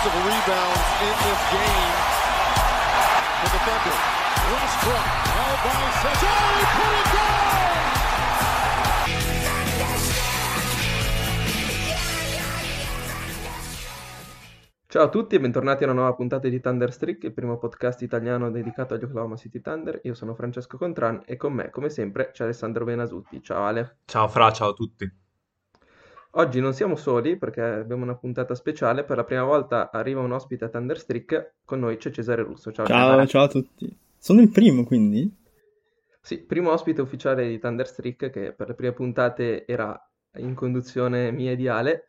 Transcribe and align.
Offensive 0.00 0.24
rebounds 0.24 0.80
in 1.02 1.12
this 1.20 1.42
game 1.52 1.92
for 3.36 3.48
the 3.52 3.60
Thunder. 3.68 3.96
Westbrook 4.48 5.06
held 5.28 5.58
by 5.60 5.84
Sajari, 6.00 6.64
put 6.72 6.92
it 6.96 7.08
down! 7.12 7.58
Ciao 14.86 15.02
a 15.02 15.08
tutti 15.10 15.34
e 15.34 15.40
bentornati 15.40 15.84
a 15.84 15.86
una 15.88 15.96
nuova 15.96 16.14
puntata 16.14 16.48
di 16.48 16.60
Thunder 16.60 16.90
Streak, 16.90 17.24
il 17.24 17.34
primo 17.34 17.58
podcast 17.58 18.00
italiano 18.00 18.50
dedicato 18.50 18.94
agli 18.94 19.04
Oklahoma 19.04 19.36
City 19.36 19.60
Thunder. 19.60 20.00
Io 20.04 20.14
sono 20.14 20.34
Francesco 20.34 20.78
Contran 20.78 21.24
e 21.26 21.36
con 21.36 21.52
me, 21.52 21.68
come 21.68 21.90
sempre, 21.90 22.30
c'è 22.32 22.44
Alessandro 22.44 22.86
Benasutti. 22.86 23.42
Ciao 23.42 23.64
Ale. 23.64 23.98
Ciao 24.06 24.28
Fra, 24.28 24.50
ciao 24.50 24.70
a 24.70 24.72
tutti. 24.72 25.19
Oggi 26.34 26.60
non 26.60 26.72
siamo 26.72 26.94
soli 26.94 27.36
perché 27.36 27.60
abbiamo 27.60 28.04
una 28.04 28.14
puntata 28.14 28.54
speciale. 28.54 29.02
Per 29.02 29.16
la 29.16 29.24
prima 29.24 29.42
volta 29.42 29.90
arriva 29.90 30.20
un 30.20 30.30
ospite 30.30 30.66
a 30.66 30.68
Thunder 30.68 30.98
Streak. 30.98 31.54
Con 31.64 31.80
noi 31.80 31.96
c'è 31.96 32.10
Cesare 32.10 32.42
Russo. 32.42 32.70
Ciao, 32.70 32.86
Ciao, 32.86 33.26
ciao 33.26 33.44
a 33.44 33.48
tutti. 33.48 33.92
Sono 34.16 34.40
il 34.40 34.50
primo, 34.50 34.84
quindi? 34.84 35.28
Sì, 36.20 36.38
primo 36.38 36.70
ospite 36.70 37.00
ufficiale 37.00 37.48
di 37.48 37.58
Thunder 37.58 37.86
Streak 37.86 38.30
che 38.30 38.52
per 38.52 38.68
le 38.68 38.74
prime 38.74 38.92
puntate 38.92 39.66
era 39.66 39.98
in 40.36 40.54
conduzione 40.54 41.32
mia 41.32 41.50
e 41.50 41.56
di 41.56 41.66
Ale. 41.66 42.06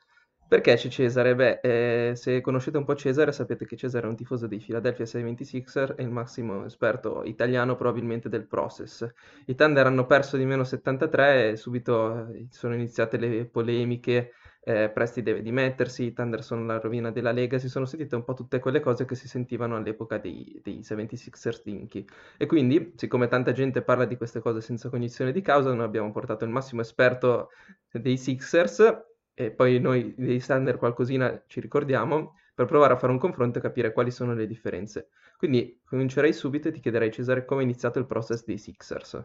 Perché 0.51 0.75
c'è 0.75 0.89
Cesare? 0.89 1.33
Beh, 1.33 1.59
eh, 1.61 2.15
se 2.17 2.41
conoscete 2.41 2.77
un 2.77 2.83
po' 2.83 2.93
Cesare 2.93 3.31
sapete 3.31 3.65
che 3.65 3.77
Cesare 3.77 4.05
è 4.05 4.09
un 4.09 4.17
tifoso 4.17 4.47
dei 4.47 4.59
Philadelphia 4.59 5.05
76er 5.05 5.95
e 5.95 6.03
il 6.03 6.09
massimo 6.09 6.65
esperto 6.65 7.23
italiano 7.23 7.77
probabilmente 7.77 8.27
del 8.27 8.45
process. 8.45 9.09
I 9.45 9.55
Thunder 9.55 9.85
hanno 9.85 10.05
perso 10.05 10.35
di 10.35 10.43
meno 10.43 10.65
73 10.65 11.51
e 11.51 11.55
subito 11.55 12.27
eh, 12.33 12.47
sono 12.49 12.73
iniziate 12.73 13.15
le 13.15 13.45
polemiche, 13.45 14.33
eh, 14.61 14.89
Presti 14.89 15.21
deve 15.21 15.41
dimettersi, 15.41 16.03
i 16.07 16.11
Thunder 16.11 16.43
sono 16.43 16.65
la 16.65 16.79
rovina 16.79 17.11
della 17.11 17.31
Lega, 17.31 17.57
si 17.57 17.69
sono 17.69 17.85
sentite 17.85 18.17
un 18.17 18.25
po' 18.25 18.33
tutte 18.33 18.59
quelle 18.59 18.81
cose 18.81 19.05
che 19.05 19.15
si 19.15 19.29
sentivano 19.29 19.77
all'epoca 19.77 20.17
dei, 20.17 20.59
dei 20.61 20.83
76ers 20.83 21.61
Dinky. 21.63 22.03
E 22.37 22.45
quindi, 22.45 22.91
siccome 22.97 23.29
tanta 23.29 23.53
gente 23.53 23.83
parla 23.83 24.03
di 24.03 24.17
queste 24.17 24.41
cose 24.41 24.59
senza 24.59 24.89
cognizione 24.89 25.31
di 25.31 25.41
causa, 25.41 25.73
noi 25.73 25.85
abbiamo 25.85 26.11
portato 26.11 26.43
il 26.43 26.51
massimo 26.51 26.81
esperto 26.81 27.51
dei 27.89 28.17
Sixers 28.17 29.10
e 29.45 29.51
poi 29.51 29.79
noi 29.79 30.13
dei 30.15 30.39
Thunder 30.39 30.77
qualcosina 30.77 31.43
ci 31.47 31.59
ricordiamo 31.59 32.35
per 32.53 32.65
provare 32.65 32.93
a 32.93 32.97
fare 32.97 33.11
un 33.11 33.17
confronto 33.17 33.57
e 33.57 33.61
capire 33.61 33.91
quali 33.91 34.11
sono 34.11 34.33
le 34.33 34.45
differenze. 34.45 35.07
Quindi 35.37 35.79
comincerei 35.83 36.33
subito 36.33 36.67
e 36.67 36.71
ti 36.71 36.79
chiederei 36.79 37.11
Cesare 37.11 37.45
come 37.45 37.61
è 37.61 37.63
iniziato 37.63 37.97
il 37.97 38.05
process 38.05 38.43
dei 38.45 38.57
Sixers. 38.57 39.23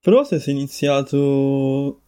Process 0.00 0.46
è 0.46 0.50
iniziato 0.50 2.00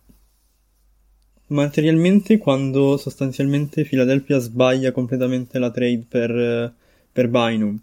materialmente 1.48 2.38
quando 2.38 2.96
sostanzialmente 2.96 3.84
Philadelphia 3.84 4.38
sbaglia 4.38 4.92
completamente 4.92 5.58
la 5.58 5.70
trade 5.70 6.06
per, 6.08 6.74
per 7.10 7.28
Bynum, 7.28 7.78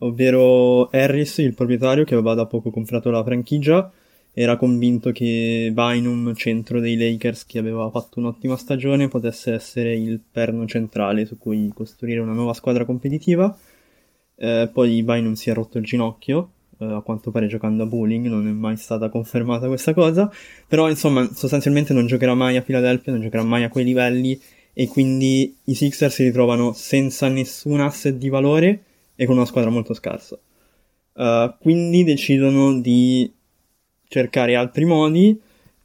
ovvero 0.00 0.88
Harris, 0.90 1.38
il 1.38 1.54
proprietario 1.54 2.04
che 2.04 2.14
aveva 2.14 2.34
da 2.34 2.46
poco 2.46 2.70
comprato 2.70 3.10
la 3.10 3.24
franchigia, 3.24 3.90
era 4.40 4.56
convinto 4.56 5.10
che 5.10 5.68
Bynum, 5.72 6.32
centro 6.34 6.78
dei 6.78 6.96
Lakers 6.96 7.44
che 7.44 7.58
aveva 7.58 7.90
fatto 7.90 8.20
un'ottima 8.20 8.56
stagione, 8.56 9.08
potesse 9.08 9.52
essere 9.52 9.96
il 9.96 10.20
perno 10.20 10.64
centrale 10.64 11.26
su 11.26 11.38
cui 11.38 11.72
costruire 11.74 12.20
una 12.20 12.34
nuova 12.34 12.52
squadra 12.52 12.84
competitiva. 12.84 13.58
Eh, 14.36 14.70
poi 14.72 15.02
Bynum 15.02 15.32
si 15.32 15.50
è 15.50 15.54
rotto 15.54 15.78
il 15.78 15.84
ginocchio, 15.84 16.50
eh, 16.78 16.84
a 16.84 17.00
quanto 17.00 17.32
pare 17.32 17.48
giocando 17.48 17.82
a 17.82 17.86
bowling, 17.86 18.26
non 18.26 18.46
è 18.46 18.52
mai 18.52 18.76
stata 18.76 19.08
confermata 19.08 19.66
questa 19.66 19.92
cosa, 19.92 20.30
però 20.68 20.88
insomma 20.88 21.28
sostanzialmente 21.34 21.92
non 21.92 22.06
giocherà 22.06 22.34
mai 22.34 22.56
a 22.56 22.62
Philadelphia, 22.62 23.10
non 23.10 23.22
giocherà 23.22 23.42
mai 23.42 23.64
a 23.64 23.68
quei 23.68 23.84
livelli 23.84 24.40
e 24.72 24.86
quindi 24.86 25.56
i 25.64 25.74
Sixers 25.74 26.14
si 26.14 26.22
ritrovano 26.22 26.72
senza 26.74 27.26
nessun 27.26 27.80
asset 27.80 28.14
di 28.14 28.28
valore 28.28 28.84
e 29.16 29.26
con 29.26 29.34
una 29.34 29.46
squadra 29.46 29.68
molto 29.70 29.94
scarsa. 29.94 30.38
Uh, 31.14 31.52
quindi 31.58 32.04
decidono 32.04 32.78
di 32.80 33.28
cercare 34.08 34.56
altri 34.56 34.84
modi. 34.84 35.38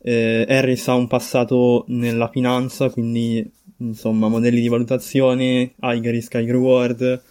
Eh, 0.05 0.45
Harris 0.47 0.87
ha 0.87 0.95
un 0.95 1.07
passato 1.07 1.85
nella 1.87 2.29
finanza, 2.29 2.89
quindi 2.89 3.49
insomma 3.77 4.27
modelli 4.27 4.61
di 4.61 4.67
valutazione, 4.67 5.73
high 5.81 6.05
risk, 6.05 6.33
high 6.35 6.49
reward, 6.49 7.21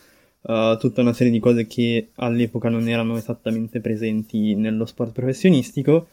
uh, 0.42 0.76
tutta 0.76 1.00
una 1.00 1.12
serie 1.12 1.32
di 1.32 1.38
cose 1.38 1.66
che 1.66 2.10
all'epoca 2.16 2.68
non 2.68 2.88
erano 2.88 3.16
esattamente 3.16 3.80
presenti 3.80 4.54
nello 4.54 4.86
sport 4.86 5.12
professionistico. 5.12 6.08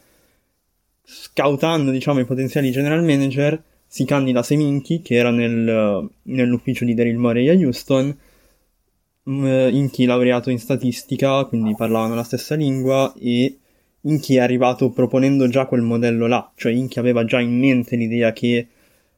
Scoutando 1.02 1.90
diciamo 1.90 2.20
i 2.20 2.24
potenziali 2.24 2.70
general 2.70 3.04
manager, 3.04 3.62
si 3.86 4.04
candida 4.04 4.42
Seminchi, 4.42 5.02
che 5.02 5.14
era 5.14 5.30
nel, 5.30 6.08
nell'ufficio 6.22 6.84
di 6.84 6.94
Daryl 6.94 7.16
Morey 7.16 7.48
a 7.48 7.54
Houston, 7.54 8.16
in 9.24 9.88
chi 9.92 10.04
laureato 10.06 10.50
in 10.50 10.58
statistica, 10.58 11.44
quindi 11.44 11.74
parlavano 11.76 12.14
la 12.14 12.24
stessa 12.24 12.54
lingua 12.54 13.12
e 13.18 13.59
Inchi 14.02 14.36
è 14.36 14.40
arrivato 14.40 14.90
proponendo 14.90 15.48
già 15.48 15.66
quel 15.66 15.82
modello 15.82 16.26
là, 16.26 16.50
cioè 16.56 16.72
Inchi 16.72 16.98
aveva 16.98 17.24
già 17.24 17.40
in 17.40 17.58
mente 17.58 17.96
l'idea 17.96 18.32
che 18.32 18.66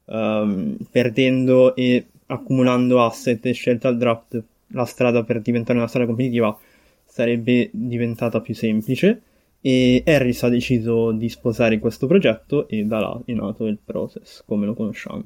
um, 0.07 0.77
perdendo 0.91 1.75
e 1.77 2.07
accumulando 2.27 3.05
asset 3.05 3.45
e 3.47 3.53
scelta 3.53 3.89
al 3.89 3.97
draft 3.97 4.43
la 4.69 4.85
strada 4.85 5.23
per 5.23 5.41
diventare 5.41 5.79
una 5.79 5.87
strada 5.87 6.07
competitiva 6.07 6.57
sarebbe 7.05 7.69
diventata 7.73 8.41
più 8.41 8.55
semplice 8.55 9.23
e 9.61 10.03
Harris 10.05 10.43
ha 10.43 10.49
deciso 10.49 11.13
di 11.13 11.29
sposare 11.29 11.79
questo 11.79 12.07
progetto 12.07 12.67
e 12.69 12.85
da 12.85 12.99
là 12.99 13.21
è 13.25 13.33
nato 13.33 13.67
il 13.67 13.79
process 13.83 14.43
come 14.45 14.67
lo 14.67 14.75
conosciamo. 14.75 15.25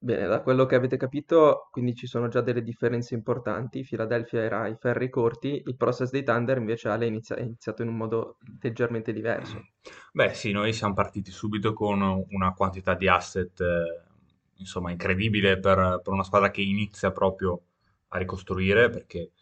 Bene, 0.00 0.28
da 0.28 0.42
quello 0.42 0.64
che 0.64 0.76
avete 0.76 0.96
capito, 0.96 1.66
quindi 1.72 1.92
ci 1.92 2.06
sono 2.06 2.28
già 2.28 2.40
delle 2.40 2.62
differenze 2.62 3.14
importanti. 3.14 3.82
Philadelphia 3.82 4.40
era 4.42 4.60
ai 4.60 4.76
ferri 4.78 5.10
corti, 5.10 5.60
il 5.66 5.76
process 5.76 6.10
dei 6.10 6.22
Thunder 6.22 6.58
invece 6.58 6.88
Ale 6.88 7.06
inizia- 7.06 7.34
è 7.34 7.42
iniziato 7.42 7.82
in 7.82 7.88
un 7.88 7.96
modo 7.96 8.36
leggermente 8.60 9.12
diverso. 9.12 9.70
Beh, 10.12 10.34
sì, 10.34 10.52
noi 10.52 10.72
siamo 10.72 10.94
partiti 10.94 11.32
subito 11.32 11.72
con 11.72 12.00
una 12.28 12.54
quantità 12.54 12.94
di 12.94 13.08
asset, 13.08 13.60
eh, 13.60 14.02
insomma, 14.58 14.92
incredibile 14.92 15.58
per, 15.58 16.00
per 16.02 16.12
una 16.12 16.22
squadra 16.24 16.52
che 16.52 16.62
inizia 16.62 17.10
proprio 17.10 17.60
a 18.08 18.18
ricostruire, 18.18 18.90
perché 18.90 19.32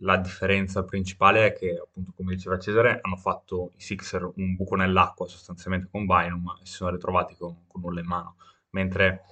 la 0.00 0.18
differenza 0.18 0.84
principale 0.84 1.46
è 1.46 1.52
che, 1.52 1.80
appunto, 1.82 2.12
come 2.14 2.34
diceva 2.34 2.58
Cesare, 2.60 3.00
hanno 3.02 3.16
fatto 3.16 3.72
i 3.76 3.80
Sixer 3.80 4.30
un 4.36 4.54
buco 4.54 4.76
nell'acqua 4.76 5.26
sostanzialmente 5.26 5.88
con 5.90 6.06
Bynum 6.06 6.58
e 6.62 6.66
si 6.66 6.74
sono 6.74 6.90
ritrovati 6.90 7.34
con, 7.36 7.66
con 7.66 7.80
nulla 7.80 8.00
in 8.00 8.06
mano, 8.06 8.36
mentre 8.70 9.22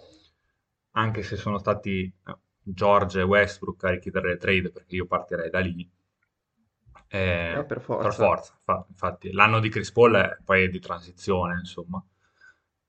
anche 0.94 1.22
se 1.22 1.37
sono 1.37 1.59
stati 1.59 2.03
eh, 2.27 2.37
George 2.60 3.21
e 3.21 3.22
Westbrook 3.22 3.84
a 3.84 3.91
richiedere 3.91 4.31
le 4.31 4.37
trade, 4.38 4.71
perché 4.71 4.97
io 4.97 5.06
partirei 5.06 5.50
da 5.50 5.60
lì. 5.60 5.88
Eh, 7.08 7.56
Eh, 7.58 7.64
per 7.64 7.81
forza. 7.81 8.08
per 8.08 8.14
forza, 8.14 8.58
fa- 8.64 8.85
infatti, 8.88 9.31
l'anno 9.32 9.61
di 9.61 9.69
Chris 9.69 9.93
Paul 9.93 10.14
è 10.14 10.38
poi 10.44 10.64
è 10.64 10.69
di 10.69 10.81
transizione, 10.81 11.58
insomma. 11.61 12.05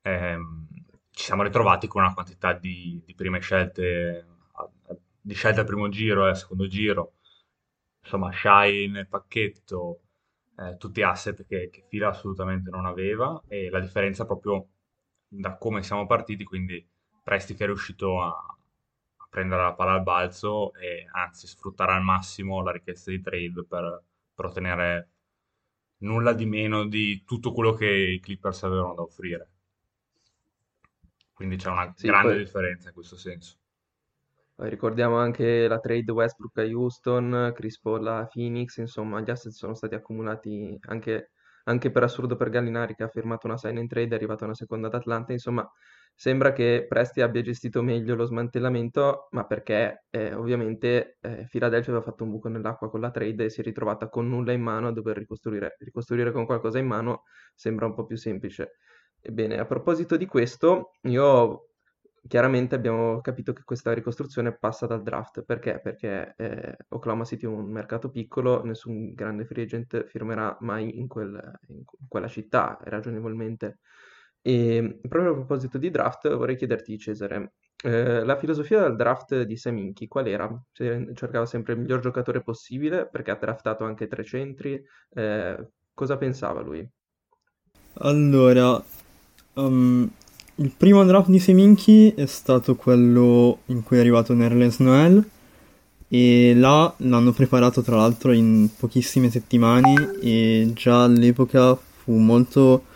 Ehm, 0.01 0.67
ci 1.11 1.23
siamo 1.25 1.43
ritrovati 1.43 1.87
con 1.87 2.01
una 2.03 2.13
quantità 2.13 2.53
di, 2.53 3.01
di 3.05 3.13
prime 3.15 3.39
scelte, 3.39 4.25
a- 4.53 4.69
di 5.21 5.33
scelte 5.33 5.59
al 5.61 5.65
primo 5.65 5.89
giro 5.89 6.25
e 6.25 6.29
al 6.29 6.37
secondo 6.37 6.67
giro, 6.67 7.15
insomma, 8.01 8.31
Shai 8.31 8.87
nel 8.87 9.07
pacchetto, 9.07 10.01
eh, 10.57 10.77
tutti 10.77 11.01
asset 11.01 11.45
che, 11.45 11.69
che 11.69 11.83
Fila 11.87 12.09
assolutamente 12.09 12.69
non 12.69 12.85
aveva, 12.85 13.41
e 13.47 13.69
la 13.69 13.79
differenza 13.79 14.25
proprio 14.25 14.67
da 15.27 15.57
come 15.57 15.83
siamo 15.83 16.05
partiti, 16.05 16.43
quindi 16.43 16.85
Presti 17.25 17.55
che 17.55 17.63
è 17.63 17.67
riuscito 17.67 18.21
a, 18.21 18.29
a 18.29 19.27
prendere 19.29 19.63
la 19.63 19.73
palla 19.73 19.93
al 19.93 20.03
balzo 20.03 20.73
e 20.75 21.07
anzi 21.11 21.47
sfruttare 21.47 21.91
al 21.93 22.03
massimo 22.03 22.61
la 22.61 22.71
richiesta 22.71 23.11
di 23.11 23.21
trade 23.21 23.65
per, 23.67 24.03
per 24.33 24.45
ottenere 24.45 25.09
nulla 25.99 26.33
di 26.33 26.45
meno 26.45 26.85
di 26.87 27.23
tutto 27.25 27.51
quello 27.51 27.73
che 27.73 27.87
i 27.87 28.19
Clippers 28.21 28.63
avevano 28.63 28.93
da 28.95 29.01
offrire. 29.01 29.49
Quindi 31.33 31.57
c'è 31.57 31.69
una 31.69 31.93
Sì, 31.93 32.11
grande 32.11 32.35
poi- 32.35 32.37
differenza 32.37 32.87
in 32.87 32.95
questo 32.95 33.15
senso. 33.15 33.57
Poi 34.55 34.69
ricordiamo 34.69 35.17
anche 35.17 35.67
la 35.67 35.79
trade 35.79 36.11
Westbrook 36.11 36.57
a 36.59 36.63
Houston, 36.63 37.51
Chris 37.53 37.79
Paul 37.79 38.07
a 38.07 38.25
Phoenix, 38.25 38.77
insomma 38.77 39.19
gli 39.21 39.29
asset 39.29 39.51
sono 39.51 39.73
stati 39.73 39.95
accumulati 39.95 40.77
anche, 40.87 41.31
anche 41.65 41.91
per 41.91 42.03
assurdo 42.03 42.35
per 42.37 42.49
Gallinari 42.49 42.95
che 42.95 43.03
ha 43.03 43.09
firmato 43.09 43.47
una 43.47 43.57
sign 43.57 43.77
and 43.77 43.89
trade, 43.89 44.11
è 44.13 44.15
arrivata 44.17 44.45
una 44.45 44.53
seconda 44.53 44.87
ad 44.87 44.93
Atlanta, 44.93 45.33
insomma 45.33 45.69
sembra 46.15 46.53
che 46.53 46.85
Presti 46.87 47.21
abbia 47.21 47.41
gestito 47.41 47.83
meglio 47.83 48.15
lo 48.15 48.25
smantellamento, 48.25 49.27
ma 49.31 49.45
perché 49.45 50.05
eh, 50.09 50.33
ovviamente 50.33 51.17
eh, 51.21 51.47
Philadelphia 51.49 51.91
aveva 51.91 52.05
fatto 52.09 52.23
un 52.23 52.31
buco 52.31 52.47
nell'acqua 52.47 52.89
con 52.89 53.01
la 53.01 53.11
trade 53.11 53.45
e 53.45 53.49
si 53.49 53.59
è 53.61 53.63
ritrovata 53.63 54.07
con 54.09 54.27
nulla 54.29 54.53
in 54.53 54.61
mano 54.61 54.87
a 54.87 54.91
dover 54.91 55.17
ricostruire. 55.17 55.75
Ricostruire 55.79 56.31
con 56.31 56.45
qualcosa 56.45 56.79
in 56.79 56.87
mano 56.87 57.23
sembra 57.53 57.85
un 57.85 57.93
po' 57.93 58.05
più 58.05 58.15
semplice. 58.17 58.77
Ebbene, 59.21 59.57
a 59.59 59.65
proposito 59.65 60.17
di 60.17 60.25
questo, 60.25 60.93
io 61.01 61.69
chiaramente 62.27 62.75
abbiamo 62.75 63.21
capito 63.21 63.53
che 63.53 63.63
questa 63.63 63.93
ricostruzione 63.93 64.57
passa 64.57 64.85
dal 64.87 65.03
draft. 65.03 65.43
Perché? 65.43 65.79
Perché 65.81 66.33
eh, 66.37 66.77
Oklahoma 66.89 67.25
City 67.25 67.45
è 67.45 67.49
un 67.49 67.71
mercato 67.71 68.09
piccolo, 68.09 68.63
nessun 68.63 69.13
grande 69.13 69.45
free 69.45 69.63
agent 69.63 70.05
firmerà 70.05 70.55
mai 70.61 70.97
in, 70.97 71.07
quel, 71.07 71.59
in 71.67 71.83
quella 72.07 72.27
città, 72.27 72.77
ragionevolmente. 72.83 73.79
E 74.47 74.99
proprio 75.09 75.31
a 75.31 75.33
proposito 75.33 75.79
di 75.79 75.89
draft, 75.89 76.31
vorrei 76.35 76.55
chiederti, 76.55 76.99
Cesare, 76.99 77.53
eh, 77.83 78.23
la 78.23 78.37
filosofia 78.37 78.81
del 78.81 78.95
draft 78.95 79.41
di 79.41 79.57
Seminchi 79.57 80.07
qual 80.07 80.27
era? 80.27 80.47
Cercava 80.71 81.47
sempre 81.47 81.73
il 81.73 81.79
miglior 81.79 81.99
giocatore 81.99 82.43
possibile 82.43 83.09
perché 83.11 83.31
ha 83.31 83.39
draftato 83.41 83.85
anche 83.85 84.05
tre 84.07 84.23
centri. 84.23 84.79
Eh, 85.15 85.67
cosa 85.95 86.17
pensava 86.17 86.61
lui? 86.61 86.87
Allora, 87.93 88.79
um, 89.53 90.07
il 90.57 90.71
primo 90.77 91.03
draft 91.05 91.29
di 91.29 91.39
Seminchi 91.39 92.11
è 92.11 92.27
stato 92.27 92.75
quello 92.75 93.61
in 93.65 93.81
cui 93.81 93.97
è 93.97 93.99
arrivato 93.99 94.35
Nerlens 94.35 94.77
Noel 94.77 95.27
e 96.07 96.53
là 96.55 96.93
l'hanno 96.97 97.31
preparato 97.31 97.81
tra 97.81 97.95
l'altro 97.95 98.31
in 98.31 98.69
pochissime 98.77 99.31
settimane 99.31 100.19
e 100.21 100.69
già 100.75 101.05
all'epoca 101.05 101.75
fu 101.75 102.13
molto 102.17 102.93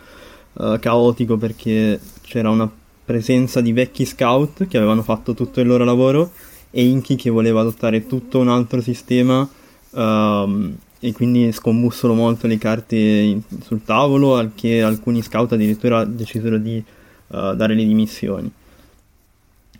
uh, 0.60 0.78
caotico 0.78 1.36
perché 1.36 1.98
c'era 2.22 2.50
una 2.50 2.70
presenza 3.04 3.60
di 3.60 3.72
vecchi 3.72 4.04
scout 4.04 4.68
che 4.68 4.76
avevano 4.76 5.02
fatto 5.02 5.34
tutto 5.34 5.60
il 5.60 5.66
loro 5.66 5.84
lavoro 5.84 6.30
e 6.70 6.84
Inchi 6.86 7.16
che 7.16 7.30
voleva 7.30 7.60
adottare 7.60 8.06
tutto 8.06 8.38
un 8.38 8.48
altro 8.48 8.80
sistema 8.80 9.48
um, 9.90 10.76
e 11.00 11.12
quindi 11.12 11.50
scombussolo 11.50 12.14
molto 12.14 12.46
le 12.46 12.58
carte 12.58 12.96
in, 12.96 13.42
sul 13.64 13.82
tavolo 13.82 14.36
al 14.36 14.52
che 14.54 14.82
alcuni 14.82 15.22
scout 15.22 15.52
addirittura 15.52 16.04
decisero 16.04 16.58
di 16.58 16.76
uh, 17.28 17.54
dare 17.54 17.74
le 17.74 17.84
dimissioni. 17.84 18.52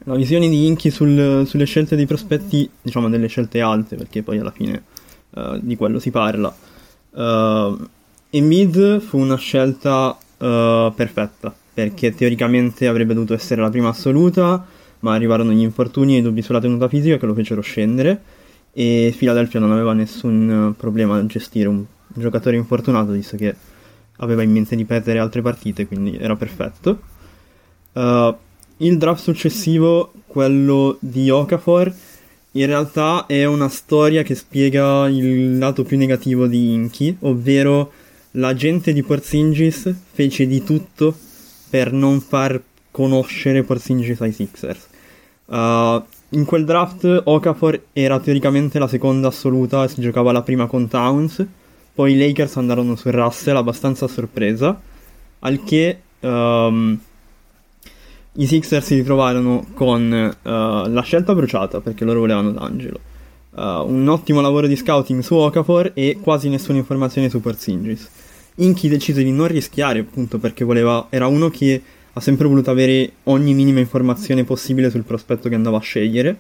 La 0.05 0.15
visione 0.15 0.49
di 0.49 0.67
Inchi 0.67 0.91
sul, 0.91 1.47
sulle 1.47 1.67
scelte 1.67 1.95
dei 1.95 2.07
prospetti, 2.07 2.69
diciamo 2.81 3.11
delle 3.11 3.27
scelte 3.27 3.61
alte, 3.61 3.97
perché 3.97 4.23
poi 4.23 4.39
alla 4.39 4.51
fine 4.51 4.83
uh, 5.31 5.59
di 5.61 5.77
quello 5.77 5.99
si 5.99 6.11
parla. 6.11 6.53
Uh, 7.11 7.87
Embiid 8.31 9.01
fu 9.01 9.19
una 9.19 9.37
scelta 9.37 10.17
uh, 10.41 10.93
perfetta, 10.95 11.55
perché 11.73 12.15
teoricamente 12.15 12.87
avrebbe 12.87 13.15
dovuto 13.15 13.35
essere 13.35 13.61
la 13.61 13.71
prima 13.71 13.89
assoluta, 13.89 14.67
ma 15.01 15.15
arrivarono 15.15 15.53
gli 15.53 15.63
infortuni 15.63 16.17
e 16.17 16.19
i 16.19 16.23
dubbi 16.23 16.43
sulla 16.43 16.61
tenuta 16.61 16.89
fisica 16.89 17.17
che 17.17 17.27
lo 17.27 17.35
fecero 17.35 17.61
scendere 17.61 18.23
e 18.73 19.15
Philadelphia 19.17 19.61
non 19.61 19.73
aveva 19.73 19.93
nessun 19.93 20.75
problema 20.77 21.17
a 21.17 21.27
gestire 21.27 21.69
un 21.69 21.85
giocatore 22.09 22.57
infortunato, 22.57 23.13
visto 23.13 23.37
che 23.37 23.55
aveva 24.17 24.43
in 24.43 24.51
mente 24.51 24.77
di 24.77 24.85
perdere 24.85 25.19
altre 25.19 25.43
partite, 25.43 25.87
quindi 25.87 26.17
era 26.17 26.37
perfetto. 26.37 27.01
Uh, 27.93 28.35
il 28.79 28.97
draft 28.99 29.23
successivo, 29.23 30.13
quello 30.27 30.97
di 31.01 31.31
Okafor, 31.31 31.93
in 32.53 32.67
realtà 32.67 33.27
è 33.27 33.45
una 33.45 33.69
storia 33.69 34.23
che 34.23 34.35
spiega 34.35 35.09
il 35.09 35.59
lato 35.59 35.85
più 35.85 35.97
negativo 35.97 36.47
di 36.47 36.73
Inky, 36.73 37.17
ovvero 37.21 37.93
la 38.33 38.55
gente 38.55 38.93
di 38.93 39.03
Porzingis 39.03 39.93
fece 40.13 40.47
di 40.47 40.63
tutto 40.63 41.15
per 41.69 41.93
non 41.93 42.21
far 42.21 42.61
conoscere 42.91 43.63
Porzingis 43.63 44.21
ai 44.21 44.33
Sixers. 44.33 44.89
Uh, 45.47 46.03
in 46.31 46.45
quel 46.45 46.65
draft 46.65 47.23
Okafor 47.25 47.87
era 47.93 48.21
teoricamente 48.21 48.79
la 48.79 48.87
seconda 48.87 49.29
assoluta 49.29 49.89
si 49.89 50.01
giocava 50.01 50.31
la 50.31 50.43
prima 50.43 50.67
con 50.67 50.87
Towns, 50.87 51.45
poi 51.93 52.13
i 52.13 52.19
Lakers 52.19 52.57
andarono 52.57 52.95
su 52.95 53.11
Russell 53.11 53.57
abbastanza 53.57 54.05
a 54.05 54.09
sorpresa, 54.09 54.81
al 55.41 55.65
che 55.65 55.99
um, 56.21 56.99
i 58.35 58.47
Sixers 58.47 58.87
si 58.87 58.95
ritrovarono 58.95 59.67
con 59.75 60.37
uh, 60.43 60.49
la 60.89 61.03
scelta 61.03 61.35
bruciata 61.35 61.81
perché 61.81 62.05
loro 62.05 62.21
volevano 62.21 62.53
D'Angelo. 62.53 63.10
Uh, 63.53 63.85
un 63.85 64.07
ottimo 64.09 64.41
lavoro 64.41 64.69
di 64.69 64.77
scouting 64.77 65.23
su 65.23 65.35
Okafor 65.35 65.91
e 65.95 66.19
quasi 66.21 66.49
nessuna 66.49 66.79
informazione 66.79 67.29
su 67.29 67.41
Porzingis. 67.41 68.09
Inky 68.57 68.89
decise 68.89 69.25
di 69.25 69.33
non 69.33 69.49
rischiare 69.49 69.99
appunto 69.99 70.39
perché 70.39 70.65
voleva, 70.65 71.09
era 71.11 71.27
uno 71.27 71.51
che 71.51 71.83
ha 72.13 72.21
sempre 72.21 72.47
voluto 72.47 72.71
avere 72.71 73.13
ogni 73.25 73.53
minima 73.55 73.81
informazione 73.81 74.45
possibile 74.45 74.91
sul 74.91 75.03
prospetto 75.03 75.49
che 75.49 75.57
andava 75.57 75.79
a 75.79 75.81
scegliere 75.81 76.37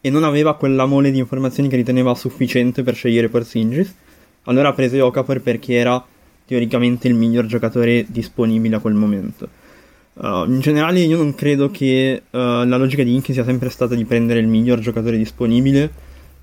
e 0.00 0.10
non 0.10 0.22
aveva 0.22 0.54
quella 0.54 0.86
mole 0.86 1.10
di 1.10 1.18
informazioni 1.18 1.68
che 1.68 1.76
riteneva 1.76 2.14
sufficiente 2.14 2.82
per 2.82 2.94
scegliere 2.94 3.28
Porzingis. 3.28 3.94
Allora 4.44 4.72
prese 4.72 5.00
Okafor 5.00 5.40
perché 5.40 5.74
era 5.74 6.04
teoricamente 6.46 7.08
il 7.08 7.14
miglior 7.14 7.46
giocatore 7.46 8.04
disponibile 8.08 8.76
a 8.76 8.78
quel 8.78 8.94
momento. 8.94 9.48
Uh, 10.14 10.44
in 10.46 10.60
generale 10.60 11.00
io 11.00 11.16
non 11.16 11.34
credo 11.34 11.70
che 11.70 12.22
uh, 12.30 12.36
la 12.36 12.76
logica 12.76 13.02
di 13.02 13.14
Inky 13.14 13.32
sia 13.32 13.44
sempre 13.44 13.70
stata 13.70 13.94
di 13.94 14.04
prendere 14.04 14.40
il 14.40 14.46
miglior 14.46 14.78
giocatore 14.78 15.16
disponibile, 15.16 15.90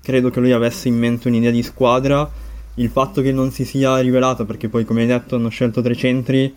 credo 0.02 0.30
che 0.30 0.40
lui 0.40 0.52
avesse 0.52 0.88
in 0.88 0.98
mente 0.98 1.28
un'idea 1.28 1.50
di 1.50 1.62
squadra, 1.62 2.28
il 2.74 2.88
fatto 2.88 3.20
che 3.22 3.32
non 3.32 3.50
si 3.50 3.64
sia 3.64 3.98
rivelato 3.98 4.44
perché 4.44 4.68
poi 4.68 4.84
come 4.84 5.02
hai 5.02 5.06
detto 5.06 5.36
hanno 5.36 5.48
scelto 5.48 5.82
tre 5.82 5.94
centri 5.94 6.54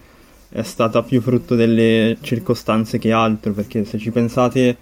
è 0.50 0.62
stata 0.62 1.02
più 1.02 1.20
frutto 1.20 1.56
delle 1.56 2.18
circostanze 2.22 3.00
che 3.00 3.12
altro, 3.12 3.54
perché 3.54 3.86
se 3.86 3.98
ci 3.98 4.12
pensate 4.12 4.78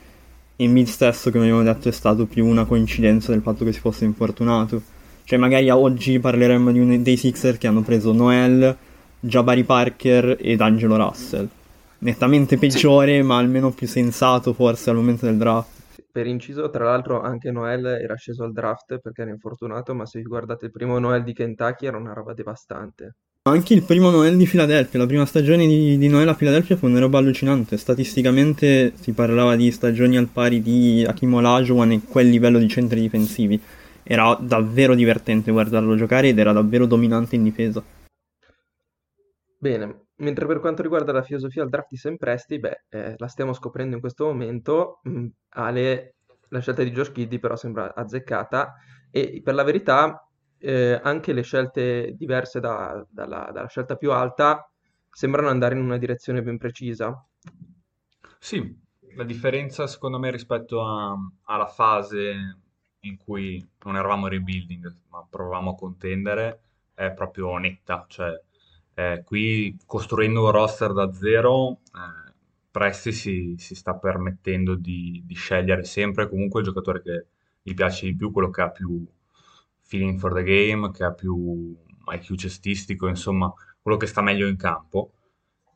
Embiid 0.58 0.88
stesso 0.88 1.32
come 1.32 1.46
abbiamo 1.46 1.64
detto 1.64 1.88
è 1.88 1.92
stato 1.94 2.26
più 2.26 2.46
una 2.46 2.66
coincidenza 2.66 3.32
del 3.32 3.42
fatto 3.42 3.64
che 3.64 3.72
si 3.72 3.80
fosse 3.80 4.04
infortunato, 4.04 4.82
cioè 5.24 5.40
magari 5.40 5.70
oggi 5.70 6.20
parleremmo 6.20 6.72
di 6.74 6.80
un, 6.80 7.02
dei 7.02 7.16
Sixer 7.16 7.58
che 7.58 7.68
hanno 7.68 7.82
preso 7.84 8.12
Noel, 8.12 8.76
Jabari 9.18 9.64
Parker 9.64 10.38
ed 10.40 10.60
Angelo 10.60 10.98
Russell. 10.98 11.48
Nettamente 12.00 12.58
peggiore, 12.58 13.24
ma 13.24 13.38
almeno 13.38 13.72
più 13.72 13.88
sensato 13.88 14.52
forse 14.54 14.90
al 14.90 14.98
momento 14.98 15.26
del 15.26 15.38
draft. 15.38 15.81
Per 16.12 16.28
inciso, 16.28 16.70
tra 16.70 16.86
l'altro, 16.86 17.22
anche 17.22 17.52
Noel 17.52 17.86
era 17.86 18.16
sceso 18.16 18.44
al 18.44 18.52
draft 18.52 19.00
perché 19.00 19.22
era 19.22 19.32
infortunato, 19.32 19.94
ma 19.94 20.06
se 20.06 20.20
vi 20.20 20.26
guardate 20.26 20.66
il 20.66 20.72
primo 20.72 21.00
Noel 21.00 21.24
di 21.24 21.34
Kentucky 21.34 21.86
era 21.86 21.98
una 21.98 22.12
roba 22.12 22.34
devastante. 22.34 23.16
Anche 23.44 23.74
il 23.74 23.84
primo 23.84 24.10
Noel 24.10 24.38
di 24.38 24.46
Philadelphia, 24.46 25.00
la 25.00 25.08
prima 25.08 25.26
stagione 25.26 25.66
di, 25.66 25.98
di 25.98 26.08
Noel 26.10 26.28
a 26.28 26.36
Philadelphia 26.36 26.76
fu 26.76 26.86
una 26.86 27.00
roba 27.00 27.18
allucinante. 27.18 27.78
Statisticamente 27.78 28.92
si 29.00 29.14
parlava 29.14 29.56
di 29.56 29.72
stagioni 29.72 30.18
al 30.18 30.28
pari 30.28 30.62
di 30.62 31.04
Hakim 31.08 31.34
Olajuwon 31.34 31.92
e 31.92 32.02
quel 32.02 32.30
livello 32.30 32.60
di 32.60 32.68
centri 32.68 33.00
difensivi. 33.00 33.60
Era 34.04 34.38
davvero 34.40 34.94
divertente 34.94 35.52
guardarlo 35.52 35.96
giocare 35.96 36.28
ed 36.28 36.38
era 36.38 36.52
davvero 36.52 36.86
dominante 36.86 37.36
in 37.36 37.44
difesa. 37.44 37.82
Bene, 39.58 40.01
mentre 40.22 40.46
per 40.46 40.60
quanto 40.60 40.82
riguarda 40.82 41.12
la 41.12 41.22
filosofia 41.24 41.62
del 41.62 41.72
draft 41.72 41.88
di 41.90 41.98
Sam 41.98 42.16
beh, 42.18 42.84
eh, 42.90 43.16
la 43.18 43.28
stiamo 43.28 43.54
scoprendo 43.54 43.96
in 43.96 44.02
questo 44.02 44.26
momento. 44.26 45.02
Mm, 45.08 45.28
Ale, 45.50 46.16
la 46.50 46.60
scelta 46.60 46.84
di 46.84 46.92
Josh 46.92 47.12
Giddy 47.12 47.40
però 47.40 47.56
sembra 47.56 47.94
azzeccata 47.94 48.76
e 49.12 49.42
per 49.44 49.54
la 49.56 49.64
verità 49.64 50.26
eh, 50.58 51.00
anche 51.04 51.34
le 51.34 51.42
scelte 51.42 52.14
diverse 52.16 52.60
da- 52.60 53.06
dalla, 53.10 53.50
dalla 53.52 53.68
scelta 53.68 53.96
più 53.96 54.12
alta 54.12 54.70
sembrano 55.10 55.50
andare 55.50 55.76
in 55.76 55.82
una 55.82 55.98
direzione 55.98 56.42
ben 56.42 56.58
precisa. 56.58 57.14
Sì, 58.40 58.78
la 59.16 59.24
differenza 59.24 59.88
secondo 59.88 60.18
me 60.20 60.32
rispetto 60.32 60.84
a- 60.86 61.16
alla 61.44 61.68
fase 61.68 62.58
in 63.02 63.18
cui 63.18 63.66
non 63.84 63.96
eravamo 63.96 64.26
in 64.28 64.34
rebuilding, 64.34 64.94
ma 65.10 65.26
provavamo 65.30 65.72
a 65.72 65.76
contendere, 65.76 66.62
è 66.94 67.12
proprio 67.12 67.56
netta, 67.58 68.06
cioè 68.10 68.32
eh, 68.94 69.24
qui 69.26 69.78
costruendo 69.86 70.44
un 70.46 70.52
roster 70.52 70.94
da 70.94 71.12
zero, 71.12 71.80
eh, 71.94 72.30
Presti 72.72 73.12
si, 73.12 73.56
si, 73.58 73.76
sta 73.76 73.96
permettendo 73.96 74.76
di, 74.76 75.22
di, 75.26 75.36
scegliere 75.36 75.84
sempre 75.84 76.30
comunque 76.30 76.62
il 76.62 76.68
giocatore 76.68 77.02
che 77.02 77.26
gli 77.62 77.74
piace 77.74 78.06
di 78.06 78.16
più, 78.16 78.32
quello 78.32 78.50
che 78.50 78.62
ha 78.62 78.70
più 78.70 79.06
feeling 79.82 80.18
for 80.18 80.34
the 80.34 80.44
game, 80.44 80.90
che 80.92 81.04
ha 81.04 81.12
più 81.12 81.76
IQ 82.06 82.36
cestistico, 82.36 83.08
insomma, 83.10 83.54
quello 83.82 83.98
che 83.98 84.08
sta 84.08 84.22
meglio 84.22 84.48
in 84.48 84.56
campo, 84.56 85.12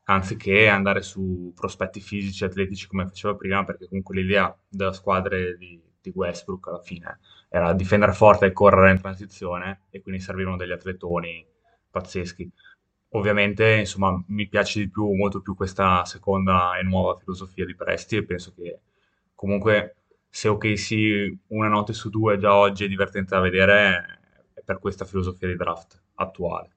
anziché 0.05 0.69
andare 0.69 1.01
su 1.01 1.51
prospetti 1.53 1.99
fisici, 1.99 2.45
atletici 2.45 2.87
come 2.87 3.05
faceva 3.05 3.35
prima, 3.35 3.65
perché 3.65 3.87
comunque 3.89 4.15
l'idea 4.15 4.57
della 4.69 4.93
squadra 4.93 5.35
di, 5.35 5.81
di 6.01 6.11
Westbrook 6.15 6.67
alla 6.67 6.81
fine 6.81 7.19
era 7.49 7.73
difendere 7.73 8.13
forte 8.13 8.45
e 8.45 8.53
correre 8.53 8.91
in 8.91 9.01
transizione 9.01 9.81
e 9.89 10.01
quindi 10.01 10.21
servivano 10.21 10.55
degli 10.55 10.71
atletoni 10.71 11.45
pazzeschi. 11.89 12.49
Ovviamente, 13.17 13.75
insomma, 13.75 14.21
mi 14.27 14.47
piace 14.47 14.79
di 14.79 14.89
più, 14.89 15.11
molto 15.13 15.39
più 15.41 15.55
questa 15.55 16.03
seconda 16.05 16.77
e 16.77 16.83
nuova 16.83 17.15
filosofia 17.15 17.65
di 17.65 17.75
Presti 17.75 18.17
e 18.17 18.25
penso 18.25 18.53
che 18.55 18.79
comunque 19.33 19.95
se 20.29 20.49
OKC 20.49 21.37
una 21.47 21.69
notte 21.69 21.93
su 21.93 22.09
due 22.09 22.37
già 22.37 22.53
oggi 22.53 22.83
è 22.83 22.87
divertente 22.89 23.33
da 23.35 23.41
vedere, 23.41 24.19
è 24.53 24.61
per 24.61 24.79
questa 24.79 25.05
filosofia 25.05 25.47
di 25.47 25.55
draft 25.55 26.01
attuale. 26.15 26.71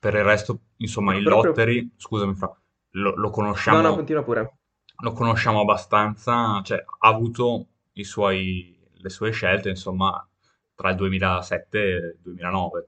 Per 0.00 0.14
il 0.14 0.24
resto, 0.24 0.60
insomma, 0.76 1.14
il 1.14 1.24
Proprio- 1.24 1.50
lottery, 1.50 1.90
scusami 1.96 2.34
Fra, 2.34 2.56
lo, 2.92 3.14
lo 3.16 3.30
conosciamo, 3.30 3.80
No, 3.82 3.88
no, 3.88 3.94
continua 3.96 4.22
pure. 4.22 4.56
lo 5.02 5.12
conosciamo 5.12 5.60
abbastanza, 5.60 6.60
cioè 6.62 6.82
ha 7.00 7.08
avuto 7.08 7.66
i 7.94 8.04
suoi, 8.04 8.78
le 8.92 9.08
sue 9.10 9.30
scelte, 9.30 9.68
insomma, 9.68 10.26
tra 10.74 10.90
il 10.90 10.96
2007 10.96 11.78
e 11.80 11.88
il 11.96 12.18
2009, 12.22 12.86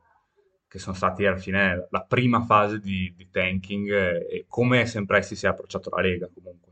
che 0.71 0.79
sono 0.79 0.95
stati 0.95 1.27
alla 1.27 1.37
fine 1.37 1.89
la 1.91 2.05
prima 2.07 2.43
fase 2.43 2.79
di, 2.79 3.13
di 3.17 3.29
tanking 3.29 3.91
e, 3.91 4.27
e 4.31 4.45
come 4.47 4.87
sempre 4.87 5.21
si 5.21 5.35
sia 5.35 5.51
approcciato 5.51 5.91
la 5.91 6.01
Lega 6.01 6.31
comunque. 6.33 6.69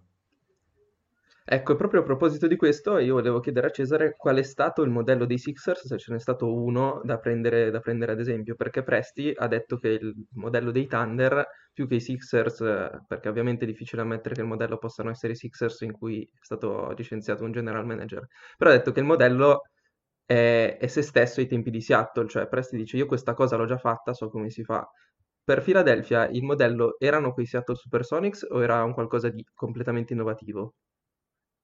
Ecco, 1.50 1.74
proprio 1.76 2.02
a 2.02 2.04
proposito 2.04 2.46
di 2.46 2.56
questo, 2.56 2.98
io 2.98 3.14
volevo 3.14 3.40
chiedere 3.40 3.68
a 3.68 3.70
Cesare 3.70 4.14
qual 4.16 4.36
è 4.36 4.42
stato 4.42 4.82
il 4.82 4.90
modello 4.90 5.24
dei 5.24 5.38
Sixers, 5.38 5.86
se 5.86 5.98
ce 5.98 6.12
n'è 6.12 6.20
stato 6.20 6.54
uno 6.54 7.00
da 7.02 7.18
prendere, 7.18 7.70
da 7.70 7.80
prendere 7.80 8.12
ad 8.12 8.20
esempio, 8.20 8.54
perché 8.54 8.82
Presti 8.82 9.32
ha 9.34 9.48
detto 9.48 9.78
che 9.78 9.88
il 9.88 10.14
modello 10.34 10.70
dei 10.70 10.86
Thunder, 10.86 11.44
più 11.72 11.88
che 11.88 11.96
i 11.96 12.00
Sixers, 12.00 12.60
eh, 12.60 13.00
perché 13.08 13.30
ovviamente 13.30 13.64
è 13.64 13.66
difficile 13.66 14.02
ammettere 14.02 14.34
che 14.34 14.42
il 14.42 14.46
modello 14.46 14.76
possano 14.76 15.08
essere 15.10 15.32
i 15.32 15.36
Sixers 15.36 15.80
in 15.80 15.92
cui 15.92 16.22
è 16.22 16.38
stato 16.42 16.92
licenziato 16.92 17.44
un 17.44 17.52
general 17.52 17.86
manager, 17.86 18.26
però 18.58 18.70
ha 18.70 18.74
detto 18.74 18.92
che 18.92 19.00
il 19.00 19.06
modello 19.06 19.62
è, 20.28 20.76
è 20.78 20.86
se 20.88 21.00
stesso 21.02 21.40
ai 21.40 21.46
tempi 21.46 21.70
di 21.70 21.80
Seattle, 21.80 22.28
cioè 22.28 22.48
Presti 22.48 22.76
dice 22.76 22.96
io 22.98 23.06
questa 23.06 23.32
cosa 23.34 23.56
l'ho 23.56 23.64
già 23.66 23.78
fatta, 23.78 24.12
so 24.12 24.28
come 24.28 24.50
si 24.50 24.62
fa. 24.62 24.86
Per 25.42 25.62
Philadelphia 25.62 26.28
il 26.28 26.42
modello 26.42 26.96
erano 26.98 27.32
quei 27.32 27.46
Seattle 27.46 27.76
Supersonics 27.76 28.46
o 28.50 28.62
era 28.62 28.84
un 28.84 28.92
qualcosa 28.92 29.30
di 29.30 29.42
completamente 29.54 30.12
innovativo? 30.12 30.74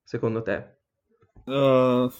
Secondo 0.03 0.43
te? 0.43 0.79
Uh, 1.45 2.11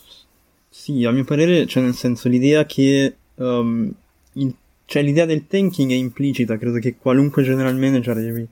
sì, 0.69 1.05
a 1.05 1.11
mio 1.11 1.25
parere, 1.25 1.67
cioè 1.67 1.83
nel 1.83 1.95
senso 1.95 2.29
l'idea 2.29 2.65
che 2.67 3.17
um, 3.37 3.91
il- 4.35 4.55
cioè 4.87 5.03
l'idea 5.03 5.25
del 5.25 5.47
tanking 5.47 5.91
è 5.91 5.95
implicita, 5.95 6.59
credo 6.59 6.79
che 6.79 6.97
qualunque 6.97 7.43
general 7.43 7.77
manager 7.77 8.17
devi, 8.17 8.47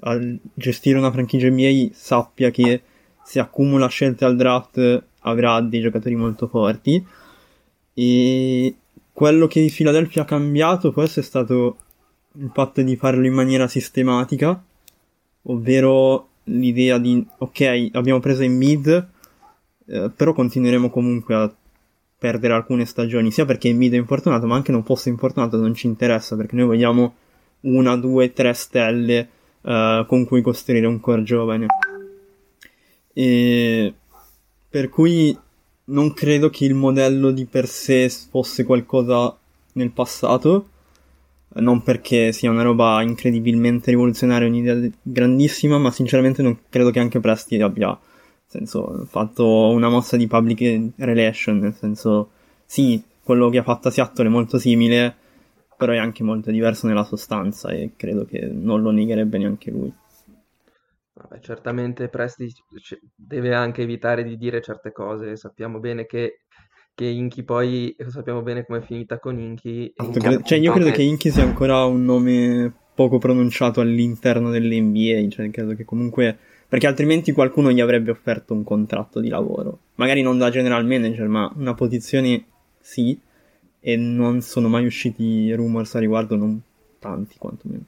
al 0.00 0.38
gestire 0.54 0.98
una 0.98 1.10
franchigia 1.10 1.48
NBA 1.48 1.94
sappia 1.94 2.50
che 2.50 2.82
se 3.24 3.40
accumula 3.40 3.86
scelte 3.88 4.24
al 4.26 4.36
draft 4.36 5.02
avrà 5.20 5.60
dei 5.62 5.80
giocatori 5.80 6.16
molto 6.16 6.48
forti 6.48 7.02
e 7.94 8.74
quello 9.12 9.46
che 9.46 9.70
Philadelphia 9.74 10.22
ha 10.22 10.24
cambiato 10.24 10.92
forse 10.92 11.20
è 11.20 11.24
stato 11.24 11.76
il 12.34 12.50
fatto 12.52 12.80
di 12.82 12.96
farlo 12.96 13.26
in 13.26 13.32
maniera 13.32 13.68
sistematica, 13.68 14.62
ovvero 15.42 16.28
l'idea 16.44 16.98
di 16.98 17.24
ok, 17.38 17.90
abbiamo 17.92 18.20
preso 18.20 18.42
in 18.42 18.56
mid, 18.56 19.08
eh, 19.86 20.10
però 20.14 20.32
continueremo 20.32 20.90
comunque 20.90 21.34
a 21.34 21.54
perdere 22.18 22.52
alcune 22.52 22.84
stagioni, 22.84 23.30
sia 23.30 23.44
perché 23.44 23.68
Embiid 23.68 23.94
è 23.94 23.96
infortunato, 23.96 24.46
ma 24.46 24.54
anche 24.54 24.72
non 24.72 24.84
fosse 24.84 25.08
infortunato 25.08 25.56
non 25.56 25.74
ci 25.74 25.86
interessa, 25.86 26.36
perché 26.36 26.54
noi 26.54 26.66
vogliamo 26.66 27.14
una, 27.60 27.96
due, 27.96 28.32
tre 28.32 28.52
stelle 28.52 29.28
eh, 29.62 30.04
con 30.06 30.24
cui 30.26 30.42
costruire 30.42 30.86
un 30.86 31.00
core 31.00 31.22
giovane. 31.22 31.66
E 33.12 33.94
per 34.68 34.88
cui 34.88 35.36
non 35.90 36.12
credo 36.14 36.50
che 36.50 36.64
il 36.64 36.74
modello 36.74 37.30
di 37.30 37.44
per 37.44 37.66
sé 37.68 38.08
fosse 38.08 38.64
qualcosa 38.64 39.36
nel 39.74 39.90
passato, 39.90 40.68
non 41.54 41.82
perché 41.82 42.32
sia 42.32 42.50
una 42.50 42.62
roba 42.62 43.02
incredibilmente 43.02 43.90
rivoluzionaria, 43.90 44.48
un'idea 44.48 44.90
grandissima, 45.02 45.78
ma 45.78 45.90
sinceramente 45.90 46.42
non 46.42 46.58
credo 46.68 46.90
che 46.90 47.00
anche 47.00 47.20
Presti 47.20 47.60
abbia 47.60 47.98
senso, 48.46 49.06
fatto 49.08 49.68
una 49.68 49.88
mossa 49.88 50.16
di 50.16 50.26
public 50.26 50.92
relation, 50.96 51.58
nel 51.58 51.74
senso, 51.74 52.30
sì, 52.66 53.00
quello 53.22 53.48
che 53.48 53.58
ha 53.58 53.62
fatto 53.62 53.90
Seattle 53.90 54.26
è 54.26 54.28
molto 54.30 54.58
simile, 54.58 55.14
però 55.76 55.92
è 55.92 55.98
anche 55.98 56.24
molto 56.24 56.50
diverso 56.50 56.88
nella 56.88 57.04
sostanza 57.04 57.70
e 57.70 57.92
credo 57.96 58.26
che 58.26 58.40
non 58.40 58.82
lo 58.82 58.90
negherebbe 58.90 59.38
neanche 59.38 59.70
lui. 59.70 59.92
Vabbè, 61.20 61.40
certamente 61.40 62.08
Presti 62.08 62.50
deve 63.14 63.54
anche 63.54 63.82
evitare 63.82 64.24
di 64.24 64.36
dire 64.36 64.62
certe 64.62 64.92
cose. 64.92 65.36
Sappiamo 65.36 65.78
bene 65.78 66.06
che, 66.06 66.40
che 66.94 67.04
Inky 67.04 67.42
poi, 67.42 67.94
sappiamo 68.08 68.42
bene 68.42 68.64
com'è 68.64 68.80
finita 68.80 69.18
con 69.18 69.38
Inky. 69.38 69.92
Esatto, 69.94 70.18
cre- 70.18 70.42
cioè, 70.42 70.58
io 70.58 70.72
credo 70.72 70.90
che 70.90 71.02
Inky 71.02 71.30
sia 71.30 71.42
ancora 71.42 71.84
un 71.84 72.04
nome 72.04 72.72
poco 72.94 73.18
pronunciato 73.18 73.80
all'interno 73.80 74.50
dell'NBA, 74.50 75.28
cioè 75.28 75.50
credo 75.50 75.74
che 75.74 75.84
comunque 75.84 76.36
perché 76.68 76.86
altrimenti 76.86 77.32
qualcuno 77.32 77.72
gli 77.72 77.80
avrebbe 77.80 78.10
offerto 78.10 78.54
un 78.54 78.62
contratto 78.62 79.20
di 79.20 79.28
lavoro. 79.28 79.78
Magari 79.96 80.22
non 80.22 80.38
da 80.38 80.50
general 80.50 80.86
manager, 80.86 81.26
ma 81.26 81.52
una 81.56 81.74
posizione 81.74 82.44
sì, 82.78 83.18
e 83.80 83.96
non 83.96 84.40
sono 84.40 84.68
mai 84.68 84.86
usciti 84.86 85.52
rumors 85.52 85.94
a 85.96 85.98
riguardo, 85.98 86.36
non 86.36 86.60
tanti 86.98 87.38
quantomeno. 87.38 87.86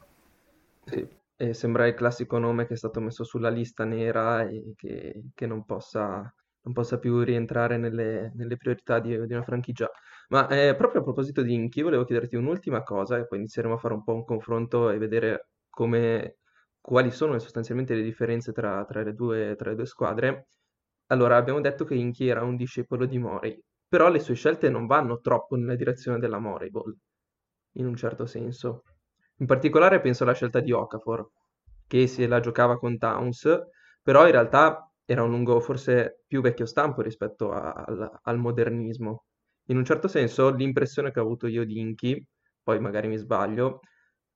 Sì, 0.85 1.07
e 1.42 1.54
sembra 1.54 1.88
il 1.88 1.94
classico 1.94 2.38
nome 2.38 2.66
che 2.66 2.75
è 2.75 2.76
stato 2.76 3.00
messo 3.00 3.25
sulla 3.25 3.49
lista 3.50 3.84
nera 3.84 4.46
e 4.49 4.75
che, 4.76 5.22
che 5.34 5.46
non 5.46 5.64
possa, 5.64 6.32
non 6.62 6.72
possa 6.72 6.99
più 7.00 7.20
rientrare 7.22 7.78
nelle, 7.78 8.30
nelle 8.37 8.56
priorità 8.56 9.00
di, 9.00 9.08
di 9.26 9.32
una 9.32 9.42
franchigia. 9.42 9.90
Ma 10.28 10.46
eh, 10.49 10.76
proprio 10.76 11.00
a 11.00 11.04
proposito 11.04 11.42
di 11.42 11.52
Inky, 11.54 11.82
volevo 11.82 12.04
chiederti 12.04 12.37
un'ultima 12.37 12.84
cosa 12.84 13.18
e 13.18 13.26
poi 13.26 13.38
inizieremo 13.38 13.75
a 13.75 13.78
fare 13.78 13.94
un 13.94 14.04
po' 14.04 14.14
un 14.14 14.25
confronto 14.25 14.90
e 14.90 14.99
vedere 14.99 15.49
come 15.68 16.37
quali 16.80 17.11
sono 17.11 17.37
sostanzialmente 17.40 17.94
le 17.94 18.02
differenze 18.02 18.52
tra, 18.52 18.84
tra 18.84 19.02
le 19.02 19.12
due, 19.12 19.56
tra 19.56 19.70
le 19.70 19.76
due 19.76 19.87
squadre. 19.87 20.46
Allora, 21.06 21.37
abbiamo 21.37 21.61
detto 21.61 21.84
che 21.84 21.94
Inky 21.96 22.28
era 22.28 22.42
un 22.44 22.54
discepolo 22.56 23.04
di 23.04 23.18
Morey, 23.18 23.61
però 23.88 24.08
le 24.08 24.20
sue 24.20 24.34
scelte 24.34 24.70
non 24.70 24.87
vanno 24.87 25.18
troppo 25.20 25.56
nella 25.56 25.75
direzione 25.75 26.18
della 26.20 26.38
Morey 26.38 26.70
Ball, 26.70 26.96
in 27.72 27.87
un 27.87 27.96
certo 27.96 28.26
senso. 28.26 28.84
In 29.42 29.46
particolare 29.46 30.00
penso 30.00 30.22
alla 30.22 30.32
scelta 30.32 30.61
di 30.61 30.72
Okafor, 30.72 31.28
che 31.87 32.06
se 32.06 32.26
la 32.26 32.40
giocava 32.40 32.78
con 32.78 32.96
Towns, 32.96 33.46
però 34.02 34.25
in 34.25 34.32
realtà 34.32 34.90
era 35.04 35.22
un 35.22 35.30
lungo 35.30 35.61
forse 35.61 36.22
più 36.26 36.40
vecchio 36.40 36.64
stampo 36.64 37.02
rispetto 37.02 37.52
a- 37.52 37.72
al, 37.72 38.20
al 38.22 38.38
modernismo. 38.38 39.25
In 39.66 39.76
un 39.76 39.84
certo 39.84 40.08
senso, 40.08 40.49
l'impressione 40.50 41.11
che 41.12 41.20
ho 41.20 41.25
avuto 41.25 41.46
io 41.46 41.64
di 41.66 41.78
Inky, 41.78 42.25
poi 42.62 42.80
magari 42.80 43.08
mi 43.08 43.18
sbaglio, 43.18 43.80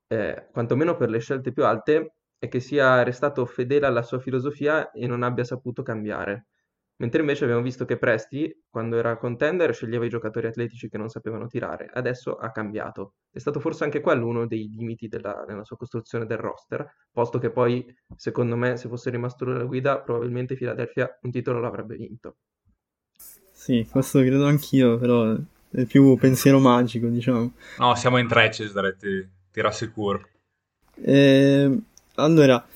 eh, 0.09 0.49
quantomeno 0.53 0.97
per 0.97 1.09
le 1.11 1.21
scelte 1.21 1.53
più 1.53 1.65
alte, 1.65 2.17
è 2.39 2.49
che 2.49 2.61
sia 2.61 3.03
restato 3.03 3.47
fedele 3.47 3.87
alla 3.87 4.03
sua 4.03 4.19
filosofia 4.19 4.91
e 4.91 5.07
non 5.07 5.23
abbia 5.23 5.45
saputo 5.45 5.83
cambiare. 5.83 6.49
Mentre 6.99 7.21
invece 7.21 7.45
abbiamo 7.45 7.63
visto 7.63 7.85
che 7.85 7.99
Presti, 7.99 8.65
quando 8.71 8.97
era 8.97 9.19
contender, 9.19 9.75
sceglieva 9.75 10.07
i 10.07 10.09
giocatori 10.09 10.47
atletici 10.47 10.89
che 10.89 10.97
non 10.97 11.09
sapevano 11.09 11.47
tirare. 11.47 11.91
Adesso 11.93 12.37
ha 12.37 12.51
cambiato. 12.51 13.17
È 13.31 13.39
stato 13.39 13.61
forse 13.61 13.85
anche 13.85 14.01
quello 14.01 14.27
uno 14.27 14.47
dei 14.47 14.71
limiti 14.71 15.07
della, 15.07 15.45
nella 15.47 15.65
sua 15.65 15.77
costruzione 15.77 16.25
del 16.25 16.39
roster, 16.39 16.87
posto 17.13 17.39
che 17.39 17.51
poi, 17.51 17.85
secondo 18.17 18.57
me, 18.57 18.77
se 18.79 18.89
fosse 18.89 19.11
rimasto 19.11 19.45
lui 19.45 19.55
alla 19.57 19.65
guida, 19.65 20.01
probabilmente 20.01 20.55
Philadelphia 20.55 21.19
un 21.23 21.31
titolo 21.31 21.61
l'avrebbe 21.61 21.97
vinto. 21.97 22.37
Sì, 23.53 23.87
questo 23.91 24.21
credo 24.21 24.47
anch'io, 24.47 24.97
però 24.99 25.37
è 25.71 25.85
più 25.85 26.17
pensiero 26.17 26.61
magico, 26.61 27.09
diciamo. 27.09 27.53
No, 27.79 27.95
siamo 27.95 28.17
in 28.19 28.29
tre, 28.29 28.51
Cesare, 28.51 28.97
ti, 28.97 29.29
ti 29.51 29.61
rassicuro. 29.61 30.27
Eh, 30.95 31.79
allora, 32.15 32.67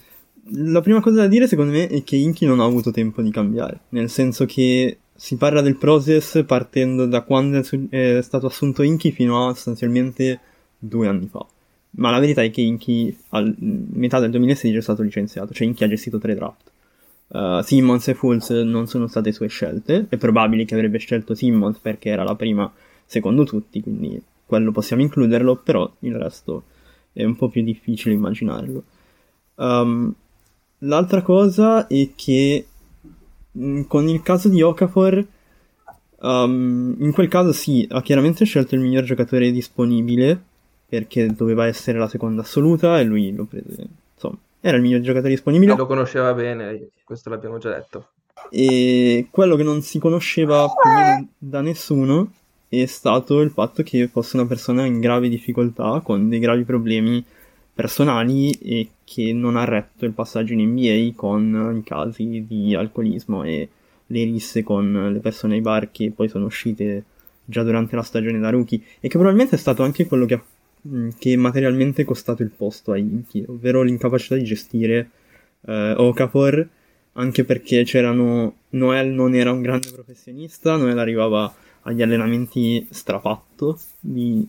la 0.52 0.80
prima 0.80 1.00
cosa 1.00 1.23
da 1.23 1.26
dire 1.26 1.47
secondo 1.47 1.73
me 1.73 1.87
è 1.88 2.02
che 2.02 2.16
Inky 2.16 2.47
non 2.47 2.61
ha 2.61 2.64
avuto 2.64 2.90
tempo 2.90 3.23
di 3.23 3.30
cambiare, 3.30 3.80
nel 3.90 4.09
senso 4.09 4.47
che 4.47 4.99
si 5.14 5.37
parla 5.37 5.61
del 5.61 5.76
process 5.76 6.44
partendo 6.47 7.06
da 7.06 7.23
quando 7.23 7.62
è 7.90 8.20
stato 8.23 8.47
assunto 8.47 8.82
Inky 8.82 9.11
fino 9.11 9.47
a 9.47 9.54
sostanzialmente 9.54 10.40
due 10.78 11.09
anni 11.09 11.26
fa. 11.26 11.44
Ma 11.92 12.11
la 12.11 12.20
verità 12.20 12.42
è 12.42 12.50
che 12.50 12.62
Inky 12.62 13.14
a 13.30 13.52
metà 13.59 14.18
del 14.18 14.30
2016 14.30 14.78
è 14.78 14.82
stato 14.82 15.02
licenziato, 15.02 15.52
cioè 15.52 15.66
Inky 15.66 15.85
ha 15.85 15.88
gestito 15.88 16.18
tre 16.18 16.35
draft. 16.35 16.73
Uh, 17.28 17.61
Simmons 17.62 18.09
e 18.09 18.14
Fultz 18.14 18.50
non 18.50 18.87
sono 18.87 19.06
state 19.06 19.30
sue 19.30 19.47
scelte, 19.49 20.06
è 20.09 20.16
probabile 20.16 20.64
che 20.64 20.75
avrebbe 20.75 20.99
scelto 20.99 21.35
Simmons 21.35 21.78
perché 21.78 22.09
era 22.09 22.25
la 22.25 22.35
prima 22.35 22.73
secondo 23.04 23.44
tutti, 23.44 23.80
quindi 23.82 24.20
quello 24.47 24.73
possiamo 24.73 25.02
includerlo, 25.02 25.56
però 25.56 25.88
il 26.00 26.16
resto 26.16 26.64
è 27.12 27.25
un 27.25 27.37
po' 27.37 27.49
più 27.49 27.62
difficile 27.62 28.14
immaginarlo. 28.14 28.82
Um, 29.56 30.14
l'altra 30.80 31.22
cosa 31.22 31.87
è 31.87 32.10
che 32.14 32.66
mh, 33.52 33.82
con 33.82 34.08
il 34.08 34.22
caso 34.22 34.49
di 34.49 34.62
Okafor, 34.62 35.26
um, 36.20 36.96
in 36.99 37.12
quel 37.12 37.28
caso 37.28 37.52
sì, 37.52 37.87
ha 37.90 38.02
chiaramente 38.02 38.44
scelto 38.44 38.75
il 38.75 38.80
miglior 38.80 39.04
giocatore 39.04 39.50
disponibile 39.50 40.40
perché 40.87 41.28
doveva 41.28 41.66
essere 41.66 41.99
la 41.99 42.08
seconda 42.08 42.42
assoluta 42.42 42.99
e 42.99 43.04
lui 43.04 43.32
lo 43.32 43.44
prese. 43.44 43.87
Insomma, 44.14 44.37
era 44.60 44.76
il 44.76 44.82
miglior 44.82 45.00
giocatore 45.00 45.30
disponibile. 45.30 45.76
Lo 45.76 45.87
conosceva 45.87 46.34
bene, 46.34 46.88
questo 47.04 47.30
l'abbiamo 47.30 47.58
già 47.58 47.70
detto. 47.70 48.08
E 48.50 49.28
quello 49.30 49.54
che 49.54 49.62
non 49.62 49.82
si 49.82 49.99
conosceva 49.99 50.66
più 50.66 51.26
da 51.38 51.60
nessuno 51.60 52.32
è 52.68 52.87
stato 52.87 53.40
il 53.40 53.50
fatto 53.50 53.82
che 53.82 54.08
fosse 54.08 54.37
una 54.37 54.46
persona 54.46 54.84
in 54.84 55.00
gravi 55.00 55.28
difficoltà, 55.28 56.00
con 56.02 56.28
dei 56.28 56.38
gravi 56.38 56.64
problemi 56.64 57.25
personali 57.80 58.50
e 58.52 58.90
che 59.04 59.32
non 59.32 59.56
ha 59.56 59.64
retto 59.64 60.04
il 60.04 60.12
passaggio 60.12 60.52
in 60.52 60.68
NBA 60.68 61.12
con 61.16 61.76
i 61.78 61.82
casi 61.82 62.44
di 62.46 62.75
alcolismo 62.75 63.42
e 63.42 63.68
le 64.06 64.25
risse 64.25 64.62
con 64.62 65.10
le 65.12 65.18
persone 65.20 65.54
ai 65.54 65.60
bar 65.62 65.90
che 65.90 66.12
poi 66.14 66.28
sono 66.28 66.44
uscite 66.44 67.04
già 67.46 67.62
durante 67.62 67.96
la 67.96 68.02
stagione 68.02 68.38
da 68.38 68.50
rookie 68.50 68.80
e 69.00 69.08
che 69.08 69.16
probabilmente 69.16 69.56
è 69.56 69.58
stato 69.58 69.82
anche 69.82 70.06
quello 70.06 70.26
che, 70.26 70.34
ha, 70.34 70.44
che 71.18 71.37
materialmente 71.37 72.02
è 72.02 72.04
costato 72.04 72.42
il 72.42 72.50
posto 72.50 72.92
a 72.92 72.99
Inky, 72.99 73.44
ovvero 73.49 73.82
l'incapacità 73.82 74.34
di 74.34 74.44
gestire 74.44 75.10
eh, 75.62 75.94
Okafor, 75.96 76.68
anche 77.14 77.44
perché 77.44 77.84
c'erano 77.84 78.56
Noel 78.70 79.08
non 79.08 79.34
era 79.34 79.52
un 79.52 79.62
grande 79.62 79.90
professionista, 79.90 80.76
Noel 80.76 80.99
arrivava 80.99 81.52
agli 81.82 82.02
allenamenti 82.02 82.87
strafatto 82.90 83.78
di 83.99 84.46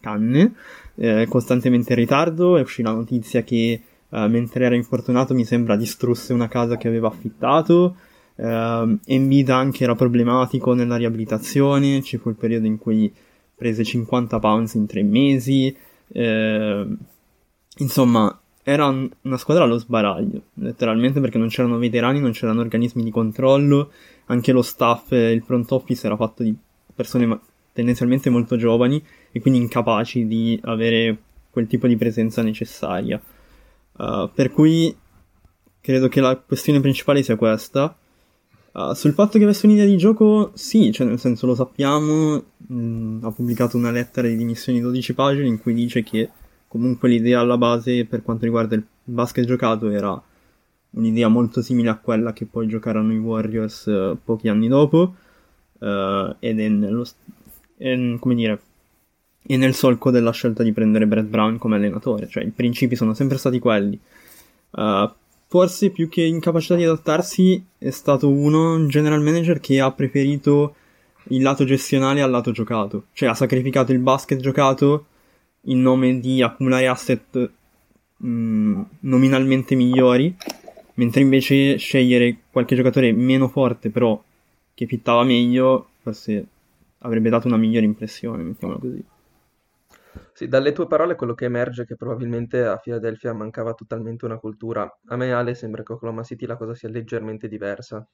canne, 0.00 0.54
eh, 0.96 1.26
costantemente 1.28 1.92
in 1.92 1.98
ritardo, 1.98 2.56
è 2.56 2.60
uscita 2.60 2.90
la 2.90 2.96
notizia 2.96 3.42
che 3.42 3.80
eh, 4.08 4.28
mentre 4.28 4.64
era 4.64 4.74
infortunato 4.74 5.34
mi 5.34 5.44
sembra 5.44 5.76
distrusse 5.76 6.32
una 6.32 6.48
casa 6.48 6.76
che 6.76 6.88
aveva 6.88 7.08
affittato, 7.08 7.96
Uh, 8.36 8.98
Embiid 9.06 9.48
anche 9.48 9.84
era 9.84 9.94
problematico 9.94 10.74
nella 10.74 10.96
riabilitazione, 10.96 12.02
ci 12.02 12.18
fu 12.18 12.28
il 12.28 12.34
periodo 12.34 12.66
in 12.66 12.76
cui 12.76 13.12
prese 13.54 13.82
50 13.82 14.38
pounds 14.38 14.74
in 14.74 14.86
tre 14.86 15.02
mesi. 15.02 15.74
Uh, 16.08 16.94
insomma, 17.78 18.38
era 18.62 18.86
un, 18.86 19.08
una 19.22 19.38
squadra 19.38 19.64
allo 19.64 19.78
sbaraglio, 19.78 20.42
letteralmente 20.54 21.20
perché 21.20 21.38
non 21.38 21.48
c'erano 21.48 21.78
veterani, 21.78 22.20
non 22.20 22.32
c'erano 22.32 22.60
organismi 22.60 23.02
di 23.02 23.10
controllo, 23.10 23.90
anche 24.26 24.52
lo 24.52 24.62
staff, 24.62 25.12
il 25.12 25.42
front 25.42 25.70
office 25.72 26.06
era 26.06 26.16
fatto 26.16 26.42
di 26.42 26.54
persone 26.94 27.26
ma- 27.26 27.40
tendenzialmente 27.72 28.28
molto 28.28 28.56
giovani 28.56 29.02
e 29.36 29.40
quindi 29.40 29.60
incapaci 29.60 30.26
di 30.26 30.58
avere 30.62 31.14
quel 31.50 31.66
tipo 31.66 31.86
di 31.86 31.96
presenza 31.96 32.40
necessaria. 32.40 33.20
Uh, 33.98 34.30
per 34.32 34.50
cui 34.50 34.96
credo 35.78 36.08
che 36.08 36.22
la 36.22 36.36
questione 36.36 36.80
principale 36.80 37.22
sia 37.22 37.36
questa 37.36 37.94
Uh, 38.76 38.92
sul 38.92 39.14
fatto 39.14 39.38
che 39.38 39.44
avesse 39.44 39.64
un'idea 39.64 39.86
di 39.86 39.96
gioco, 39.96 40.50
sì, 40.52 40.92
cioè 40.92 41.06
nel 41.06 41.18
senso 41.18 41.46
lo 41.46 41.54
sappiamo, 41.54 42.44
mh, 42.58 42.74
mm, 42.74 43.24
ha 43.24 43.32
pubblicato 43.32 43.78
una 43.78 43.90
lettera 43.90 44.28
di 44.28 44.36
dimissioni 44.36 44.76
di 44.76 44.84
12 44.84 45.14
pagine 45.14 45.46
in 45.46 45.58
cui 45.58 45.72
dice 45.72 46.02
che 46.02 46.28
comunque 46.68 47.08
l'idea 47.08 47.40
alla 47.40 47.56
base 47.56 48.04
per 48.04 48.20
quanto 48.22 48.44
riguarda 48.44 48.74
il 48.74 48.84
basket 49.02 49.46
giocato 49.46 49.88
era 49.88 50.22
un'idea 50.90 51.28
molto 51.28 51.62
simile 51.62 51.88
a 51.88 51.96
quella 51.96 52.34
che 52.34 52.44
poi 52.44 52.66
giocarono 52.66 53.14
i 53.14 53.18
Warriors 53.18 53.86
uh, 53.86 54.18
pochi 54.22 54.48
anni 54.48 54.68
dopo 54.68 55.14
uh, 55.78 56.36
ed 56.38 56.60
è 56.60 56.68
nello, 56.68 57.06
è, 57.78 58.18
come 58.18 58.34
dire, 58.34 58.60
è 59.46 59.56
nel 59.56 59.74
solco 59.74 60.10
della 60.10 60.32
scelta 60.32 60.62
di 60.62 60.72
prendere 60.72 61.06
Brett 61.06 61.26
Brown 61.26 61.58
come 61.58 61.76
allenatore, 61.76 62.28
cioè 62.28 62.44
i 62.44 62.50
principi 62.50 62.96
sono 62.96 63.14
sempre 63.14 63.38
stati 63.38 63.58
quelli. 63.58 63.98
Uh, 64.70 65.10
forse 65.46 65.90
più 65.90 66.08
che 66.08 66.22
incapacità 66.22 66.74
di 66.74 66.84
adattarsi 66.84 67.64
è 67.78 67.90
stato 67.90 68.28
uno, 68.28 68.74
un 68.74 68.88
general 68.88 69.22
manager 69.22 69.60
che 69.60 69.80
ha 69.80 69.90
preferito 69.92 70.74
il 71.28 71.42
lato 71.42 71.64
gestionale 71.64 72.20
al 72.20 72.30
lato 72.30 72.52
giocato, 72.52 73.06
cioè 73.12 73.28
ha 73.28 73.34
sacrificato 73.34 73.92
il 73.92 73.98
basket 73.98 74.40
giocato 74.40 75.06
in 75.62 75.80
nome 75.80 76.20
di 76.20 76.42
accumulare 76.42 76.86
asset 76.86 77.50
mh, 78.16 78.28
mm, 78.28 78.80
nominalmente 79.00 79.74
migliori, 79.74 80.34
mentre 80.94 81.20
invece 81.20 81.76
scegliere 81.76 82.36
qualche 82.50 82.76
giocatore 82.76 83.12
meno 83.12 83.48
forte 83.48 83.90
però 83.90 84.20
che 84.74 84.86
fittava 84.86 85.24
meglio 85.24 85.88
forse 86.02 86.46
avrebbe 86.98 87.30
dato 87.30 87.46
una 87.46 87.56
migliore 87.56 87.86
impressione, 87.86 88.42
mettiamola 88.42 88.78
così. 88.78 89.04
Sì, 90.36 90.46
dalle 90.46 90.70
tue 90.70 90.86
parole 90.86 91.16
quello 91.16 91.34
che 91.34 91.46
emerge 91.46 91.82
è 91.82 91.84
che 91.84 91.96
probabilmente 91.96 92.64
a 92.64 92.76
Philadelphia 92.76 93.32
mancava 93.32 93.74
totalmente 93.74 94.24
una 94.24 94.38
cultura. 94.38 94.82
A 95.06 95.16
me, 95.16 95.32
Ale, 95.32 95.54
sembra 95.56 95.82
che 95.82 95.94
Oklahoma 95.94 96.22
City 96.22 96.46
la 96.46 96.56
cosa 96.56 96.74
sia 96.74 96.88
leggermente 96.88 97.48
diversa. 97.48 98.08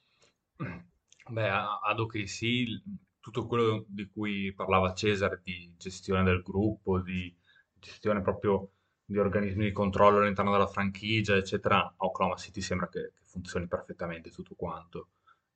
Beh, 1.29 1.49
ad 1.49 1.99
OKC 1.99 2.81
tutto 3.19 3.45
quello 3.47 3.85
di 3.87 4.07
cui 4.07 4.53
parlava 4.53 4.93
Cesare, 4.93 5.39
di 5.43 5.73
gestione 5.77 6.23
del 6.23 6.41
gruppo, 6.41 6.99
di 7.01 7.33
gestione 7.73 8.21
proprio 8.21 8.71
di 9.05 9.17
organismi 9.17 9.65
di 9.65 9.71
controllo 9.71 10.19
all'interno 10.19 10.51
della 10.51 10.67
franchigia, 10.67 11.35
eccetera, 11.35 11.77
a 11.85 11.93
Oklahoma 11.97 12.35
City 12.37 12.61
sembra 12.61 12.87
che, 12.89 13.11
che 13.15 13.21
funzioni 13.23 13.67
perfettamente 13.67 14.29
tutto 14.31 14.55
quanto. 14.55 15.09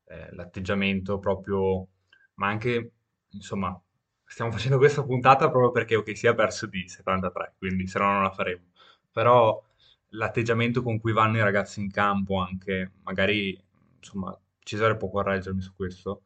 Eh, 0.05 0.33
l'atteggiamento 0.33 1.19
proprio, 1.19 1.87
ma 2.35 2.47
anche, 2.47 2.93
insomma, 3.29 3.79
stiamo 4.27 4.51
facendo 4.51 4.77
questa 4.77 5.03
puntata 5.03 5.49
proprio 5.49 5.71
perché 5.71 5.95
ok, 5.95 6.15
si 6.15 6.27
è 6.27 6.35
perso 6.35 6.67
di 6.67 6.87
73, 6.87 7.55
quindi 7.57 7.87
se 7.87 7.97
no 7.99 8.11
non 8.11 8.23
la 8.23 8.31
faremo. 8.31 8.65
Però 9.11 9.63
l'atteggiamento 10.09 10.83
con 10.83 10.99
cui 10.99 11.13
vanno 11.13 11.37
i 11.37 11.41
ragazzi 11.41 11.79
in 11.79 11.89
campo, 11.91 12.37
anche 12.39 12.91
magari, 13.03 13.59
insomma, 13.97 14.37
Cesare 14.59 14.97
può 14.97 15.09
correggermi 15.09 15.61
su 15.61 15.73
questo, 15.75 16.23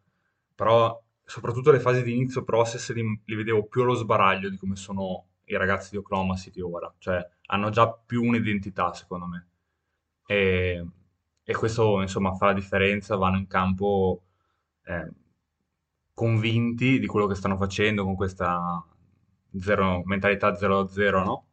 però 0.55 0.99
soprattutto 1.23 1.71
le 1.71 1.79
fasi 1.79 2.03
di 2.03 2.13
inizio 2.13 2.43
process 2.43 2.91
li, 2.93 3.21
li 3.25 3.35
vedevo 3.35 3.65
più 3.67 3.83
allo 3.83 3.93
sbaraglio 3.93 4.49
di 4.49 4.57
come 4.57 4.75
sono 4.75 5.27
i 5.45 5.55
ragazzi 5.55 5.91
di 5.91 5.97
Oklahoma 5.97 6.35
City 6.35 6.59
ora, 6.61 6.91
cioè 6.97 7.25
hanno 7.47 7.69
già 7.69 7.91
più 7.91 8.23
un'identità 8.23 8.93
secondo 8.93 9.27
me. 9.27 9.47
E, 10.25 10.85
e 11.43 11.53
questo 11.53 12.01
insomma 12.01 12.33
fa 12.33 12.47
la 12.47 12.53
differenza, 12.53 13.15
vanno 13.15 13.37
in 13.37 13.47
campo 13.47 14.23
eh, 14.85 15.11
convinti 16.21 16.99
di 16.99 17.07
quello 17.07 17.25
che 17.25 17.33
stanno 17.33 17.57
facendo 17.57 18.03
con 18.03 18.13
questa 18.15 18.85
zero, 19.57 20.03
mentalità 20.05 20.53
0-0, 20.53 21.23
no? 21.23 21.47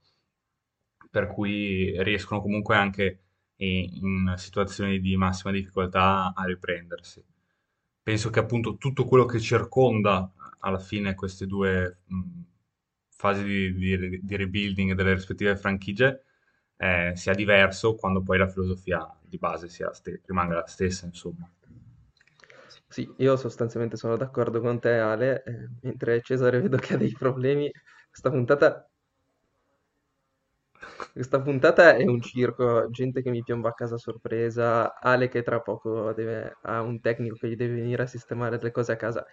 Per 1.11 1.27
cui 1.29 1.95
riescono 2.03 2.43
comunque 2.43 2.77
anche 2.77 3.23
in, 3.57 4.35
situazioni 4.37 5.01
di 5.01 5.17
massima 5.17 5.53
difficoltà 5.53 6.35
a 6.35 6.45
riprendersi. 6.45 7.25
Penso 8.03 8.29
che 8.29 8.41
appunto 8.41 8.77
tutto 8.77 9.07
quello 9.07 9.25
che 9.25 9.41
circonda 9.41 10.31
alla 10.59 10.79
fine 10.79 11.15
queste 11.15 11.47
due 11.47 12.01
mh, 12.05 12.41
fasi 13.17 13.45
di, 13.45 13.75
di, 13.75 14.21
di, 14.23 14.37
rebuilding 14.37 14.93
delle 14.93 15.15
rispettive 15.15 15.57
franchigie 15.57 16.25
eh, 16.77 17.13
sia 17.17 17.33
diverso 17.33 17.95
quando 17.95 18.23
poi 18.23 18.37
la 18.37 18.49
filosofia 18.49 19.19
di 19.23 19.39
base 19.39 19.69
sia 19.71 19.91
rimanga 20.27 20.57
la 20.57 20.67
stessa, 20.67 21.07
insomma. 21.07 21.51
Sì, 22.89 23.09
io 23.19 23.37
sostanzialmente 23.37 23.97
sono 23.97 24.17
d'accordo 24.17 24.61
con 24.61 24.81
te, 24.81 24.99
Ale, 24.99 25.43
eh, 25.45 25.69
mentre 25.83 26.21
Cesare 26.23 26.61
vedo 26.61 26.77
che 26.79 26.95
ha 26.95 26.97
dei 26.97 27.13
problemi. 27.13 27.71
Questa 28.11 28.31
puntata, 28.31 28.89
questa 31.13 31.41
puntata 31.41 31.95
è 31.97 32.05
un 32.07 32.21
circo, 32.21 32.89
gente 32.91 33.23
che 33.23 33.31
mi 33.31 33.43
piomba 33.43 33.71
a 33.71 33.73
casa 33.75 33.95
a 33.97 33.99
sorpresa, 33.99 34.95
Ale 34.99 35.29
che 35.29 35.43
tra 35.43 35.61
poco 35.61 36.13
deve- 36.13 36.57
ha 36.63 36.81
un 36.83 37.01
tecnico 37.01 37.37
che 37.37 37.49
gli 37.49 37.57
deve 37.57 37.75
venire 37.75 38.03
a 38.03 38.07
sistemare 38.07 38.59
le 38.61 38.71
cose 38.71 38.93
a 38.93 38.97
casa. 38.97 39.25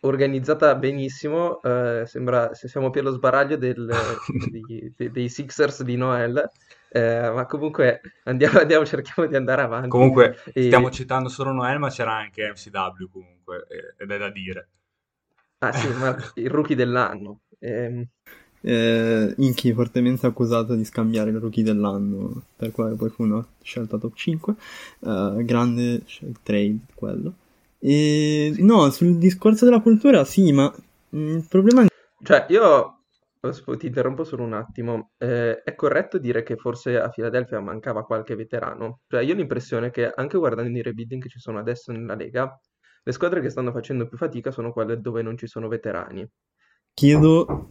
Organizzata 0.00 0.74
benissimo, 0.76 1.60
eh, 1.62 2.04
sembra 2.06 2.54
se 2.54 2.68
siamo 2.68 2.90
più 2.90 3.00
allo 3.00 3.10
sbaraglio 3.10 3.56
del- 3.56 3.88
di- 4.52 4.92
de- 4.96 5.10
dei 5.10 5.28
Sixers 5.28 5.82
di 5.82 5.96
Noel. 5.96 6.48
Eh, 6.90 7.30
ma 7.30 7.46
comunque 7.46 8.00
andiamo, 8.24 8.58
andiamo, 8.60 8.86
cerchiamo 8.86 9.28
di 9.28 9.36
andare 9.36 9.62
avanti. 9.62 9.88
Comunque 9.88 10.38
e... 10.52 10.64
stiamo 10.64 10.90
citando 10.90 11.28
solo 11.28 11.52
Noel, 11.52 11.78
ma 11.78 11.90
c'era 11.90 12.14
anche 12.14 12.48
MCW 12.48 13.10
comunque, 13.10 13.66
ed 13.96 14.10
è 14.10 14.18
da 14.18 14.30
dire. 14.30 14.68
Ah 15.58 15.72
sì, 15.72 15.88
ma 15.94 16.16
il 16.36 16.50
rookie 16.50 16.76
dell'anno. 16.76 17.40
Eh... 17.58 18.08
Eh, 18.60 19.34
Inky 19.36 19.72
fortemente 19.72 20.26
accusato 20.26 20.74
di 20.74 20.84
scambiare 20.84 21.30
il 21.30 21.38
rookie 21.38 21.62
dell'anno, 21.62 22.42
per 22.56 22.72
quale 22.72 22.96
poi 22.96 23.08
fu 23.08 23.22
una 23.22 23.44
scelta 23.62 23.98
top 23.98 24.14
5. 24.14 24.54
Uh, 25.00 25.08
eh, 25.38 25.44
grande 25.44 26.02
trade 26.42 26.78
quello. 26.94 27.34
E 27.78 28.54
no, 28.58 28.90
sul 28.90 29.16
discorso 29.16 29.64
della 29.64 29.80
cultura, 29.80 30.24
sì, 30.24 30.50
ma 30.52 30.72
mm, 31.14 31.36
il 31.36 31.46
problema 31.48 31.84
è... 31.84 31.86
Cioè, 32.22 32.46
io 32.48 32.97
ti 33.78 33.86
interrompo 33.86 34.24
solo 34.24 34.44
un 34.44 34.54
attimo. 34.54 35.12
Eh, 35.18 35.62
è 35.62 35.74
corretto 35.74 36.18
dire 36.18 36.42
che 36.42 36.56
forse 36.56 36.98
a 36.98 37.08
Philadelphia 37.08 37.60
mancava 37.60 38.04
qualche 38.04 38.34
veterano? 38.34 39.00
Cioè, 39.06 39.22
io 39.22 39.34
ho 39.34 39.36
l'impressione 39.36 39.90
che 39.90 40.10
anche 40.10 40.38
guardando 40.38 40.76
i 40.76 40.82
rebuilding 40.82 41.22
che 41.22 41.28
ci 41.28 41.38
sono 41.38 41.58
adesso 41.58 41.92
nella 41.92 42.14
Lega, 42.14 42.60
le 43.02 43.12
squadre 43.12 43.40
che 43.40 43.50
stanno 43.50 43.72
facendo 43.72 44.06
più 44.08 44.16
fatica 44.16 44.50
sono 44.50 44.72
quelle 44.72 45.00
dove 45.00 45.22
non 45.22 45.36
ci 45.36 45.46
sono 45.46 45.68
veterani. 45.68 46.28
Chiedo... 46.94 47.70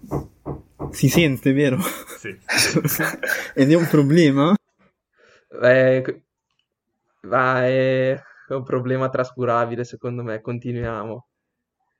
Si 0.91 1.09
sente, 1.09 1.51
vero? 1.51 1.77
Sì. 2.17 2.29
Ed 3.53 3.71
è 3.71 3.75
un 3.75 3.87
problema? 3.87 4.55
Eh, 5.61 6.23
va, 7.21 7.67
è 7.67 8.23
un 8.49 8.63
problema 8.63 9.09
trascurabile, 9.09 9.83
secondo 9.83 10.23
me. 10.23 10.39
Continuiamo. 10.39 11.27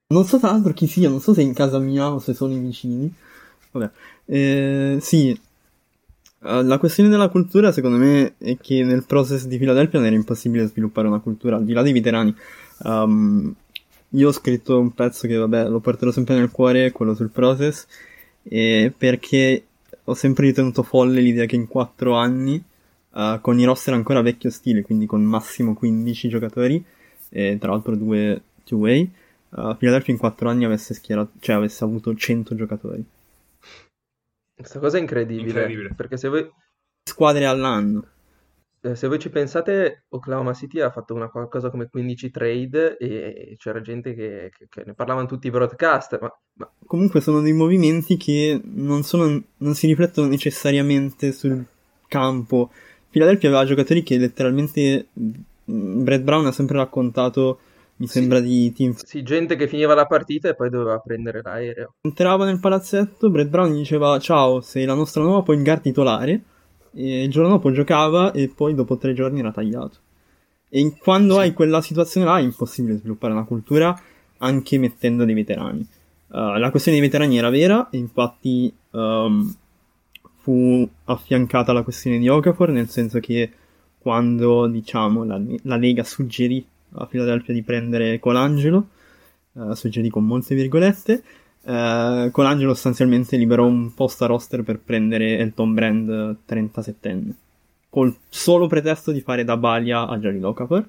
Non 0.10 0.24
so 0.24 0.40
tra 0.40 0.52
l'altro 0.52 0.72
chi 0.72 0.88
sia, 0.88 1.10
non 1.10 1.20
so 1.20 1.34
se 1.34 1.42
è 1.42 1.44
in 1.44 1.54
casa 1.54 1.80
mia 1.80 2.10
o 2.10 2.20
se 2.20 2.34
sono 2.34 2.54
i 2.54 2.60
vicini. 2.60 3.14
Vabbè, 3.78 3.92
eh, 4.26 4.98
sì, 5.00 5.40
eh, 6.44 6.64
la 6.64 6.78
questione 6.78 7.10
della 7.10 7.30
cultura 7.30 7.72
secondo 7.72 7.98
me 7.98 8.36
è 8.38 8.58
che 8.58 8.84
nel 8.84 9.04
process 9.06 9.46
di 9.46 9.58
Philadelphia 9.58 10.04
era 10.06 10.16
impossibile 10.16 10.68
sviluppare 10.68 11.08
una 11.08 11.20
cultura, 11.20 11.58
al 11.58 11.66
di 11.66 11.74
là 11.74 11.82
dei 11.82 11.94
veterani. 11.94 12.34
Um, 12.84 13.54
io 14.12 14.28
ho 14.30 14.32
scritto 14.32 14.80
un 14.80 14.94
pezzo 14.94 15.28
che 15.28 15.36
vabbè 15.36 15.68
lo 15.68 15.80
porterò 15.80 16.12
sempre 16.12 16.36
nel 16.36 16.52
cuore, 16.52 16.92
quello 16.92 17.14
sul 17.14 17.30
process, 17.30 17.86
eh, 18.44 18.94
perché 18.96 19.66
ho 20.06 20.14
sempre 20.14 20.46
ritenuto 20.48 20.84
folle 20.84 21.20
l'idea 21.22 21.46
che 21.46 21.56
in 21.56 21.68
4 21.68 22.16
anni, 22.16 22.64
uh, 23.12 23.42
con 23.42 23.60
i 23.60 23.66
roster 23.66 23.94
ancora 23.94 24.22
vecchio 24.22 24.50
stile, 24.50 24.82
quindi 24.84 25.06
con 25.06 25.22
massimo 25.24 25.74
15 25.74 26.30
giocatori, 26.30 26.82
e 27.30 27.58
tra 27.60 27.72
l'altro 27.72 27.96
due 27.98 28.42
two-way, 28.64 29.12
uh, 29.50 29.76
Philadelphia 29.76 30.14
in 30.14 30.20
4 30.20 30.50
anni 30.50 30.64
avesse, 30.66 30.94
schierato, 30.94 31.32
cioè, 31.40 31.56
avesse 31.56 31.84
avuto 31.84 32.16
100 32.16 32.56
giocatori. 32.56 33.04
Questa 34.58 34.80
cosa 34.80 34.98
è 34.98 35.02
incredibile, 35.02 35.48
Incredibile. 35.50 35.94
perché 35.96 36.18
se 36.18 36.28
voi, 36.30 36.50
Squadre 37.04 37.46
all'anno. 37.46 38.08
eh, 38.82 38.96
se 38.96 39.08
voi 39.08 39.20
ci 39.20 39.30
pensate, 39.30 40.06
Oklahoma 40.10 40.54
City 40.54 40.80
ha 40.80 40.90
fatto 40.92 41.14
una 41.14 41.30
qualcosa 41.30 41.70
come 41.70 41.88
15 41.90 42.32
trade 42.32 42.98
e 42.98 43.56
c'era 43.60 43.82
gente 43.82 44.14
che, 44.16 44.52
che- 44.58 44.66
che 44.70 44.84
ne 44.86 44.94
parlavano 44.94 45.28
tutti 45.28 45.48
i 45.48 45.52
broadcast, 45.52 46.18
ma, 46.20 46.32
ma 46.54 46.72
Comunque 46.86 47.22
sono 47.22 47.42
dei 47.42 47.54
movimenti 47.54 48.18
che 48.18 48.60
non, 48.64 49.04
sono, 49.04 49.42
non 49.58 49.74
si 49.76 49.86
riflettono 49.88 50.28
necessariamente 50.28 51.32
sul 51.34 51.64
campo. 52.08 52.72
Philadelphia 53.10 53.50
aveva 53.50 53.66
giocatori 53.66 54.02
che 54.04 54.18
letteralmente 54.18 55.08
mm, 55.20 56.04
Brad 56.04 56.22
Brown 56.22 56.46
ha 56.48 56.52
sempre 56.52 56.78
raccontato, 56.78 57.60
mi 57.98 58.08
Sì. 58.08 58.20
sembra 58.20 58.40
di 58.40 58.72
team 58.74 58.94
sì, 58.94 59.24
gente 59.24 59.56
che 59.56 59.68
finiva 59.68 59.94
la 59.94 60.06
partita 60.06 60.50
e 60.50 60.56
poi 60.56 60.70
doveva 60.70 61.00
prendere 61.00 61.42
l'aereo. 61.42 61.94
entrava 62.02 62.46
nel 62.46 62.60
palazzetto, 62.60 63.30
Brad 63.30 63.48
Brown 63.50 63.72
gli 63.74 63.78
diceva 63.78 64.18
ciao, 64.20 64.62
sei 64.62 64.86
la 64.86 64.94
nostra 64.94 65.24
nuova 65.24 65.42
point 65.42 65.64
guard 65.64 65.82
titolare 65.82 66.42
e 66.94 67.24
il 67.24 67.30
giorno 67.30 67.50
dopo 67.50 67.72
giocava 67.72 68.32
e 68.32 68.50
poi 68.54 68.74
dopo 68.76 68.98
tre 68.98 69.14
giorni 69.14 69.40
era 69.40 69.52
tagliato. 69.52 69.98
E 70.70 70.96
quando 71.00 71.36
Sì. 71.36 71.40
hai 71.42 71.54
quella 71.54 71.82
situazione 71.82 72.26
là 72.28 72.38
è 72.40 72.42
impossibile 72.42 72.98
sviluppare 72.98 73.34
una 73.34 73.46
cultura 73.46 74.00
anche 74.40 74.78
mettendo 74.78 75.26
dei 75.26 75.34
veterani. 75.34 75.80
Uh, 76.30 76.58
la 76.58 76.70
questione 76.72 77.00
dei 77.00 77.08
veterani 77.08 77.38
era 77.38 77.50
vera 77.50 77.90
e 77.90 77.98
infatti 77.98 78.72
um, 78.92 79.56
fu 80.40 80.88
affiancata 81.06 81.72
la 81.74 81.84
questione 81.84 82.20
di 82.20 82.28
Okafor 82.28 82.70
nel 82.70 82.90
senso 82.90 83.20
che 83.20 83.50
quando 83.98 84.68
diciamo 84.68 85.24
la, 85.24 85.42
la 85.64 85.76
Lega 85.78 86.04
suggerì 86.04 86.66
a 86.98 87.06
Philadelphia 87.06 87.54
di 87.54 87.64
prendere 87.64 88.20
Colangelo 88.20 88.88
eh, 89.58 89.76
suggerì 89.76 90.10
con 90.10 90.26
molte 90.26 90.56
virgolette. 90.56 91.24
Eh, 91.64 92.30
Colangelo 92.32 92.74
sostanzialmente 92.74 93.38
liberò 93.38 93.66
un 93.66 93.94
posto 93.94 94.24
a 94.24 94.28
roster 94.28 94.64
per 94.64 94.80
prendere 94.80 95.38
Elton 95.40 95.74
Brand 95.74 96.38
37enne, 96.48 97.32
col 97.90 98.16
solo 98.30 98.68
pretesto 98.68 99.12
di 99.12 99.22
fare 99.22 99.44
da 99.44 99.58
balia 99.58 100.08
a 100.08 100.18
Jerry 100.18 100.40
Locaper 100.40 100.88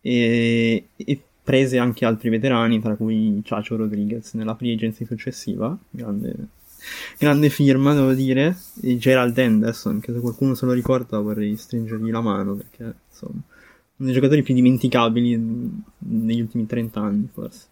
e, 0.00 0.86
e 0.96 1.22
prese 1.42 1.78
anche 1.78 2.04
altri 2.04 2.28
veterani, 2.28 2.80
tra 2.80 2.94
cui 2.94 3.40
Chacho 3.44 3.76
Rodriguez 3.76 4.34
nella 4.34 4.54
free 4.54 4.72
agency 4.72 5.04
successiva, 5.04 5.76
grande, 5.90 6.34
grande 7.18 7.50
firma 7.50 7.92
devo 7.92 8.12
dire, 8.12 8.56
e 8.82 8.96
Gerald 8.96 9.36
Henderson, 9.36 10.00
che 10.00 10.12
se 10.12 10.20
qualcuno 10.20 10.54
se 10.54 10.64
lo 10.66 10.72
ricorda 10.72 11.18
vorrei 11.18 11.56
stringergli 11.56 12.10
la 12.10 12.20
mano 12.20 12.54
perché 12.54 12.94
insomma 13.10 13.40
dei 14.04 14.12
giocatori 14.14 14.42
più 14.42 14.54
dimenticabili 14.54 15.36
negli 15.98 16.40
ultimi 16.40 16.66
30 16.66 17.00
anni 17.00 17.28
forse. 17.32 17.68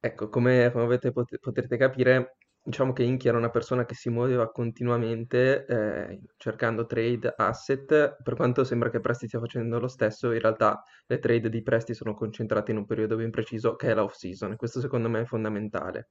Ecco, 0.00 0.28
come, 0.28 0.70
come 0.72 0.84
avete 0.84 1.10
pot- 1.12 1.38
potrete 1.38 1.76
capire, 1.76 2.36
diciamo 2.62 2.92
che 2.92 3.02
Inchi 3.02 3.28
era 3.28 3.36
una 3.36 3.50
persona 3.50 3.84
che 3.84 3.94
si 3.94 4.08
muoveva 4.10 4.50
continuamente 4.50 5.66
eh, 5.66 6.20
cercando 6.36 6.86
trade 6.86 7.34
asset, 7.36 8.16
per 8.22 8.34
quanto 8.36 8.62
sembra 8.64 8.90
che 8.90 9.00
Presti 9.00 9.26
stia 9.26 9.40
facendo 9.40 9.78
lo 9.80 9.88
stesso, 9.88 10.32
in 10.32 10.40
realtà 10.40 10.82
le 11.06 11.18
trade 11.18 11.48
di 11.48 11.62
Presti 11.62 11.94
sono 11.94 12.14
concentrate 12.14 12.70
in 12.70 12.78
un 12.78 12.86
periodo 12.86 13.16
ben 13.16 13.30
preciso 13.30 13.74
che 13.74 13.90
è 13.90 13.94
la 13.94 14.04
off-season, 14.04 14.52
e 14.52 14.56
questo 14.56 14.80
secondo 14.80 15.08
me 15.08 15.22
è 15.22 15.24
fondamentale. 15.24 16.10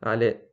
Ale, 0.00 0.52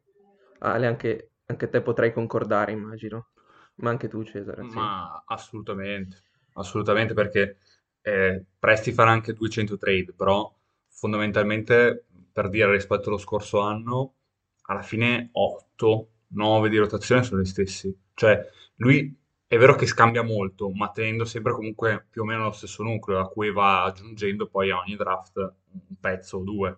Ale 0.59 0.87
anche, 0.87 1.33
anche 1.45 1.69
te 1.69 1.81
potrai 1.81 2.11
concordare, 2.11 2.71
immagino, 2.71 3.29
ma 3.75 3.91
anche 3.91 4.07
tu 4.07 4.23
Cesare, 4.23 4.63
sì. 4.67 4.75
Ma 4.75 5.23
assolutamente, 5.27 6.17
assolutamente 6.55 7.13
perché 7.13 7.57
eh, 8.01 8.43
Presti 8.59 8.91
farà 8.91 9.11
anche 9.11 9.33
200 9.33 9.77
trade, 9.77 10.13
però 10.13 10.53
fondamentalmente 10.89 12.05
per 12.31 12.49
dire 12.49 12.71
rispetto 12.71 13.09
allo 13.09 13.17
scorso 13.17 13.59
anno, 13.61 14.15
alla 14.63 14.81
fine 14.81 15.29
8, 15.31 16.09
9 16.27 16.69
di 16.69 16.77
rotazione 16.77 17.23
sono 17.23 17.41
gli 17.41 17.45
stessi. 17.45 17.95
Cioè, 18.13 18.39
lui 18.75 19.15
è 19.47 19.57
vero 19.57 19.75
che 19.75 19.85
scambia 19.85 20.23
molto, 20.23 20.69
ma 20.71 20.89
tenendo 20.91 21.25
sempre 21.25 21.53
comunque 21.53 22.05
più 22.09 22.21
o 22.23 22.25
meno 22.25 22.43
lo 22.43 22.51
stesso 22.51 22.83
nucleo 22.83 23.19
a 23.19 23.27
cui 23.29 23.51
va 23.51 23.83
aggiungendo 23.83 24.47
poi 24.47 24.71
a 24.71 24.77
ogni 24.79 24.95
draft 24.95 25.37
un 25.37 25.99
pezzo 25.99 26.37
o 26.37 26.43
due, 26.43 26.77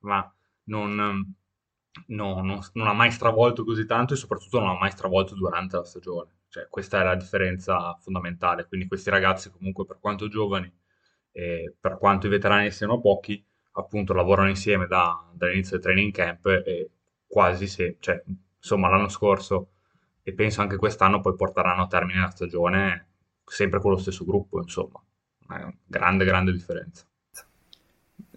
ma 0.00 0.32
non, 0.64 0.94
no, 2.06 2.40
non, 2.42 2.60
non 2.72 2.86
ha 2.86 2.92
mai 2.92 3.10
stravolto 3.10 3.64
così 3.64 3.86
tanto 3.86 4.14
e 4.14 4.16
soprattutto 4.16 4.58
non 4.60 4.68
ha 4.70 4.78
mai 4.78 4.90
stravolto 4.90 5.34
durante 5.34 5.76
la 5.76 5.84
stagione. 5.84 6.30
Cioè, 6.54 6.68
questa 6.68 7.00
è 7.00 7.04
la 7.04 7.16
differenza 7.16 7.94
fondamentale. 8.00 8.66
Quindi 8.68 8.86
questi 8.86 9.10
ragazzi 9.10 9.50
comunque 9.50 9.84
per 9.86 9.98
quanto 9.98 10.28
giovani 10.28 10.72
e 11.32 11.74
per 11.80 11.98
quanto 11.98 12.26
i 12.28 12.30
veterani 12.30 12.70
siano 12.70 13.00
pochi, 13.00 13.44
appunto 13.72 14.12
lavorano 14.12 14.48
insieme 14.48 14.86
da- 14.86 15.28
dall'inizio 15.34 15.78
del 15.78 15.84
training 15.84 16.12
camp 16.12 16.46
e 16.46 16.90
quasi 17.26 17.66
se, 17.66 17.96
cioè, 17.98 18.22
insomma, 18.56 18.88
l'anno 18.88 19.08
scorso 19.08 19.70
e 20.22 20.32
penso 20.32 20.60
anche 20.60 20.76
quest'anno 20.76 21.20
poi 21.20 21.34
porteranno 21.34 21.82
a 21.82 21.86
termine 21.88 22.20
la 22.20 22.30
stagione 22.30 23.08
sempre 23.44 23.80
con 23.80 23.90
lo 23.90 23.96
stesso 23.98 24.24
gruppo, 24.24 24.60
insomma. 24.60 25.02
È 25.48 25.54
una 25.54 25.76
grande, 25.84 26.24
grande 26.24 26.52
differenza. 26.52 27.04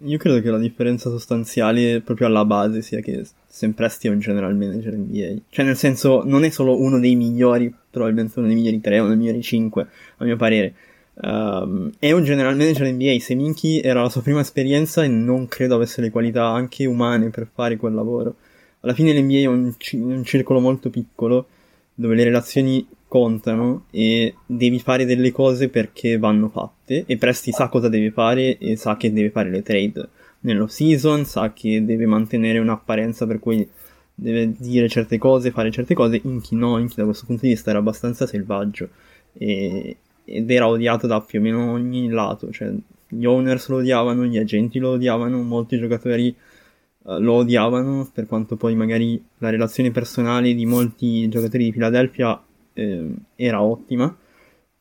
Io 0.02 0.18
credo 0.18 0.40
che 0.40 0.50
la 0.50 0.58
differenza 0.58 1.10
sostanziale 1.10 2.00
proprio 2.00 2.28
alla 2.28 2.44
base 2.44 2.82
sia 2.82 3.00
che 3.00 3.24
Sam 3.46 3.72
Presti 3.72 4.06
è 4.06 4.10
un 4.10 4.20
general 4.20 4.56
manager 4.56 4.96
NBA. 4.96 5.42
Cioè, 5.50 5.64
nel 5.64 5.76
senso, 5.76 6.22
non 6.24 6.44
è 6.44 6.50
solo 6.50 6.80
uno 6.80 7.00
dei 7.00 7.16
migliori, 7.16 7.72
probabilmente 7.90 8.38
uno 8.38 8.46
dei 8.46 8.56
migliori 8.56 8.80
3, 8.80 8.98
uno 9.00 9.08
dei 9.08 9.16
migliori 9.16 9.42
5, 9.42 9.86
a 10.18 10.24
mio 10.24 10.36
parere. 10.36 10.74
Um, 11.14 11.90
è 11.98 12.12
un 12.12 12.22
general 12.22 12.56
manager 12.56 12.92
NBA. 12.92 13.18
Seminchi 13.18 13.80
era 13.80 14.02
la 14.02 14.08
sua 14.08 14.22
prima 14.22 14.40
esperienza 14.40 15.02
e 15.02 15.08
non 15.08 15.48
credo 15.48 15.74
avesse 15.74 16.00
le 16.00 16.10
qualità 16.10 16.46
anche 16.46 16.86
umane 16.86 17.30
per 17.30 17.48
fare 17.52 17.76
quel 17.76 17.94
lavoro. 17.94 18.36
Alla 18.80 18.94
fine 18.94 19.12
l'NBA 19.12 19.38
è 19.38 19.46
un, 19.46 19.74
ci- 19.78 19.96
un 19.96 20.22
circolo 20.22 20.60
molto 20.60 20.90
piccolo 20.90 21.46
dove 21.94 22.14
le 22.14 22.22
relazioni 22.22 22.86
contano 23.08 23.86
e 23.90 24.34
devi 24.46 24.78
fare 24.78 25.04
delle 25.04 25.32
cose 25.32 25.68
perché 25.68 26.18
vanno 26.18 26.48
fatte. 26.48 27.04
E 27.06 27.16
Presti 27.16 27.50
sa 27.50 27.68
cosa 27.68 27.88
deve 27.88 28.10
fare 28.10 28.58
e 28.58 28.76
sa 28.76 28.96
che 28.96 29.12
deve 29.12 29.30
fare 29.30 29.50
le 29.50 29.62
trade 29.62 30.08
nello 30.40 30.66
season, 30.68 31.24
sa 31.24 31.52
che 31.52 31.84
deve 31.84 32.06
mantenere 32.06 32.58
un'apparenza 32.58 33.26
per 33.26 33.40
cui 33.40 33.68
deve 34.14 34.52
dire 34.56 34.88
certe 34.88 35.18
cose, 35.18 35.50
fare 35.50 35.70
certe 35.70 35.94
cose, 35.94 36.20
Inchi 36.24 36.54
no, 36.54 36.78
Inchi 36.78 36.96
da 36.96 37.04
questo 37.04 37.26
punto 37.26 37.42
di 37.42 37.48
vista 37.50 37.70
era 37.70 37.78
abbastanza 37.78 38.26
selvaggio 38.26 38.88
e- 39.32 39.96
ed 40.24 40.50
era 40.50 40.68
odiato 40.68 41.06
da 41.06 41.20
più 41.20 41.38
o 41.38 41.42
meno 41.42 41.72
ogni 41.72 42.08
lato, 42.08 42.50
cioè 42.50 42.70
gli 43.08 43.24
owners 43.24 43.68
lo 43.68 43.76
odiavano, 43.76 44.26
gli 44.26 44.36
agenti 44.36 44.78
lo 44.78 44.90
odiavano, 44.90 45.40
molti 45.42 45.78
giocatori 45.78 46.28
eh, 46.28 47.18
lo 47.18 47.34
odiavano, 47.34 48.10
per 48.12 48.26
quanto 48.26 48.56
poi 48.56 48.74
magari 48.74 49.22
la 49.38 49.48
relazione 49.50 49.90
personale 49.90 50.54
di 50.54 50.66
molti 50.66 51.28
giocatori 51.28 51.64
di 51.64 51.72
Philadelphia 51.72 52.38
eh, 52.78 53.14
era 53.34 53.62
ottima, 53.62 54.16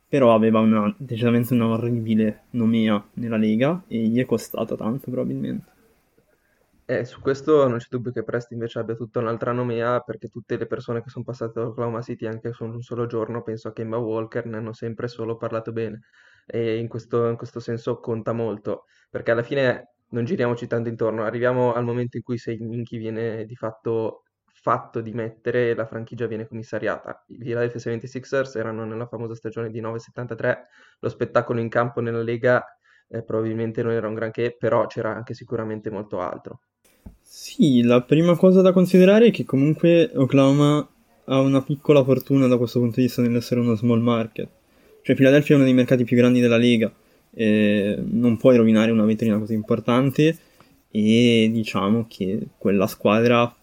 però 0.08 0.34
aveva 0.34 0.60
una, 0.60 0.94
decisamente 0.98 1.54
una 1.54 1.68
orribile 1.68 2.44
nomea 2.52 3.04
nella 3.14 3.38
Lega 3.38 3.84
e 3.88 3.98
gli 3.98 4.20
è 4.20 4.26
costata 4.26 4.76
tanto 4.76 5.12
probabilmente. 5.12 5.76
Eh, 6.90 7.04
su 7.04 7.20
questo 7.20 7.68
non 7.68 7.80
c'è 7.80 7.88
dubbio 7.90 8.14
che 8.14 8.24
Presti 8.24 8.54
invece 8.54 8.80
abbia 8.80 8.96
tutta 8.96 9.20
un'altra 9.20 9.52
nomea, 9.52 10.00
perché 10.00 10.30
tutte 10.30 10.58
le 10.58 10.68
persone 10.68 11.04
che 11.04 11.10
sono 11.10 11.26
passate 11.26 11.60
da 11.60 11.68
Oklahoma 11.68 12.02
City 12.02 12.26
anche 12.28 12.54
solo 12.54 12.76
un 12.76 12.82
solo 12.82 13.06
giorno, 13.08 13.42
penso 13.44 13.68
a 13.68 13.74
Kemba 13.74 13.98
Walker, 13.98 14.46
ne 14.46 14.56
hanno 14.58 14.72
sempre 14.72 15.10
solo 15.10 15.36
parlato 15.36 15.74
bene. 15.74 16.04
E 16.46 16.78
in 16.78 16.88
questo, 16.88 17.28
in 17.28 17.36
questo 17.36 17.60
senso 17.60 18.00
conta 18.00 18.32
molto, 18.32 18.86
perché 19.10 19.32
alla 19.32 19.44
fine 19.44 19.96
non 20.12 20.24
giriamoci 20.24 20.66
tanto 20.68 20.88
intorno, 20.88 21.24
arriviamo 21.24 21.74
al 21.74 21.84
momento 21.84 22.16
in 22.16 22.24
cui 22.24 22.38
Seinki 22.38 22.98
viene 22.98 23.44
di 23.46 23.56
fatto 23.56 24.24
fatto 24.60 25.02
dimettere 25.02 25.70
e 25.70 25.76
la 25.76 25.86
franchigia 25.86 26.26
viene 26.26 26.48
commissariata. 26.48 27.24
I 27.28 27.38
Philadelphia 27.38 27.94
76ers 27.94 28.58
erano 28.58 28.86
nella 28.86 29.06
famosa 29.06 29.36
stagione 29.36 29.70
di 29.70 29.82
9-73, 29.82 30.56
lo 31.00 31.10
spettacolo 31.10 31.60
in 31.60 31.70
campo 31.70 32.02
nella 32.02 32.24
Lega 32.24 32.66
eh, 33.10 33.22
probabilmente 33.24 33.82
non 33.84 33.94
era 33.94 34.08
un 34.08 34.16
granché, 34.16 34.56
però 34.58 34.88
c'era 34.88 35.16
anche 35.16 35.34
sicuramente 35.34 35.90
molto 35.90 36.20
altro. 36.20 36.62
Sì, 37.22 37.84
la 37.84 38.02
prima 38.02 38.36
cosa 38.36 38.62
da 38.62 38.72
considerare 38.72 39.28
è 39.28 39.32
che 39.32 39.46
comunque 39.46 40.12
Oklahoma 40.16 40.88
ha 41.26 41.40
una 41.40 41.62
piccola 41.62 42.04
fortuna 42.04 42.48
da 42.48 42.58
questo 42.58 42.80
punto 42.80 42.96
di 42.96 43.04
vista 43.04 43.22
nell'essere 43.22 43.60
uno 43.60 43.76
small 43.76 44.02
market. 44.02 44.50
Cioè 45.02 45.16
Philadelphia 45.16 45.54
è 45.54 45.58
uno 45.58 45.66
dei 45.66 45.74
mercati 45.74 46.04
più 46.04 46.18
grandi 46.18 46.40
della 46.40 46.58
Lega, 46.58 46.92
non 47.34 48.38
puoi 48.38 48.58
rovinare 48.58 48.92
una 48.92 49.06
vetrina 49.06 49.38
così 49.38 49.54
importante 49.54 50.38
e 50.90 51.50
diciamo 51.52 52.06
che 52.10 52.48
quella 52.58 52.88
squadra 52.88 53.54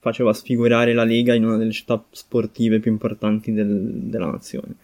faceva 0.00 0.32
sfigurare 0.32 0.94
la 0.94 1.04
Lega 1.04 1.34
in 1.34 1.44
una 1.44 1.58
delle 1.58 1.72
città 1.72 2.02
sportive 2.10 2.80
più 2.80 2.90
importanti 2.90 3.52
del- 3.52 3.90
della 3.92 4.30
nazione. 4.30 4.74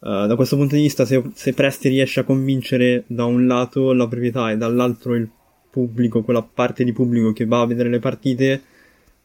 Uh, 0.00 0.26
da 0.26 0.34
questo 0.34 0.56
punto 0.56 0.74
di 0.74 0.82
vista, 0.82 1.04
se, 1.04 1.22
se 1.34 1.52
Presti 1.52 1.88
riesce 1.88 2.20
a 2.20 2.24
convincere 2.24 3.04
da 3.06 3.26
un 3.26 3.46
lato 3.46 3.92
la 3.92 4.08
proprietà 4.08 4.50
e 4.50 4.56
dall'altro 4.56 5.14
il 5.14 5.28
pubblico, 5.70 6.22
quella 6.22 6.42
parte 6.42 6.84
di 6.84 6.92
pubblico 6.92 7.32
che 7.32 7.44
va 7.44 7.60
a 7.60 7.66
vedere 7.66 7.90
le 7.90 7.98
partite, 7.98 8.62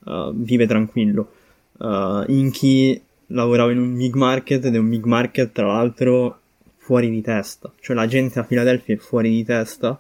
uh, 0.04 0.34
vive 0.34 0.68
tranquillo. 0.68 1.32
Uh, 1.78 2.24
Inchi 2.28 3.02
lavorava 3.28 3.72
in 3.72 3.80
un 3.80 3.96
big 3.96 4.16
market 4.16 4.66
ed 4.66 4.76
è 4.76 4.78
un 4.78 4.90
big 4.90 5.06
market, 5.06 5.52
tra 5.52 5.66
l'altro, 5.66 6.40
fuori 6.78 7.10
di 7.10 7.22
testa, 7.22 7.72
cioè 7.82 7.96
la 7.96 8.06
gente 8.06 8.38
a 8.38 8.44
Philadelphia 8.44 8.94
è 8.94 8.98
fuori 9.00 9.32
di 9.32 9.44
testa, 9.44 10.00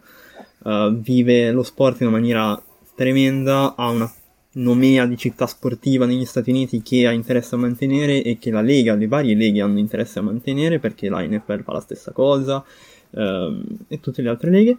vive 0.91 1.51
lo 1.51 1.63
sport 1.63 2.01
in 2.01 2.07
una 2.07 2.17
maniera 2.17 2.63
tremenda, 2.95 3.75
ha 3.75 3.89
una 3.89 4.11
nomea 4.55 5.05
di 5.05 5.17
città 5.17 5.47
sportiva 5.47 6.05
negli 6.05 6.25
Stati 6.25 6.49
Uniti 6.49 6.81
che 6.81 7.07
ha 7.07 7.11
interesse 7.11 7.55
a 7.55 7.57
mantenere 7.57 8.23
e 8.23 8.37
che 8.37 8.51
la 8.51 8.61
Lega, 8.61 8.95
le 8.95 9.07
varie 9.07 9.35
leghe 9.35 9.61
hanno 9.61 9.79
interesse 9.79 10.19
a 10.19 10.21
mantenere 10.21 10.79
perché 10.79 11.09
la 11.09 11.25
NFL 11.25 11.63
fa 11.63 11.73
la 11.73 11.79
stessa 11.79 12.11
cosa 12.11 12.63
uh, 13.09 13.63
e 13.87 13.99
tutte 13.99 14.21
le 14.21 14.29
altre 14.29 14.51
leghe 14.51 14.77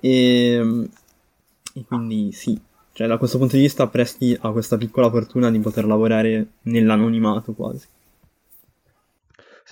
e, 0.00 0.88
e 1.74 1.84
quindi 1.86 2.32
sì, 2.32 2.58
cioè 2.92 3.06
da 3.06 3.16
questo 3.16 3.38
punto 3.38 3.56
di 3.56 3.62
vista 3.62 3.86
Presti 3.86 4.36
ha 4.40 4.50
questa 4.50 4.76
piccola 4.76 5.10
fortuna 5.10 5.50
di 5.50 5.58
poter 5.60 5.86
lavorare 5.86 6.46
nell'anonimato 6.62 7.52
quasi. 7.52 7.86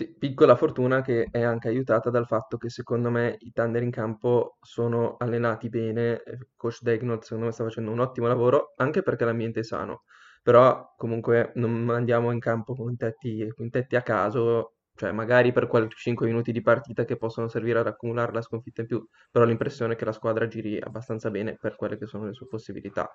Sì, 0.01 0.15
piccola 0.19 0.57
fortuna 0.57 1.03
che 1.03 1.29
è 1.31 1.43
anche 1.43 1.69
aiutata 1.69 2.09
dal 2.09 2.25
fatto 2.25 2.57
che 2.57 2.71
secondo 2.71 3.11
me 3.11 3.37
i 3.41 3.53
Thunder 3.53 3.83
in 3.83 3.91
campo 3.91 4.57
sono 4.63 5.17
allenati 5.19 5.69
bene, 5.69 6.23
coach 6.57 6.81
Dagnott 6.81 7.23
secondo 7.25 7.45
me 7.45 7.53
sta 7.53 7.65
facendo 7.65 7.91
un 7.91 8.01
ottimo 8.01 8.27
lavoro, 8.27 8.73
anche 8.77 9.03
perché 9.03 9.27
l'ambiente 9.27 9.61
è 9.61 9.63
sano, 9.63 10.05
però 10.43 10.95
comunque 10.97 11.53
non 11.57 11.91
andiamo 11.91 12.31
in 12.33 12.39
campo 12.39 12.75
con 12.75 12.97
tetti, 12.97 13.47
con 13.55 13.69
tetti 13.69 13.95
a 13.95 14.01
caso, 14.01 14.77
cioè 14.95 15.13
magari 15.13 15.53
per 15.53 15.67
quei 15.67 15.87
5 15.91 16.25
minuti 16.27 16.51
di 16.51 16.63
partita 16.63 17.05
che 17.05 17.19
possono 17.19 17.49
servire 17.49 17.81
ad 17.81 17.87
accumulare 17.87 18.33
la 18.33 18.41
sconfitta 18.41 18.81
in 18.81 18.87
più, 18.87 19.07
però 19.31 19.45
l'impressione 19.45 19.97
che 19.97 20.07
la 20.07 20.13
squadra 20.13 20.47
giri 20.47 20.81
abbastanza 20.81 21.29
bene 21.31 21.59
per 21.61 21.77
quelle 21.77 21.99
che 21.99 22.07
sono 22.07 22.25
le 22.25 22.33
sue 22.33 22.47
possibilità. 22.47 23.07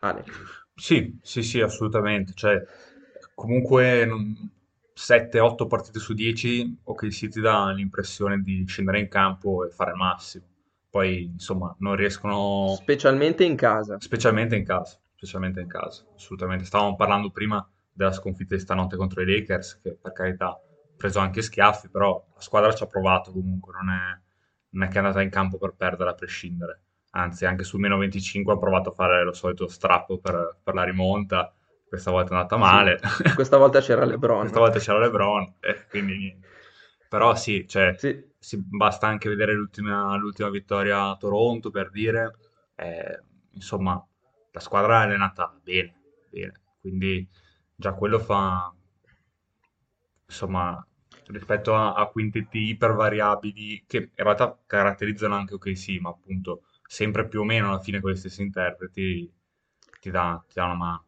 Ale. 0.00 0.24
Sì, 0.74 1.18
sì, 1.20 1.42
sì, 1.42 1.60
assolutamente. 1.60 2.32
Cioè, 2.34 2.58
comunque 3.34 4.06
non 4.06 4.58
7-8 5.00 5.66
partite 5.66 5.98
su 5.98 6.12
10 6.12 6.80
OKC 6.84 7.28
ti 7.28 7.40
dà 7.40 7.70
l'impressione 7.72 8.42
di 8.42 8.66
scendere 8.66 9.00
in 9.00 9.08
campo 9.08 9.64
e 9.64 9.70
fare 9.70 9.92
il 9.92 9.96
massimo. 9.96 10.44
Poi, 10.90 11.22
insomma, 11.24 11.74
non 11.78 11.96
riescono... 11.96 12.74
Specialmente 12.76 13.44
in 13.44 13.56
casa. 13.56 13.98
Specialmente 13.98 14.56
in 14.56 14.64
casa, 14.64 14.98
specialmente 15.14 15.60
in 15.60 15.68
casa, 15.68 16.04
assolutamente. 16.14 16.64
Stavamo 16.66 16.96
parlando 16.96 17.30
prima 17.30 17.66
della 17.90 18.12
sconfitta 18.12 18.54
di 18.54 18.60
stanotte 18.60 18.96
contro 18.96 19.22
i 19.22 19.26
Lakers, 19.26 19.80
che 19.80 19.96
per 20.00 20.12
carità 20.12 20.48
ha 20.48 20.60
preso 20.96 21.18
anche 21.18 21.40
schiaffi, 21.40 21.88
però 21.88 22.22
la 22.34 22.40
squadra 22.40 22.74
ci 22.74 22.82
ha 22.82 22.86
provato 22.86 23.32
comunque, 23.32 23.72
non 23.72 23.90
è, 23.90 24.20
non 24.70 24.82
è 24.82 24.88
che 24.88 24.94
è 24.94 24.98
andata 24.98 25.22
in 25.22 25.30
campo 25.30 25.56
per 25.56 25.74
perdere 25.76 26.10
a 26.10 26.14
prescindere. 26.14 26.82
Anzi, 27.12 27.46
anche 27.46 27.64
sul 27.64 27.80
meno 27.80 27.96
25 27.96 28.52
ha 28.52 28.58
provato 28.58 28.90
a 28.90 28.92
fare 28.92 29.24
lo 29.24 29.32
solito 29.32 29.66
strappo 29.66 30.18
per, 30.18 30.58
per 30.62 30.74
la 30.74 30.84
rimonta 30.84 31.54
questa 31.90 32.12
volta 32.12 32.30
è 32.30 32.36
andata 32.36 32.56
male. 32.56 33.00
Sì, 33.02 33.22
questa 33.34 33.56
volta 33.56 33.80
c'era 33.80 34.04
LeBron. 34.04 34.38
questa 34.38 34.60
volta 34.60 34.78
c'era 34.78 35.00
LeBron, 35.00 35.54
eh, 35.58 35.86
quindi 35.88 36.40
Però 37.08 37.34
sì, 37.34 37.66
cioè, 37.68 37.94
sì. 37.98 38.28
Si, 38.38 38.56
basta 38.58 39.06
anche 39.08 39.28
vedere 39.28 39.52
l'ultima, 39.54 40.16
l'ultima, 40.16 40.48
vittoria 40.50 41.10
a 41.10 41.16
Toronto 41.16 41.70
per 41.70 41.90
dire, 41.90 42.36
eh, 42.76 43.22
insomma, 43.50 44.02
la 44.52 44.60
squadra 44.60 45.02
è 45.02 45.04
allenata 45.06 45.52
bene, 45.62 45.94
bene, 46.30 46.60
quindi 46.80 47.28
già 47.74 47.92
quello 47.92 48.18
fa, 48.20 48.72
insomma, 50.26 50.86
rispetto 51.26 51.74
a, 51.74 51.94
a 51.94 52.06
quintetti 52.06 52.58
ipervariabili 52.68 53.84
che 53.86 53.96
in 53.98 54.24
realtà 54.24 54.58
caratterizzano 54.66 55.34
anche 55.34 55.54
OKC, 55.54 55.98
ma 56.00 56.10
appunto 56.10 56.62
sempre 56.86 57.26
più 57.28 57.40
o 57.40 57.44
meno 57.44 57.68
alla 57.68 57.80
fine 57.80 58.00
con 58.00 58.10
gli 58.12 58.16
stessi 58.16 58.42
interpreti 58.42 59.30
ti 60.00 60.10
dà, 60.10 60.42
ti 60.46 60.54
dà 60.54 60.64
una 60.64 60.74
mano. 60.74 61.04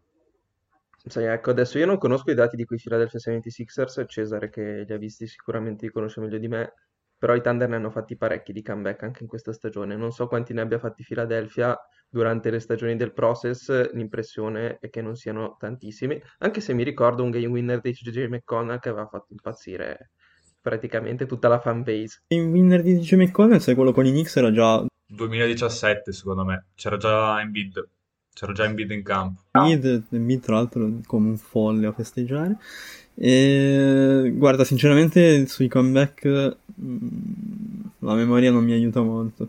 Sì, 1.04 1.20
ecco, 1.20 1.50
adesso 1.50 1.78
io 1.78 1.86
non 1.86 1.98
conosco 1.98 2.30
i 2.30 2.34
dati 2.34 2.54
di 2.54 2.64
quei 2.64 2.78
Philadelphia 2.80 3.18
76ers, 3.18 4.04
Cesare 4.06 4.50
che 4.50 4.84
li 4.86 4.92
ha 4.92 4.96
visti 4.96 5.26
sicuramente 5.26 5.86
li 5.86 5.92
conosce 5.92 6.20
meglio 6.20 6.38
di 6.38 6.46
me, 6.46 6.74
però 7.18 7.34
i 7.34 7.40
Thunder 7.40 7.68
ne 7.68 7.76
hanno 7.76 7.90
fatti 7.90 8.16
parecchi 8.16 8.52
di 8.52 8.62
comeback 8.62 9.02
anche 9.02 9.22
in 9.22 9.28
questa 9.28 9.52
stagione. 9.52 9.96
Non 9.96 10.12
so 10.12 10.28
quanti 10.28 10.52
ne 10.52 10.60
abbia 10.60 10.78
fatti 10.78 11.02
Philadelphia 11.02 11.76
durante 12.08 12.50
le 12.50 12.60
stagioni 12.60 12.94
del 12.96 13.12
process, 13.12 13.92
l'impressione 13.92 14.78
è 14.78 14.90
che 14.90 15.02
non 15.02 15.16
siano 15.16 15.56
tantissimi, 15.58 16.20
anche 16.38 16.60
se 16.60 16.72
mi 16.72 16.84
ricordo 16.84 17.24
un 17.24 17.30
game 17.30 17.46
winner 17.46 17.80
di 17.80 17.90
JJ 17.90 18.26
McConnell 18.26 18.78
che 18.78 18.90
aveva 18.90 19.06
fatto 19.06 19.32
impazzire 19.32 20.10
praticamente 20.60 21.26
tutta 21.26 21.48
la 21.48 21.58
fanbase. 21.58 22.22
Il 22.28 22.46
winner 22.46 22.82
di 22.82 22.98
JJ 22.98 23.14
McConnell, 23.14 23.58
se 23.58 23.74
quello 23.74 23.92
con 23.92 24.06
i 24.06 24.10
Knicks 24.10 24.36
era 24.36 24.52
già... 24.52 24.84
2017 25.06 26.12
secondo 26.12 26.44
me, 26.44 26.66
c'era 26.74 26.96
già 26.96 27.40
in 27.40 27.50
bid. 27.50 27.88
C'era 28.34 28.52
già 28.52 28.64
Embiid 28.64 28.90
in 28.90 29.02
campo. 29.02 29.42
Embiid, 29.52 30.04
Embiid 30.10 30.40
tra 30.40 30.54
l'altro 30.54 30.90
come 31.06 31.28
un 31.28 31.36
folle 31.36 31.86
a 31.86 31.92
festeggiare. 31.92 32.56
E, 33.14 34.32
guarda, 34.34 34.64
sinceramente 34.64 35.46
sui 35.46 35.68
comeback 35.68 36.56
mm, 36.80 36.96
la 38.00 38.14
memoria 38.14 38.50
non 38.50 38.64
mi 38.64 38.72
aiuta 38.72 39.02
molto. 39.02 39.48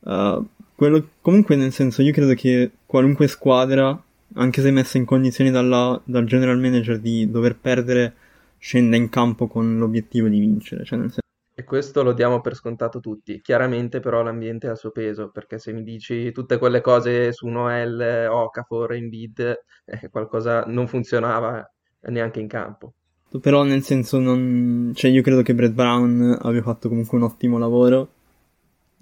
Uh, 0.00 0.44
quello, 0.74 1.08
comunque, 1.20 1.56
nel 1.56 1.72
senso, 1.72 2.02
io 2.02 2.12
credo 2.12 2.34
che 2.34 2.70
qualunque 2.84 3.28
squadra, 3.28 3.98
anche 4.34 4.60
se 4.60 4.70
messa 4.70 4.98
in 4.98 5.04
condizioni 5.04 5.50
dalla, 5.50 6.00
dal 6.04 6.24
general 6.24 6.58
manager 6.58 6.98
di 6.98 7.30
dover 7.30 7.56
perdere, 7.56 8.14
scenda 8.58 8.96
in 8.96 9.08
campo 9.08 9.46
con 9.46 9.78
l'obiettivo 9.78 10.28
di 10.28 10.40
vincere. 10.40 10.84
Cioè, 10.84 10.98
nel 10.98 11.12
senso, 11.12 11.25
e 11.58 11.64
questo 11.64 12.02
lo 12.02 12.12
diamo 12.12 12.42
per 12.42 12.54
scontato 12.54 13.00
tutti. 13.00 13.40
Chiaramente 13.40 13.98
però 13.98 14.22
l'ambiente 14.22 14.68
ha 14.68 14.72
il 14.72 14.76
suo 14.76 14.90
peso, 14.90 15.30
perché 15.30 15.58
se 15.58 15.72
mi 15.72 15.82
dici 15.82 16.30
tutte 16.30 16.58
quelle 16.58 16.82
cose 16.82 17.32
su 17.32 17.46
Noel, 17.46 18.28
Okafor, 18.30 18.92
Embiid, 18.92 19.62
eh, 19.86 20.10
qualcosa 20.10 20.64
non 20.66 20.86
funzionava 20.86 21.66
neanche 22.08 22.40
in 22.40 22.46
campo. 22.46 22.92
Però 23.40 23.62
nel 23.62 23.82
senso 23.82 24.18
non... 24.18 24.92
Cioè 24.94 25.10
io 25.10 25.22
credo 25.22 25.40
che 25.40 25.54
Brett 25.54 25.72
Brown 25.72 26.36
abbia 26.42 26.60
fatto 26.60 26.90
comunque 26.90 27.16
un 27.16 27.24
ottimo 27.24 27.56
lavoro, 27.56 28.08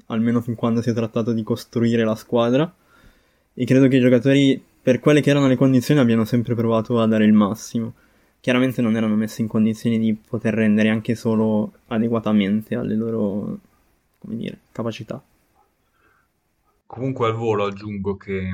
almeno 0.07 0.40
fin 0.40 0.55
quando 0.55 0.81
si 0.81 0.90
è 0.90 0.95
trattato 0.95 1.33
di 1.33 1.43
costruire 1.43 2.05
la 2.05 2.14
squadra, 2.14 2.73
e 3.53 3.64
credo 3.64 3.88
che 3.88 3.97
i 3.97 4.01
giocatori, 4.01 4.64
per 4.81 5.01
quelle 5.01 5.21
che 5.21 5.31
erano 5.31 5.49
le 5.49 5.57
condizioni, 5.57 5.99
abbiano 5.99 6.25
sempre 6.25 6.55
provato 6.55 7.01
a 7.01 7.07
dare 7.09 7.25
il 7.25 7.33
massimo 7.33 7.95
chiaramente 8.45 8.83
non 8.83 8.95
erano 8.95 9.15
messi 9.17 9.41
in 9.41 9.49
condizioni 9.49 9.99
di 9.99 10.13
poter 10.13 10.53
rendere 10.53 10.91
anche 10.91 11.15
solo 11.15 11.73
adeguatamente 11.87 12.75
alle 12.75 12.95
loro 12.95 13.59
dire, 14.21 14.59
capacità. 14.71 15.25
Comunque 16.85 17.29
al 17.29 17.33
volo 17.33 17.65
aggiungo 17.65 18.19
che, 18.19 18.51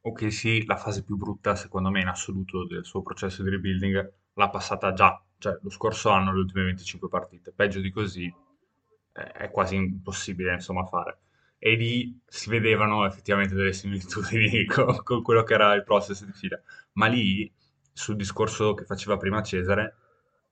ok 0.00 0.32
sì, 0.32 0.64
la 0.64 0.76
fase 0.76 1.02
più 1.02 1.16
brutta 1.16 1.56
secondo 1.56 1.90
me 1.90 2.02
in 2.02 2.06
assoluto 2.06 2.68
del 2.68 2.84
suo 2.84 3.02
processo 3.02 3.42
di 3.42 3.50
rebuilding 3.50 4.12
l'ha 4.34 4.48
passata 4.48 4.92
già, 4.92 5.20
cioè 5.38 5.58
lo 5.60 5.70
scorso 5.70 6.10
anno 6.10 6.32
le 6.32 6.38
ultime 6.38 6.62
25 6.66 7.08
partite, 7.08 7.50
peggio 7.50 7.80
di 7.80 7.90
così 7.90 8.32
è 9.10 9.50
quasi 9.50 9.74
impossibile 9.74 10.52
insomma 10.52 10.84
fare. 10.84 11.18
E 11.58 11.74
lì 11.74 12.16
si 12.28 12.48
vedevano 12.48 13.04
effettivamente 13.06 13.56
delle 13.56 13.72
similitudini 13.72 14.66
con, 14.70 15.02
con 15.02 15.20
quello 15.20 15.42
che 15.42 15.54
era 15.54 15.74
il 15.74 15.82
process 15.82 16.24
di 16.24 16.32
fila, 16.32 16.62
ma 16.92 17.08
lì 17.08 17.52
sul 17.92 18.16
discorso 18.16 18.74
che 18.74 18.84
faceva 18.84 19.16
prima 19.16 19.42
Cesare, 19.42 19.96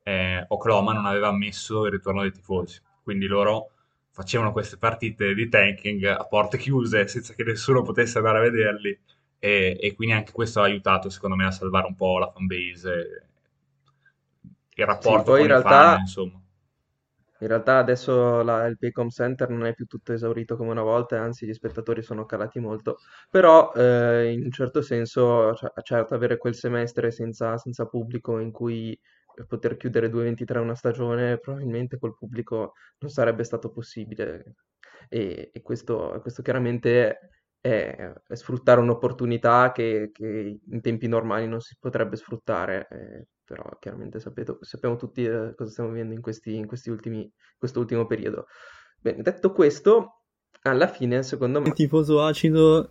eh, 0.03 0.45
Oklahoma 0.49 0.93
non 0.93 1.07
aveva 1.07 1.29
ammesso 1.29 1.85
il 1.87 1.93
ritorno 1.93 2.23
dei 2.23 2.33
tifosi, 2.33 2.81
quindi 3.03 3.27
loro 3.27 3.71
facevano 4.11 4.53
queste 4.53 4.77
partite 4.77 5.35
di 5.35 5.49
tanking 5.49 6.05
a 6.05 6.25
porte 6.25 6.59
chiuse 6.59 7.07
senza 7.07 7.35
che 7.35 7.45
nessuno 7.45 7.83
potesse 7.83 8.19
andare 8.19 8.39
a 8.39 8.43
vederli 8.43 8.99
e, 9.39 9.79
e 9.81 9.95
quindi 9.95 10.15
anche 10.15 10.33
questo 10.33 10.61
ha 10.61 10.65
aiutato 10.65 11.09
secondo 11.09 11.37
me 11.37 11.47
a 11.47 11.51
salvare 11.51 11.87
un 11.87 11.95
po' 11.95 12.19
la 12.19 12.31
fanbase 12.31 13.25
il 14.81 14.87
rapporto 14.87 15.19
sì, 15.19 15.25
poi 15.25 15.33
con 15.33 15.41
in 15.41 15.47
realtà, 15.47 15.69
fan, 15.69 16.01
insomma. 16.01 16.40
In 17.41 17.49
realtà 17.49 17.79
adesso 17.79 18.43
la, 18.43 18.67
il 18.67 18.79
Paycom 18.79 19.09
Center 19.09 19.49
non 19.49 19.65
è 19.67 19.75
più 19.75 19.87
tutto 19.87 20.13
esaurito 20.13 20.57
come 20.57 20.71
una 20.71 20.83
volta, 20.83 21.21
anzi 21.21 21.47
gli 21.47 21.55
spettatori 21.55 22.03
sono 22.03 22.27
calati 22.27 22.61
molto, 22.61 22.99
però 23.31 23.73
eh, 23.75 24.33
in 24.33 24.45
un 24.45 24.51
certo 24.51 24.83
senso, 24.83 25.55
cioè, 25.55 25.71
certo, 25.83 26.15
avere 26.15 26.37
quel 26.37 26.55
semestre 26.55 27.11
senza, 27.11 27.57
senza 27.57 27.87
pubblico 27.87 28.39
in 28.39 28.51
cui 28.51 28.99
poter 29.47 29.77
chiudere 29.77 30.09
2-23 30.09 30.59
una 30.59 30.75
stagione, 30.75 31.39
probabilmente 31.39 31.99
col 31.99 32.17
pubblico 32.17 32.75
non 32.99 33.11
sarebbe 33.11 33.45
stato 33.45 33.71
possibile. 33.71 34.57
E, 35.09 35.51
e 35.53 35.63
questo, 35.63 36.19
questo, 36.21 36.43
chiaramente 36.43 37.19
è, 37.61 38.13
è 38.27 38.35
sfruttare 38.35 38.81
un'opportunità 38.81 39.73
che, 39.73 40.11
che, 40.13 40.61
in 40.65 40.81
tempi 40.81 41.09
normali 41.09 41.47
non 41.49 41.61
si 41.61 41.77
potrebbe 41.79 42.17
sfruttare. 42.17 42.87
Eh, 42.91 43.27
però 43.51 43.69
chiaramente 43.81 44.21
sapete, 44.21 44.59
sappiamo 44.61 44.95
tutti 44.95 45.25
eh, 45.25 45.55
cosa 45.57 45.69
stiamo 45.73 45.91
vivendo 45.91 46.15
in, 46.15 46.21
questi, 46.21 46.55
in 46.55 46.69
questi 46.69 46.89
ultimi, 46.89 47.29
questo 47.59 47.81
ultimo 47.81 48.07
periodo. 48.07 48.47
Bene, 49.01 49.23
detto 49.23 49.51
questo, 49.51 50.21
alla 50.63 50.87
fine, 50.87 51.25
secondo 51.25 51.61
me... 51.61 51.67
Il 51.67 51.75
tifoso 51.75 52.23
acido, 52.23 52.91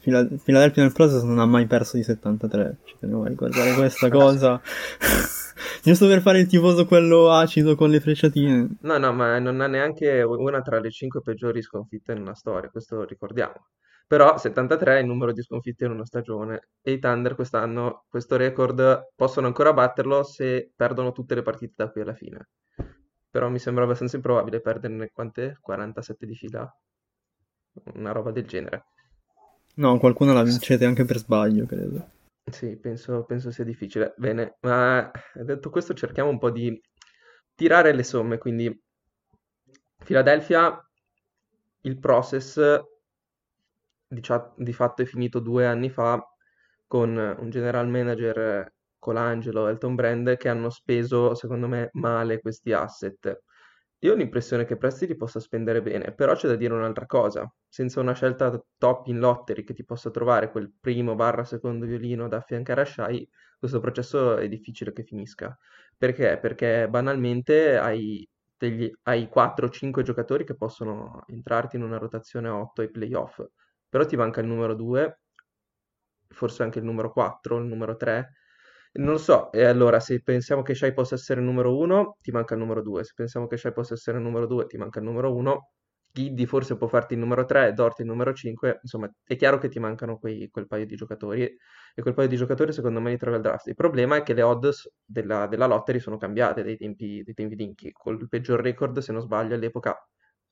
Philadelphia 0.00 0.82
nel 0.82 0.92
process 0.92 1.22
non 1.22 1.38
ha 1.38 1.46
mai 1.46 1.66
perso 1.66 1.96
di 1.96 2.02
73, 2.02 2.80
ci 2.84 2.96
tenevo 3.00 3.22
a 3.22 3.28
ricordare 3.28 3.72
questa 3.72 4.10
cosa. 4.10 4.60
Giusto 5.82 6.06
per 6.06 6.20
fare 6.20 6.40
il 6.40 6.46
tifoso 6.46 6.84
quello 6.84 7.30
acido 7.30 7.74
con 7.74 7.88
le 7.88 8.00
frecciatine. 8.00 8.76
No, 8.82 8.98
no, 8.98 9.14
ma 9.14 9.38
non 9.38 9.62
ha 9.62 9.66
neanche 9.66 10.20
una 10.20 10.60
tra 10.60 10.78
le 10.78 10.90
cinque 10.90 11.22
peggiori 11.22 11.62
sconfitte 11.62 12.12
nella 12.12 12.34
storia, 12.34 12.68
questo 12.68 12.96
lo 12.96 13.04
ricordiamo. 13.04 13.68
Però 14.06 14.38
73 14.38 14.98
è 14.98 15.00
il 15.00 15.06
numero 15.06 15.32
di 15.32 15.42
sconfitte 15.42 15.84
in 15.84 15.90
una 15.90 16.04
stagione 16.04 16.68
e 16.80 16.92
i 16.92 16.98
Thunder 17.00 17.34
quest'anno 17.34 18.04
questo 18.08 18.36
record 18.36 19.10
possono 19.16 19.48
ancora 19.48 19.72
batterlo 19.72 20.22
se 20.22 20.70
perdono 20.76 21.10
tutte 21.10 21.34
le 21.34 21.42
partite 21.42 21.72
da 21.76 21.90
qui 21.90 22.02
alla 22.02 22.14
fine. 22.14 22.48
però 23.30 23.48
mi 23.48 23.58
sembra 23.58 23.84
abbastanza 23.84 24.16
improbabile 24.16 24.60
perderne 24.60 25.10
quante? 25.12 25.58
47 25.60 26.24
di 26.24 26.34
fila? 26.34 26.76
Una 27.94 28.12
roba 28.12 28.30
del 28.30 28.46
genere. 28.46 28.84
No, 29.74 29.98
qualcuna 29.98 30.32
la 30.32 30.42
vincete 30.42 30.86
anche 30.86 31.04
per 31.04 31.18
sbaglio, 31.18 31.66
credo. 31.66 32.08
Sì, 32.50 32.76
penso, 32.76 33.24
penso 33.24 33.50
sia 33.50 33.64
difficile. 33.64 34.14
Bene, 34.16 34.56
ma 34.60 35.10
detto 35.34 35.68
questo 35.68 35.92
cerchiamo 35.92 36.30
un 36.30 36.38
po' 36.38 36.50
di 36.50 36.80
tirare 37.54 37.92
le 37.92 38.04
somme, 38.04 38.38
quindi 38.38 38.72
Philadelphia, 40.02 40.80
il 41.82 41.98
process 41.98 42.58
di, 44.08 44.72
fatto 44.72 45.02
è 45.02 45.04
finito 45.04 45.40
due 45.40 45.66
anni 45.66 45.90
fa 45.90 46.22
con 46.86 47.16
un 47.16 47.50
general 47.50 47.88
manager 47.88 48.72
Colangelo 48.98 49.66
e 49.66 49.70
Elton 49.70 49.94
Brand 49.94 50.36
che 50.36 50.48
hanno 50.48 50.70
speso, 50.70 51.34
secondo 51.34 51.68
me, 51.68 51.90
male 51.92 52.40
questi 52.40 52.72
asset. 52.72 53.42
Io 54.00 54.12
ho 54.12 54.14
l'impressione 54.14 54.64
che 54.64 54.76
Presti 54.76 55.06
li 55.06 55.16
possa 55.16 55.40
spendere 55.40 55.80
bene, 55.82 56.12
però 56.12 56.34
c'è 56.34 56.48
da 56.48 56.56
dire 56.56 56.74
un'altra 56.74 57.06
cosa. 57.06 57.50
Senza 57.68 58.00
una 58.00 58.12
scelta 58.14 58.62
top 58.78 59.06
in 59.06 59.18
lottery 59.18 59.64
che 59.64 59.74
ti 59.74 59.84
possa 59.84 60.10
trovare 60.10 60.50
quel 60.50 60.72
primo 60.78 61.14
barra 61.14 61.44
secondo 61.44 61.86
violino 61.86 62.28
da 62.28 62.36
affiancare 62.38 62.82
a 62.82 62.84
Shai, 62.84 63.28
questo 63.58 63.80
processo 63.80 64.36
è 64.36 64.48
difficile 64.48 64.92
che 64.92 65.02
finisca. 65.02 65.56
Perché? 65.96 66.38
Perché 66.38 66.88
banalmente 66.90 67.78
hai, 67.78 68.28
degli, 68.56 68.90
hai 69.04 69.28
4-5 69.28 70.02
giocatori 70.02 70.44
che 70.44 70.56
possono 70.56 71.24
entrarti 71.26 71.76
in 71.76 71.82
una 71.82 71.98
rotazione 71.98 72.48
8 72.48 72.82
ai 72.82 72.90
playoff, 72.90 73.40
però 73.96 74.04
ti 74.04 74.16
manca 74.16 74.42
il 74.42 74.46
numero 74.46 74.74
2, 74.74 75.20
forse 76.28 76.62
anche 76.62 76.80
il 76.80 76.84
numero 76.84 77.10
4, 77.10 77.56
il 77.56 77.64
numero 77.64 77.96
3 77.96 78.32
non 78.96 79.12
lo 79.12 79.18
so, 79.18 79.50
e 79.52 79.64
allora 79.64 80.00
se 80.00 80.22
pensiamo 80.22 80.62
che 80.62 80.74
Shai 80.74 80.92
possa 80.92 81.14
essere 81.14 81.40
il 81.40 81.46
numero 81.46 81.76
1, 81.76 82.16
ti 82.20 82.30
manca 82.30 82.54
il 82.54 82.60
numero 82.60 82.82
2, 82.82 83.04
se 83.04 83.12
pensiamo 83.14 83.46
che 83.46 83.56
Shai 83.56 83.72
possa 83.72 83.94
essere 83.94 84.18
il 84.18 84.22
numero 84.22 84.46
2, 84.46 84.66
ti 84.66 84.76
manca 84.76 85.00
il 85.00 85.04
numero 85.06 85.34
1, 85.34 85.70
Giddy 86.12 86.44
forse 86.46 86.76
può 86.76 86.86
farti 86.88 87.14
il 87.14 87.20
numero 87.20 87.46
3, 87.46 87.72
Dort 87.72 88.00
il 88.00 88.06
numero 88.06 88.34
5, 88.34 88.80
insomma 88.82 89.10
è 89.24 89.36
chiaro 89.36 89.58
che 89.58 89.68
ti 89.68 89.78
mancano 89.78 90.18
quei, 90.18 90.48
quel 90.50 90.66
paio 90.66 90.86
di 90.86 90.94
giocatori 90.94 91.42
e 91.42 92.02
quel 92.02 92.14
paio 92.14 92.28
di 92.28 92.36
giocatori 92.36 92.72
secondo 92.72 93.00
me 93.00 93.10
li 93.10 93.18
trovi 93.18 93.36
al 93.36 93.42
draft. 93.42 93.66
Il 93.66 93.74
problema 93.74 94.16
è 94.16 94.22
che 94.22 94.34
le 94.34 94.42
odds 94.42 94.90
della, 95.04 95.46
della 95.46 95.66
lottery 95.66 96.00
sono 96.00 96.16
cambiate 96.18 96.62
dai 96.62 96.76
tempi, 96.76 97.22
dai 97.22 97.34
tempi 97.34 97.54
di 97.54 97.64
Inchi, 97.64 97.92
col 97.92 98.28
peggior 98.28 98.60
record 98.60 98.98
se 98.98 99.12
non 99.12 99.20
sbaglio 99.22 99.54
all'epoca 99.54 99.94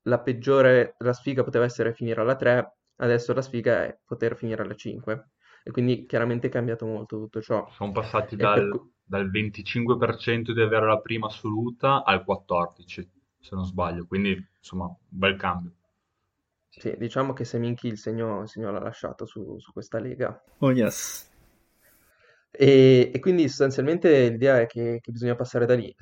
la 0.06 0.20
peggiore, 0.20 0.96
la 0.98 1.12
sfiga 1.12 1.42
poteva 1.42 1.64
essere 1.64 1.94
finire 1.94 2.20
alla 2.20 2.36
3, 2.36 2.76
adesso 2.96 3.32
la 3.32 3.42
sfiga 3.42 3.84
è 3.84 3.98
poter 4.04 4.36
finire 4.36 4.62
alla 4.62 4.74
5 4.74 5.28
e 5.62 5.70
quindi 5.70 6.04
chiaramente 6.06 6.48
è 6.48 6.50
cambiato 6.50 6.86
molto 6.86 7.18
tutto 7.18 7.40
ciò. 7.40 7.66
Sono 7.70 7.92
passati 7.92 8.36
dal, 8.36 8.68
per... 8.68 8.80
dal 9.02 9.30
25% 9.30 10.52
di 10.52 10.60
avere 10.60 10.86
la 10.86 11.00
prima 11.00 11.26
assoluta 11.26 12.04
al 12.04 12.24
14%, 12.26 12.78
se 12.84 13.54
non 13.54 13.64
sbaglio, 13.64 14.06
quindi 14.06 14.36
insomma 14.58 14.84
un 14.84 14.96
bel 15.08 15.36
cambio. 15.36 15.72
Sì, 16.68 16.94
diciamo 16.98 17.32
che 17.32 17.44
Seminchi 17.44 17.86
il 17.86 17.98
segno, 17.98 18.42
il 18.42 18.48
segno 18.48 18.72
l'ha 18.72 18.80
lasciato 18.80 19.26
su, 19.26 19.58
su, 19.58 19.72
questa 19.72 19.98
lega. 20.00 20.42
Oh 20.58 20.72
yes. 20.72 21.30
E, 22.50 23.10
e 23.12 23.18
quindi 23.20 23.48
sostanzialmente 23.48 24.28
l'idea 24.28 24.60
è 24.60 24.66
che, 24.66 24.98
che, 25.00 25.12
bisogna 25.12 25.36
passare 25.36 25.66
da 25.66 25.74
lì. 25.74 25.94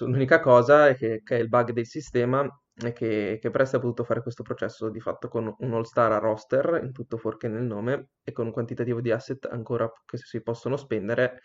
L'unica 0.00 0.40
cosa 0.40 0.88
è 0.88 0.96
che, 0.96 1.22
che 1.24 1.36
è 1.36 1.40
il 1.40 1.48
bug 1.48 1.72
del 1.72 1.86
sistema 1.86 2.46
che, 2.92 3.38
che 3.40 3.50
Presti 3.50 3.76
ha 3.76 3.80
potuto 3.80 4.04
fare 4.04 4.22
questo 4.22 4.42
processo 4.42 4.88
di 4.88 5.00
fatto 5.00 5.28
con 5.28 5.54
un 5.58 5.72
all-star 5.74 6.12
a 6.12 6.18
roster, 6.18 6.80
in 6.82 6.92
tutto 6.92 7.16
fuorché 7.16 7.48
nel 7.48 7.64
nome, 7.64 8.10
e 8.22 8.32
con 8.32 8.46
un 8.46 8.52
quantitativo 8.52 9.00
di 9.00 9.10
asset 9.10 9.46
ancora 9.46 9.90
che 10.04 10.16
si 10.16 10.42
possono 10.42 10.76
spendere 10.76 11.40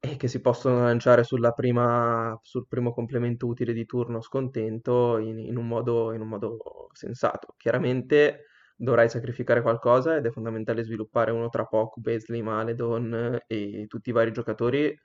e 0.00 0.16
che 0.16 0.28
si 0.28 0.40
possono 0.40 0.82
lanciare 0.82 1.24
prima, 1.54 2.38
sul 2.42 2.66
primo 2.68 2.92
complemento 2.92 3.46
utile 3.46 3.72
di 3.72 3.84
turno 3.84 4.20
scontento 4.20 5.18
in, 5.18 5.38
in, 5.38 5.56
un 5.56 5.66
modo, 5.66 6.12
in 6.12 6.20
un 6.20 6.28
modo 6.28 6.56
sensato. 6.92 7.54
Chiaramente 7.56 8.44
dovrai 8.76 9.08
sacrificare 9.08 9.60
qualcosa 9.60 10.16
ed 10.16 10.26
è 10.26 10.30
fondamentale 10.30 10.84
sviluppare 10.84 11.32
uno 11.32 11.48
tra 11.48 11.64
poco, 11.64 12.00
Beasley, 12.00 12.42
Maledon 12.42 13.40
e 13.46 13.86
tutti 13.88 14.10
i 14.10 14.12
vari 14.12 14.30
giocatori. 14.32 14.96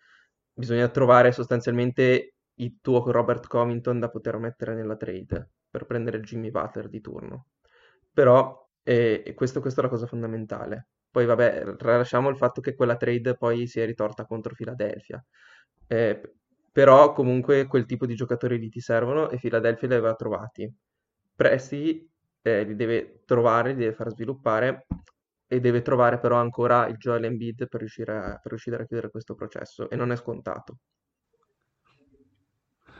Bisogna 0.53 0.87
trovare 0.89 1.31
sostanzialmente 1.31 2.35
il 2.55 2.77
tuo 2.81 3.11
Robert 3.11 3.47
Covington 3.47 3.99
da 3.99 4.09
poter 4.09 4.37
mettere 4.37 4.75
nella 4.75 4.95
trade 4.95 5.49
per 5.73 5.85
prendere 5.87 6.19
Jimmy 6.19 6.51
Butler 6.51 6.87
di 6.87 7.01
turno. 7.01 7.47
Però 8.13 8.69
eh, 8.83 9.33
questo, 9.35 9.59
questa 9.59 9.81
è 9.81 9.83
la 9.83 9.89
cosa 9.89 10.05
fondamentale. 10.05 10.89
Poi 11.09 11.25
vabbè, 11.25 11.77
tralasciamo 11.77 12.29
il 12.29 12.37
fatto 12.37 12.61
che 12.61 12.75
quella 12.75 12.95
trade 12.95 13.35
poi 13.35 13.65
si 13.65 13.79
è 13.79 13.85
ritorta 13.87 14.27
contro 14.27 14.53
Philadelphia. 14.53 15.23
Eh, 15.87 16.35
però 16.71 17.13
comunque 17.13 17.65
quel 17.65 17.87
tipo 17.87 18.05
di 18.05 18.13
giocatori 18.13 18.59
lì 18.59 18.69
ti 18.69 18.81
servono 18.81 19.31
e 19.31 19.39
Philadelphia 19.39 19.87
li 19.87 19.95
aveva 19.95 20.13
trovati. 20.13 20.71
Presti 21.35 22.07
eh, 22.43 22.63
li 22.63 22.75
deve 22.75 23.23
trovare, 23.25 23.71
li 23.71 23.79
deve 23.79 23.93
far 23.93 24.11
sviluppare 24.11 24.85
e 25.47 25.59
deve 25.59 25.81
trovare 25.81 26.19
però 26.19 26.37
ancora 26.37 26.85
il 26.85 26.97
Joel 26.97 27.25
Embiid 27.25 27.67
per 27.67 27.79
riuscire 27.79 28.15
a, 28.15 28.21
per 28.37 28.51
riuscire 28.51 28.75
a 28.75 28.85
chiudere 28.85 29.09
questo 29.09 29.33
processo 29.33 29.89
e 29.89 29.95
non 29.95 30.11
è 30.11 30.15
scontato. 30.15 30.77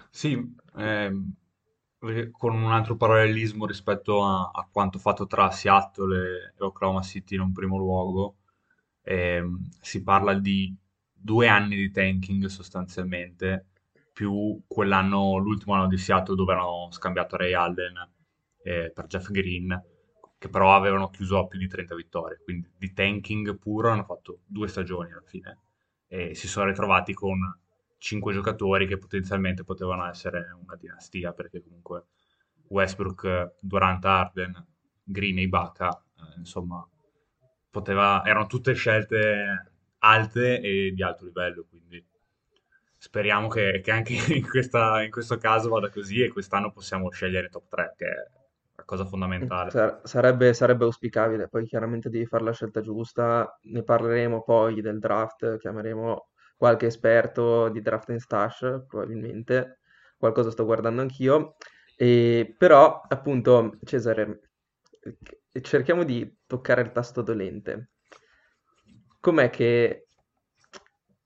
Sì, 0.09 0.55
ehm, 0.75 1.33
con 2.31 2.53
un 2.53 2.71
altro 2.71 2.97
parallelismo 2.97 3.65
rispetto 3.65 4.23
a, 4.23 4.51
a 4.53 4.67
quanto 4.69 4.99
fatto 4.99 5.25
tra 5.25 5.49
Seattle 5.51 6.53
e, 6.57 6.63
Oklahoma 6.63 7.01
City 7.01 7.35
in 7.35 7.41
un 7.41 7.53
primo 7.53 7.77
luogo, 7.77 8.37
ehm, 9.03 9.69
si 9.81 10.03
parla 10.03 10.33
di 10.33 10.75
due 11.11 11.47
anni 11.47 11.75
di 11.75 11.91
tanking 11.91 12.45
sostanzialmente, 12.45 13.67
più 14.11 14.61
quell'anno, 14.67 15.37
l'ultimo 15.37 15.75
anno 15.75 15.87
di 15.87 15.97
Seattle 15.97 16.35
dove 16.35 16.53
hanno 16.53 16.89
scambiato 16.91 17.37
Ray 17.37 17.53
Allen 17.53 18.11
eh, 18.63 18.91
per 18.93 19.07
Jeff 19.07 19.29
Green, 19.31 19.81
che 20.37 20.49
però 20.49 20.75
avevano 20.75 21.09
chiuso 21.09 21.39
a 21.39 21.47
più 21.47 21.57
di 21.57 21.67
30 21.67 21.95
vittorie, 21.95 22.41
quindi 22.43 22.69
di 22.77 22.91
tanking 22.91 23.57
puro 23.57 23.89
hanno 23.89 24.03
fatto 24.03 24.39
due 24.45 24.67
stagioni 24.67 25.11
alla 25.11 25.23
fine 25.25 25.59
e 26.07 26.35
si 26.35 26.47
sono 26.47 26.67
ritrovati 26.67 27.13
con 27.13 27.39
cinque 28.03 28.33
giocatori 28.33 28.85
che 28.85 28.97
potenzialmente 28.97 29.63
potevano 29.63 30.05
essere 30.05 30.49
una 30.61 30.75
dinastia, 30.75 31.31
perché 31.31 31.61
comunque 31.61 32.07
Westbrook, 32.67 33.53
Durant, 33.61 34.03
Arden, 34.03 34.67
Green 35.01 35.37
e 35.37 35.43
Ibaka, 35.43 36.03
eh, 36.17 36.39
insomma, 36.39 36.85
poteva, 37.71 38.21
erano 38.25 38.45
tutte 38.47 38.73
scelte 38.73 39.71
alte 39.99 40.59
e 40.59 40.91
di 40.93 41.01
alto 41.01 41.23
livello, 41.23 41.65
quindi 41.69 42.05
speriamo 42.97 43.47
che, 43.47 43.79
che 43.81 43.91
anche 43.91 44.15
in, 44.35 44.45
questa, 44.49 45.01
in, 45.01 45.09
questo 45.09 45.37
caso 45.37 45.69
vada 45.69 45.89
così 45.89 46.21
e 46.21 46.27
quest'anno 46.27 46.73
possiamo 46.73 47.09
scegliere 47.09 47.47
top 47.47 47.69
3, 47.69 47.93
che 47.95 48.05
è 48.05 48.29
la 48.75 48.83
cosa 48.83 49.05
fondamentale. 49.05 50.01
Sarebbe, 50.03 50.53
sarebbe 50.53 50.83
auspicabile, 50.83 51.47
poi 51.47 51.65
chiaramente 51.65 52.09
devi 52.09 52.25
fare 52.25 52.43
la 52.43 52.51
scelta 52.51 52.81
giusta, 52.81 53.57
ne 53.61 53.81
parleremo 53.81 54.43
poi 54.43 54.81
del 54.81 54.99
draft, 54.99 55.57
chiameremo 55.57 56.27
qualche 56.63 56.85
esperto 56.85 57.67
di 57.67 57.81
draft 57.81 58.09
and 58.11 58.19
stash, 58.19 58.85
probabilmente, 58.87 59.79
qualcosa 60.17 60.49
sto 60.49 60.63
guardando 60.63 61.01
anch'io, 61.01 61.57
e, 61.97 62.55
però 62.57 63.01
appunto 63.05 63.77
Cesare, 63.83 64.51
cerchiamo 65.61 66.05
di 66.05 66.37
toccare 66.47 66.79
il 66.79 66.93
tasto 66.93 67.21
dolente. 67.21 67.89
Com'è 69.19 69.49
che 69.49 70.05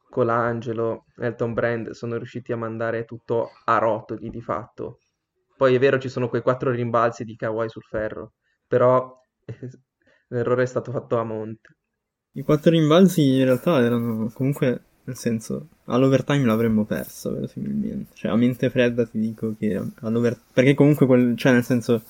Colangelo, 0.10 1.06
Elton 1.18 1.54
Brand 1.54 1.92
sono 1.92 2.18
riusciti 2.18 2.52
a 2.52 2.58
mandare 2.58 3.06
tutto 3.06 3.52
a 3.66 3.78
rotoli 3.78 4.32
di 4.32 4.42
fatto? 4.42 5.02
Poi 5.56 5.76
è 5.76 5.78
vero 5.78 6.00
ci 6.00 6.10
sono 6.10 6.30
quei 6.30 6.42
quattro 6.42 6.72
rimbalzi 6.72 7.24
di 7.24 7.36
Kawhi 7.36 7.70
sul 7.70 7.84
ferro, 7.84 8.34
però 8.66 9.16
l'errore 10.30 10.64
è 10.64 10.66
stato 10.66 10.92
fatto 10.92 11.20
a 11.20 11.24
monte. 11.24 11.76
I 12.32 12.42
quattro 12.42 12.72
rimbalzi 12.72 13.38
in 13.38 13.46
realtà 13.46 13.80
erano 13.80 14.32
comunque 14.34 14.87
nel 15.08 15.16
senso, 15.16 15.68
all'overtime 15.86 16.44
l'avremmo 16.44 16.84
perso, 16.84 17.32
verosimilmente. 17.32 18.12
Cioè, 18.14 18.32
a 18.32 18.36
mente 18.36 18.70
fredda 18.70 19.06
ti 19.06 19.18
dico 19.20 19.56
che 19.58 19.82
all'overtime... 20.02 20.46
Perché 20.52 20.74
comunque, 20.74 21.06
quel... 21.06 21.38
cioè, 21.38 21.54
nel 21.54 21.64
senso, 21.64 22.04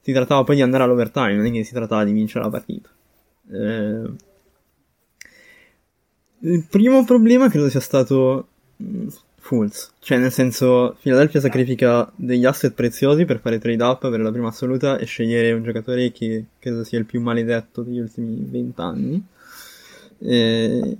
si 0.00 0.10
trattava 0.10 0.42
poi 0.42 0.56
di 0.56 0.62
andare 0.62 0.84
all'overtime, 0.84 1.36
non 1.36 1.44
è 1.44 1.50
che 1.50 1.64
si 1.64 1.74
trattava 1.74 2.02
di 2.02 2.12
vincere 2.12 2.44
la 2.44 2.50
partita. 2.50 2.88
Eh... 3.50 4.10
Il 6.38 6.66
primo 6.68 7.04
problema 7.04 7.50
credo 7.50 7.68
sia 7.68 7.80
stato 7.80 8.48
mm, 8.82 9.08
Fools. 9.36 9.92
Cioè, 9.98 10.16
nel 10.16 10.32
senso, 10.32 10.96
Philadelphia 11.02 11.40
sacrifica 11.40 12.10
degli 12.16 12.46
asset 12.46 12.72
preziosi 12.72 13.26
per 13.26 13.40
fare 13.40 13.58
trade 13.58 13.82
up 13.82 14.08
per 14.08 14.20
la 14.20 14.30
prima 14.30 14.48
assoluta 14.48 14.96
e 14.96 15.04
scegliere 15.04 15.52
un 15.52 15.62
giocatore 15.62 16.10
che 16.10 16.46
credo 16.58 16.84
sia 16.84 16.98
il 16.98 17.04
più 17.04 17.20
maledetto 17.20 17.82
degli 17.82 17.98
ultimi 17.98 18.46
vent'anni. 18.48 19.22
E 20.20 20.96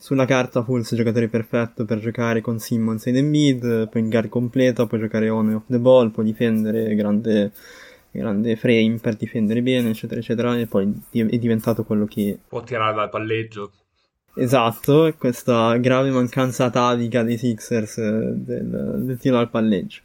sulla 0.00 0.24
carta 0.24 0.64
Fulz 0.64 0.94
giocatore 0.94 1.28
perfetto 1.28 1.84
per 1.84 1.98
giocare 1.98 2.40
con 2.40 2.58
Simmons 2.58 3.06
ed 3.06 3.16
Embiid, 3.16 3.90
poi 3.90 4.00
in 4.00 4.08
guard 4.08 4.30
completa, 4.30 4.86
può 4.86 4.96
giocare 4.96 5.28
on 5.28 5.50
e 5.50 5.54
off 5.54 5.64
the 5.66 5.78
ball, 5.78 6.10
può 6.10 6.22
difendere, 6.22 6.94
grande, 6.94 7.52
grande 8.10 8.56
frame 8.56 8.96
per 8.98 9.16
difendere 9.16 9.60
bene, 9.60 9.90
eccetera, 9.90 10.18
eccetera, 10.18 10.58
e 10.58 10.66
poi 10.66 10.90
è 11.10 11.36
diventato 11.36 11.84
quello 11.84 12.06
che... 12.06 12.38
Può 12.48 12.62
tirare 12.62 12.94
dal 12.94 13.10
palleggio. 13.10 13.72
Esatto, 14.36 15.14
questa 15.18 15.76
grave 15.76 16.08
mancanza 16.08 16.64
atavica 16.64 17.22
dei 17.22 17.36
Sixers 17.36 17.98
eh, 17.98 18.32
del, 18.36 19.02
del 19.04 19.18
tiro 19.18 19.36
al 19.36 19.50
palleggio. 19.50 20.00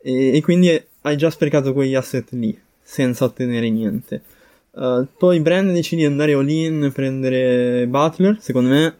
e, 0.00 0.34
e 0.34 0.40
quindi 0.40 0.82
hai 1.02 1.16
già 1.18 1.28
sprecato 1.28 1.74
quegli 1.74 1.94
asset 1.94 2.32
lì, 2.32 2.58
senza 2.80 3.26
ottenere 3.26 3.68
niente. 3.68 4.22
Uh, 4.70 5.06
poi 5.18 5.40
Brand 5.40 5.72
decidi 5.72 6.02
di 6.02 6.06
andare 6.06 6.32
all-in, 6.32 6.90
prendere 6.94 7.86
Butler, 7.86 8.38
secondo 8.40 8.70
me 8.70 8.94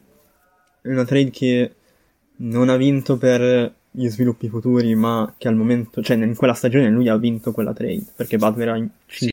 una 0.83 1.05
trade 1.05 1.31
che 1.31 1.75
non 2.37 2.69
ha 2.69 2.77
vinto 2.77 3.17
per 3.19 3.75
gli 3.91 4.09
sviluppi 4.09 4.49
futuri, 4.49 4.95
ma 4.95 5.35
che 5.37 5.49
al 5.49 5.57
momento, 5.57 6.03
cioè 6.03 6.17
in 6.17 6.37
quella 6.37 6.55
stagione 6.55 6.89
lui 6.91 7.09
ha 7.09 7.17
vinto 7.17 7.53
quella 7.53 7.73
trade, 7.73 8.05
perché 8.17 8.37
Butler 8.37 8.69
ha... 8.69 8.89
Sì. 9.07 9.31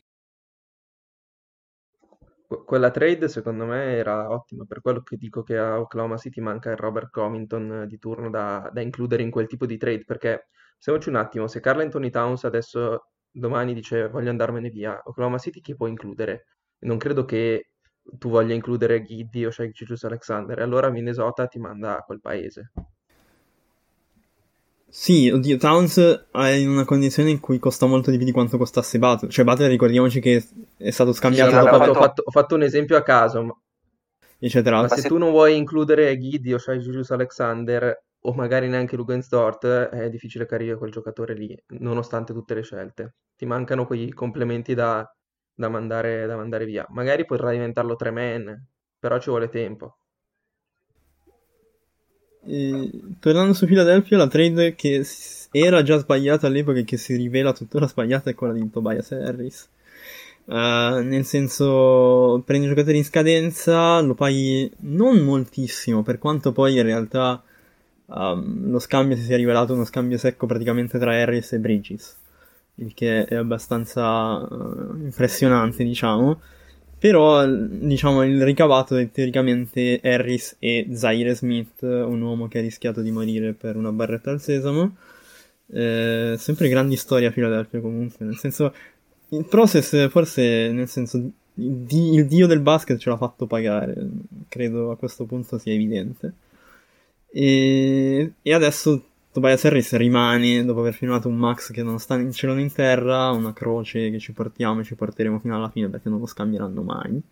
Quella 2.64 2.90
trade 2.90 3.28
secondo 3.28 3.64
me 3.66 3.94
era 3.96 4.30
ottima, 4.30 4.64
per 4.64 4.80
quello 4.80 5.02
che 5.02 5.16
dico 5.16 5.42
che 5.42 5.56
a 5.58 5.78
Oklahoma 5.78 6.16
City 6.16 6.40
manca 6.40 6.70
il 6.70 6.76
Robert 6.76 7.10
Covington 7.10 7.86
di 7.86 7.98
turno 7.98 8.30
da, 8.30 8.70
da 8.72 8.80
includere 8.80 9.22
in 9.22 9.30
quel 9.30 9.46
tipo 9.46 9.66
di 9.66 9.76
trade, 9.76 10.04
perché 10.04 10.48
pensiamoci 10.72 11.08
un 11.08 11.16
attimo, 11.16 11.46
se 11.46 11.60
Carl 11.60 11.80
Anthony 11.80 12.10
Towns 12.10 12.44
adesso 12.44 13.10
domani 13.30 13.74
dice 13.74 14.08
voglio 14.08 14.30
andarmene 14.30 14.70
via, 14.70 15.00
Oklahoma 15.04 15.38
City 15.38 15.60
chi 15.60 15.76
può 15.76 15.86
includere? 15.86 16.46
Non 16.80 16.98
credo 16.98 17.24
che 17.24 17.70
tu 18.18 18.28
voglia 18.28 18.54
includere 18.54 19.02
Giddy 19.02 19.44
o 19.44 19.50
Shake 19.50 19.72
Gilus 19.72 20.04
Alexander, 20.04 20.58
allora 20.60 20.90
Minnesota 20.90 21.46
ti 21.46 21.58
manda 21.58 21.98
a 21.98 22.02
quel 22.02 22.20
paese. 22.20 22.72
Sì, 24.90 25.28
oddio, 25.28 25.58
Towns 25.58 26.28
è 26.32 26.48
in 26.48 26.70
una 26.70 26.86
condizione 26.86 27.28
in 27.28 27.40
cui 27.40 27.58
costa 27.58 27.84
molto 27.84 28.10
di 28.10 28.16
più 28.16 28.24
di 28.24 28.32
quanto 28.32 28.56
costasse 28.56 28.98
Butler. 28.98 29.30
Cioè, 29.30 29.44
Butler 29.44 29.68
ricordiamoci 29.68 30.18
che 30.18 30.42
è 30.78 30.90
stato 30.90 31.12
scambiato 31.12 31.50
sì, 31.50 31.56
dopo... 31.56 31.68
Ho 31.68 31.78
fatto, 31.78 31.90
ho, 31.90 31.94
fatto, 31.94 32.22
ho 32.24 32.30
fatto, 32.30 32.54
un 32.54 32.62
esempio 32.62 32.96
a 32.96 33.02
caso, 33.02 33.42
ma... 33.42 33.54
eccetera. 34.38 34.80
Ma 34.80 34.88
se, 34.88 35.02
se 35.02 35.08
tu 35.08 35.18
non 35.18 35.30
vuoi 35.30 35.58
includere 35.58 36.16
Giddy 36.18 36.54
o 36.54 36.58
Shai 36.58 36.78
Julius 36.78 37.10
Alexander, 37.10 38.02
o 38.20 38.32
magari 38.32 38.68
neanche 38.68 38.96
Lugensdort, 38.96 39.66
è 39.66 40.08
difficile 40.08 40.46
che 40.46 40.54
arrivi 40.54 40.74
quel 40.74 40.90
giocatore 40.90 41.34
lì, 41.34 41.54
nonostante 41.80 42.32
tutte 42.32 42.54
le 42.54 42.62
scelte. 42.62 43.16
Ti 43.36 43.44
mancano 43.44 43.86
quei 43.86 44.10
complementi 44.12 44.72
da, 44.72 45.06
da, 45.58 45.68
mandare, 45.68 46.24
da 46.26 46.36
mandare 46.36 46.64
via. 46.64 46.86
Magari 46.90 47.24
potrai 47.24 47.56
diventarlo 47.56 47.96
tre 47.96 48.12
man, 48.12 48.64
però 48.98 49.18
ci 49.18 49.28
vuole 49.28 49.48
tempo. 49.48 49.96
E, 52.46 52.90
tornando 53.18 53.52
su 53.52 53.66
Philadelphia, 53.66 54.16
la 54.16 54.28
trade 54.28 54.76
che 54.76 55.04
era 55.50 55.82
già 55.82 55.98
sbagliata 55.98 56.46
all'epoca 56.46 56.78
e 56.78 56.84
che 56.84 56.96
si 56.96 57.16
rivela 57.16 57.52
tuttora 57.52 57.88
sbagliata 57.88 58.30
è 58.30 58.34
quella 58.34 58.52
di 58.52 58.70
Tobias 58.70 59.10
Harris. 59.10 59.68
Uh, 60.44 61.02
nel 61.02 61.24
senso, 61.24 62.40
prendi 62.46 62.66
un 62.66 62.72
giocatore 62.72 62.96
in 62.96 63.04
scadenza, 63.04 64.00
lo 64.00 64.14
paghi 64.14 64.70
non 64.82 65.18
moltissimo, 65.18 66.02
per 66.02 66.18
quanto 66.18 66.52
poi 66.52 66.76
in 66.76 66.84
realtà 66.84 67.42
um, 68.06 68.70
lo 68.70 68.78
scambio 68.78 69.16
si 69.16 69.24
sia 69.24 69.36
rivelato 69.36 69.74
uno 69.74 69.84
scambio 69.84 70.16
secco 70.16 70.46
praticamente 70.46 70.98
tra 70.98 71.12
Harris 71.12 71.52
e 71.52 71.58
Bridges, 71.58 72.16
il 72.78 72.94
che 72.94 73.24
è 73.24 73.34
abbastanza 73.34 74.36
uh, 74.38 74.96
impressionante, 75.02 75.84
diciamo. 75.84 76.40
Però, 76.98 77.46
diciamo, 77.46 78.24
il 78.24 78.42
ricavato 78.42 78.96
è 78.96 79.08
teoricamente 79.10 80.00
Harris 80.02 80.56
e 80.58 80.88
Zaire 80.92 81.34
Smith, 81.34 81.82
un 81.82 82.20
uomo 82.20 82.48
che 82.48 82.58
ha 82.58 82.60
rischiato 82.60 83.02
di 83.02 83.12
morire 83.12 83.52
per 83.52 83.76
una 83.76 83.92
barretta 83.92 84.32
al 84.32 84.40
sesamo. 84.40 84.96
Eh, 85.70 86.34
sempre 86.36 86.68
grandi 86.68 86.96
storie 86.96 87.28
a 87.28 87.30
Philadelphia 87.30 87.80
comunque, 87.80 88.24
nel 88.24 88.36
senso, 88.36 88.74
il 89.28 89.44
process 89.44 90.08
forse, 90.08 90.72
nel 90.72 90.88
senso, 90.88 91.18
il, 91.18 91.32
il 91.54 92.26
dio 92.26 92.46
del 92.46 92.60
basket 92.60 92.98
ce 92.98 93.10
l'ha 93.10 93.16
fatto 93.16 93.46
pagare, 93.46 93.94
credo 94.48 94.90
a 94.90 94.96
questo 94.96 95.24
punto 95.24 95.58
sia 95.58 95.72
evidente. 95.72 96.32
E, 97.30 98.32
e 98.40 98.54
adesso 98.54 99.07
Tobias 99.30 99.64
Harris 99.64 99.94
rimane 99.96 100.64
dopo 100.64 100.80
aver 100.80 100.94
firmato 100.94 101.28
un 101.28 101.36
max 101.36 101.70
che 101.70 101.82
non 101.82 101.98
sta 101.98 102.16
in 102.16 102.32
cielo 102.32 102.54
né 102.54 102.62
in 102.62 102.72
terra, 102.72 103.30
una 103.30 103.52
croce 103.52 104.10
che 104.10 104.18
ci 104.18 104.32
portiamo 104.32 104.80
e 104.80 104.84
ci 104.84 104.94
porteremo 104.94 105.38
fino 105.38 105.54
alla 105.54 105.68
fine 105.68 105.88
perché 105.88 106.08
non 106.08 106.18
lo 106.18 106.26
scambieranno 106.26 106.82
mai. 106.82 107.22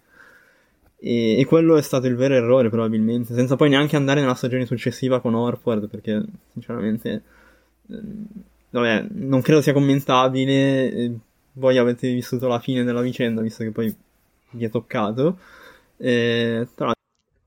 E, 0.99 1.38
e, 1.38 1.44
quello 1.44 1.76
è 1.76 1.82
stato 1.82 2.07
il 2.07 2.16
vero 2.16 2.34
errore 2.34 2.70
probabilmente, 2.70 3.34
senza 3.34 3.57
poi 3.57 3.68
neanche 3.68 3.97
andare 3.97 4.20
nella 4.20 4.34
stagione 4.34 4.66
successiva 4.66 5.20
con 5.20 5.34
Orford 5.34 5.88
perché 5.88 6.22
sinceramente 6.53 7.22
eh, 7.88 8.01
vabbè, 8.70 9.07
non 9.11 9.40
credo 9.40 9.61
sia 9.61 9.72
commentabile. 9.72 10.92
Eh, 10.92 11.12
voi 11.55 11.78
avete 11.78 12.12
vissuto 12.12 12.49
la 12.49 12.59
fine 12.59 12.84
della 12.84 13.01
vicenda 13.01 13.40
visto 13.40 13.64
che 13.64 13.70
poi 13.70 13.94
vi 14.51 14.64
è 14.64 14.70
toccato. 14.70 15.38
Eh, 15.97 16.68
tra... 16.74 16.92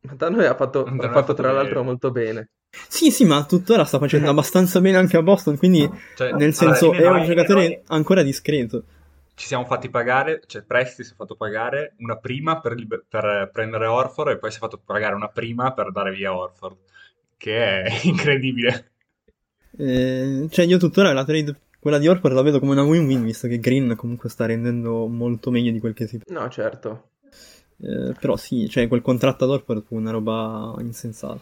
Ma 0.02 0.14
da 0.16 0.30
noi 0.30 0.46
ha 0.46 0.56
fatto, 0.56 0.86
ha 0.86 1.12
fatto 1.12 1.34
tra 1.34 1.52
l'altro 1.52 1.84
molto 1.84 2.12
bene. 2.12 2.50
Sì, 2.88 3.12
sì, 3.12 3.26
ma 3.26 3.46
tuttora 3.46 3.84
sta 3.84 3.98
facendo 3.98 4.30
abbastanza 4.30 4.80
bene 4.80 4.98
anche 4.98 5.18
a 5.18 5.22
Boston, 5.22 5.58
quindi 5.58 5.90
cioè, 6.16 6.34
nel 6.34 6.54
senso 6.54 6.92
allora, 6.92 7.18
è 7.18 7.20
un 7.20 7.26
giocatore 7.26 7.68
noi... 7.68 7.82
ancora 7.88 8.22
discreto. 8.22 8.84
Ci 9.34 9.48
siamo 9.48 9.66
fatti 9.66 9.90
pagare, 9.90 10.42
cioè 10.46 10.64
Presti 10.64 11.04
si 11.04 11.14
è 11.14 11.16
fatto 11.16 11.36
pagare 11.36 11.94
una 12.00 12.18
prima 12.18 12.60
per, 12.60 12.74
liber- 12.74 13.06
per 13.08 13.50
prendere 13.52 13.86
Orford 13.86 14.32
e 14.32 14.38
poi 14.38 14.52
si 14.52 14.58
è 14.58 14.60
fatto 14.60 14.80
pagare 14.84 15.16
una 15.16 15.30
prima 15.30 15.72
per 15.72 15.92
dare 15.92 16.12
via 16.12 16.36
Orford, 16.36 16.78
che 17.38 17.82
è 17.84 18.00
incredibile. 18.04 18.92
Eh, 19.78 20.48
cioè 20.50 20.66
io 20.66 20.78
tuttora 20.78 21.14
la 21.14 21.24
trade, 21.24 21.56
quella 21.80 22.00
di 22.00 22.08
Orford 22.08 22.36
la 22.36 22.42
vedo 22.42 22.60
come 22.60 22.74
una 22.74 22.84
win-win, 22.84 23.24
visto 23.24 23.48
che 23.48 23.60
Green 23.60 23.96
comunque 23.96 24.30
sta 24.30 24.46
rendendo 24.46 25.08
molto 25.08 25.52
meglio 25.52 25.72
di 25.72 25.80
quel 25.80 25.94
che 25.94 26.06
si... 26.06 26.20
No, 26.28 26.50
certo. 26.50 27.12
Eh, 27.82 28.14
però 28.20 28.36
sì, 28.36 28.68
cioè 28.70 28.90
quel 28.90 29.02
contratto 29.02 29.46
ad 29.46 29.52
Orford 29.52 29.84
fu 29.84 29.96
una 29.96 30.12
roba 30.12 30.76
insensata. 30.80 31.40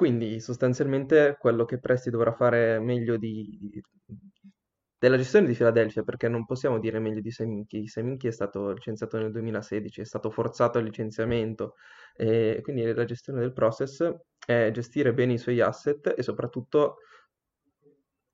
Quindi 0.00 0.40
sostanzialmente 0.40 1.36
quello 1.38 1.66
che 1.66 1.78
Presti 1.78 2.08
dovrà 2.08 2.32
fare 2.32 2.78
meglio 2.80 3.18
di, 3.18 3.70
della 4.98 5.18
gestione 5.18 5.46
di 5.46 5.52
Philadelphia, 5.52 6.02
perché 6.04 6.26
non 6.26 6.46
possiamo 6.46 6.78
dire 6.78 6.98
meglio 6.98 7.20
di 7.20 7.30
Seminchi. 7.30 7.86
Seminchi 7.86 8.26
è 8.26 8.30
stato 8.30 8.72
licenziato 8.72 9.18
nel 9.18 9.30
2016, 9.30 10.00
è 10.00 10.04
stato 10.04 10.30
forzato 10.30 10.78
al 10.78 10.84
licenziamento, 10.84 11.74
e 12.16 12.60
quindi 12.62 12.90
la 12.94 13.04
gestione 13.04 13.40
del 13.40 13.52
process 13.52 14.10
è 14.46 14.70
gestire 14.72 15.12
bene 15.12 15.34
i 15.34 15.38
suoi 15.38 15.60
asset 15.60 16.14
e 16.16 16.22
soprattutto 16.22 17.00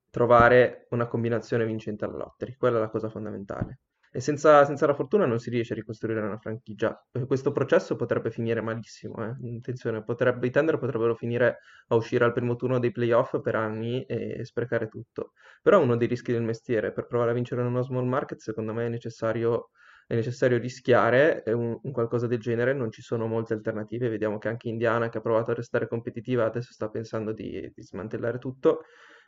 trovare 0.09 0.87
una 0.91 1.07
combinazione 1.07 1.65
vincente 1.65 2.05
alla 2.05 2.15
lottery. 2.15 2.55
Quella 2.55 2.77
è 2.77 2.79
la 2.79 2.89
cosa 2.89 3.09
fondamentale. 3.09 3.79
E 4.17 4.19
senza, 4.19 4.65
senza, 4.65 4.87
la 4.87 4.95
fortuna 4.95 5.27
non 5.27 5.37
si 5.37 5.51
riesce 5.51 5.73
a 5.73 5.75
ricostruire 5.75 6.19
una 6.19 6.39
franchigia. 6.39 6.99
Questo 7.27 7.51
processo 7.51 7.95
potrebbe 7.95 8.31
finire 8.31 8.61
malissimo. 8.61 9.23
Eh? 9.23 9.57
Attenzione, 9.57 10.03
potrebbe, 10.03 10.47
i 10.47 10.49
tender 10.49 10.79
potrebbero 10.79 11.13
finire 11.13 11.59
a 11.89 11.95
uscire 11.95 12.25
al 12.25 12.33
primo 12.33 12.55
turno 12.55 12.79
dei 12.79 12.91
playoff 12.91 13.39
per 13.41 13.53
anni 13.53 14.03
e 14.05 14.43
sprecare 14.43 14.87
tutto. 14.87 15.33
Però 15.61 15.79
uno 15.79 15.95
dei 15.95 16.07
rischi 16.07 16.31
del 16.31 16.41
mestiere, 16.41 16.91
per 16.93 17.05
provare 17.05 17.29
a 17.29 17.33
vincere 17.35 17.61
in 17.61 17.67
uno 17.67 17.83
small 17.83 18.07
market, 18.07 18.39
secondo 18.39 18.73
me 18.73 18.87
è 18.87 18.89
necessario, 18.89 19.69
è 20.07 20.15
necessario 20.15 20.57
rischiare 20.57 21.43
un, 21.45 21.77
un, 21.79 21.91
qualcosa 21.91 22.25
del 22.25 22.39
genere. 22.39 22.73
Non 22.73 22.89
ci 22.89 23.03
sono 23.03 23.27
molte 23.27 23.53
alternative. 23.53 24.09
Vediamo 24.09 24.39
che 24.39 24.47
anche 24.47 24.67
Indiana, 24.67 25.09
che 25.09 25.19
ha 25.19 25.21
provato 25.21 25.51
a 25.51 25.53
restare 25.53 25.87
competitiva, 25.87 26.43
adesso 26.43 26.73
sta 26.73 26.89
pensando 26.89 27.33
di, 27.33 27.71
di 27.71 27.83
smantellare 27.83 28.39
tutto. 28.39 28.81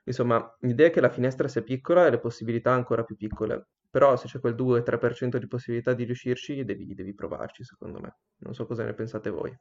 Insomma, 0.06 0.52
l'idea 0.62 0.88
è 0.88 0.90
che 0.90 1.00
la 1.00 1.10
finestra 1.10 1.48
sia 1.48 1.62
piccola 1.62 2.08
e 2.08 2.10
le 2.10 2.20
possibilità 2.20 2.72
ancora 2.72 3.04
più 3.04 3.16
piccole. 3.16 3.68
Però 3.90 4.16
se 4.16 4.28
c'è 4.28 4.40
quel 4.40 4.56
2-3% 4.56 5.38
di 5.38 5.48
possibilità 5.48 5.94
di 5.94 6.04
riuscirci, 6.04 6.64
devi, 6.64 6.94
devi 6.94 7.14
provarci, 7.14 7.64
secondo 7.64 8.00
me. 8.00 8.18
Non 8.40 8.54
so 8.54 8.66
cosa 8.66 8.84
ne 8.84 8.94
pensate 8.94 9.30
voi. 9.30 9.58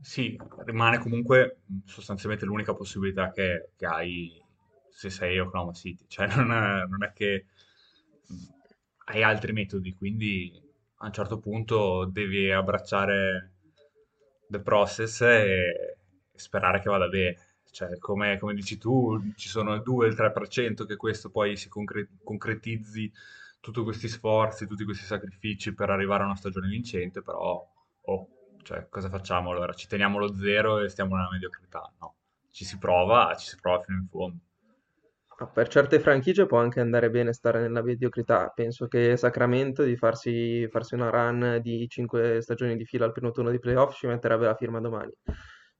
Sì, 0.00 0.36
rimane 0.64 0.98
comunque 0.98 1.58
sostanzialmente 1.84 2.44
l'unica 2.44 2.74
possibilità 2.74 3.30
che, 3.30 3.70
che 3.76 3.86
hai 3.86 4.42
se 4.90 5.10
sei 5.10 5.38
Oklahoma 5.38 5.72
City. 5.72 6.04
Cioè 6.08 6.26
non 6.34 6.52
è, 6.52 6.86
non 6.86 7.04
è 7.04 7.12
che 7.12 7.46
hai 9.06 9.22
altri 9.22 9.52
metodi, 9.52 9.94
quindi 9.94 10.60
a 10.96 11.06
un 11.06 11.12
certo 11.12 11.38
punto 11.38 12.04
devi 12.04 12.50
abbracciare 12.50 13.52
the 14.48 14.60
process 14.60 15.20
e 15.22 15.96
sperare 16.34 16.80
che 16.80 16.88
vada 16.88 17.08
bene. 17.08 17.36
Cioè, 17.72 17.98
come, 17.98 18.38
come, 18.38 18.52
dici 18.52 18.76
tu, 18.76 19.32
ci 19.34 19.48
sono 19.48 19.72
il 19.72 19.82
2 19.82 20.04
e 20.06 20.08
il 20.10 20.14
3% 20.14 20.84
che 20.84 20.96
questo 20.96 21.30
poi 21.30 21.56
si 21.56 21.70
concre- 21.70 22.08
concretizzi 22.22 23.10
tutti 23.60 23.82
questi 23.82 24.08
sforzi, 24.08 24.66
tutti 24.66 24.84
questi 24.84 25.04
sacrifici 25.06 25.74
per 25.74 25.88
arrivare 25.88 26.22
a 26.22 26.26
una 26.26 26.36
stagione 26.36 26.68
vincente, 26.68 27.22
però, 27.22 27.66
oh, 28.02 28.28
cioè, 28.62 28.88
cosa 28.90 29.08
facciamo 29.08 29.52
allora? 29.52 29.72
Ci 29.72 29.86
teniamo 29.86 30.18
lo 30.18 30.34
zero 30.36 30.80
e 30.80 30.90
stiamo 30.90 31.16
nella 31.16 31.30
mediocrità? 31.30 31.90
No, 31.98 32.16
ci 32.50 32.66
si 32.66 32.76
prova, 32.76 33.34
ci 33.36 33.48
si 33.48 33.56
prova 33.58 33.82
fino 33.82 33.98
in 33.98 34.06
fondo. 34.06 34.38
Per 35.52 35.66
certe 35.68 35.98
franchigie 35.98 36.46
può 36.46 36.58
anche 36.58 36.78
andare 36.78 37.10
bene 37.10 37.32
stare 37.32 37.60
nella 37.60 37.82
mediocrità. 37.82 38.52
Penso 38.54 38.86
che 38.86 39.16
Sacramento 39.16 39.82
di 39.82 39.96
farsi, 39.96 40.68
farsi 40.68 40.94
una 40.94 41.10
run 41.10 41.58
di 41.62 41.88
5 41.88 42.40
stagioni 42.42 42.76
di 42.76 42.84
fila 42.84 43.06
al 43.06 43.12
primo 43.12 43.30
turno 43.32 43.50
di 43.50 43.58
playoff 43.58 43.96
ci 43.96 44.06
metterebbe 44.06 44.44
la 44.44 44.54
firma 44.54 44.78
domani. 44.78 45.12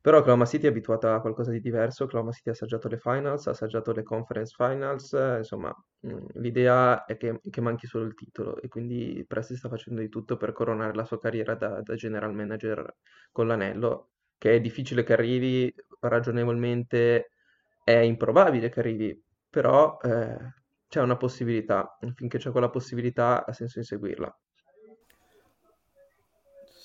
Però 0.02 0.18
Oklahoma 0.18 0.46
City 0.46 0.66
è 0.66 0.68
abituata 0.70 1.14
a 1.14 1.20
qualcosa 1.20 1.52
di 1.52 1.60
diverso, 1.60 2.04
Oklahoma 2.04 2.32
City 2.32 2.48
ha 2.48 2.52
assaggiato 2.52 2.88
le 2.88 2.98
finals, 2.98 3.46
ha 3.46 3.52
assaggiato 3.52 3.92
le 3.92 4.02
conference 4.02 4.52
finals, 4.56 5.12
eh, 5.12 5.36
insomma 5.38 5.72
mm, 6.06 6.26
l'idea 6.34 7.04
è 7.04 7.16
che, 7.16 7.40
che, 7.48 7.60
manchi 7.60 7.86
solo 7.86 8.04
il 8.06 8.14
titolo 8.14 8.60
e 8.60 8.66
quindi 8.66 9.24
Presti 9.26 9.54
sta 9.56 9.68
facendo 9.68 10.00
di 10.00 10.08
tutto 10.08 10.36
per 10.36 10.52
coronare 10.52 10.94
la 10.94 11.04
sua 11.04 11.20
carriera 11.20 11.54
da, 11.54 11.80
da 11.82 11.94
general 11.94 12.34
manager 12.34 12.96
con 13.30 13.46
l'anello, 13.46 14.10
che 14.38 14.56
è 14.56 14.60
difficile 14.60 15.04
che 15.04 15.12
arrivi 15.12 15.72
ragionevolmente 16.00 17.30
è 17.84 17.92
improbabile 17.92 18.70
che 18.70 18.80
arrivi, 18.80 19.24
però 19.48 19.98
eh, 20.02 20.36
c'è 20.88 21.00
una 21.00 21.16
possibilità, 21.16 21.96
finché 22.14 22.38
c'è 22.38 22.50
quella 22.50 22.70
possibilità 22.70 23.44
ha 23.46 23.52
senso 23.52 23.78
inseguirla. 23.78 24.36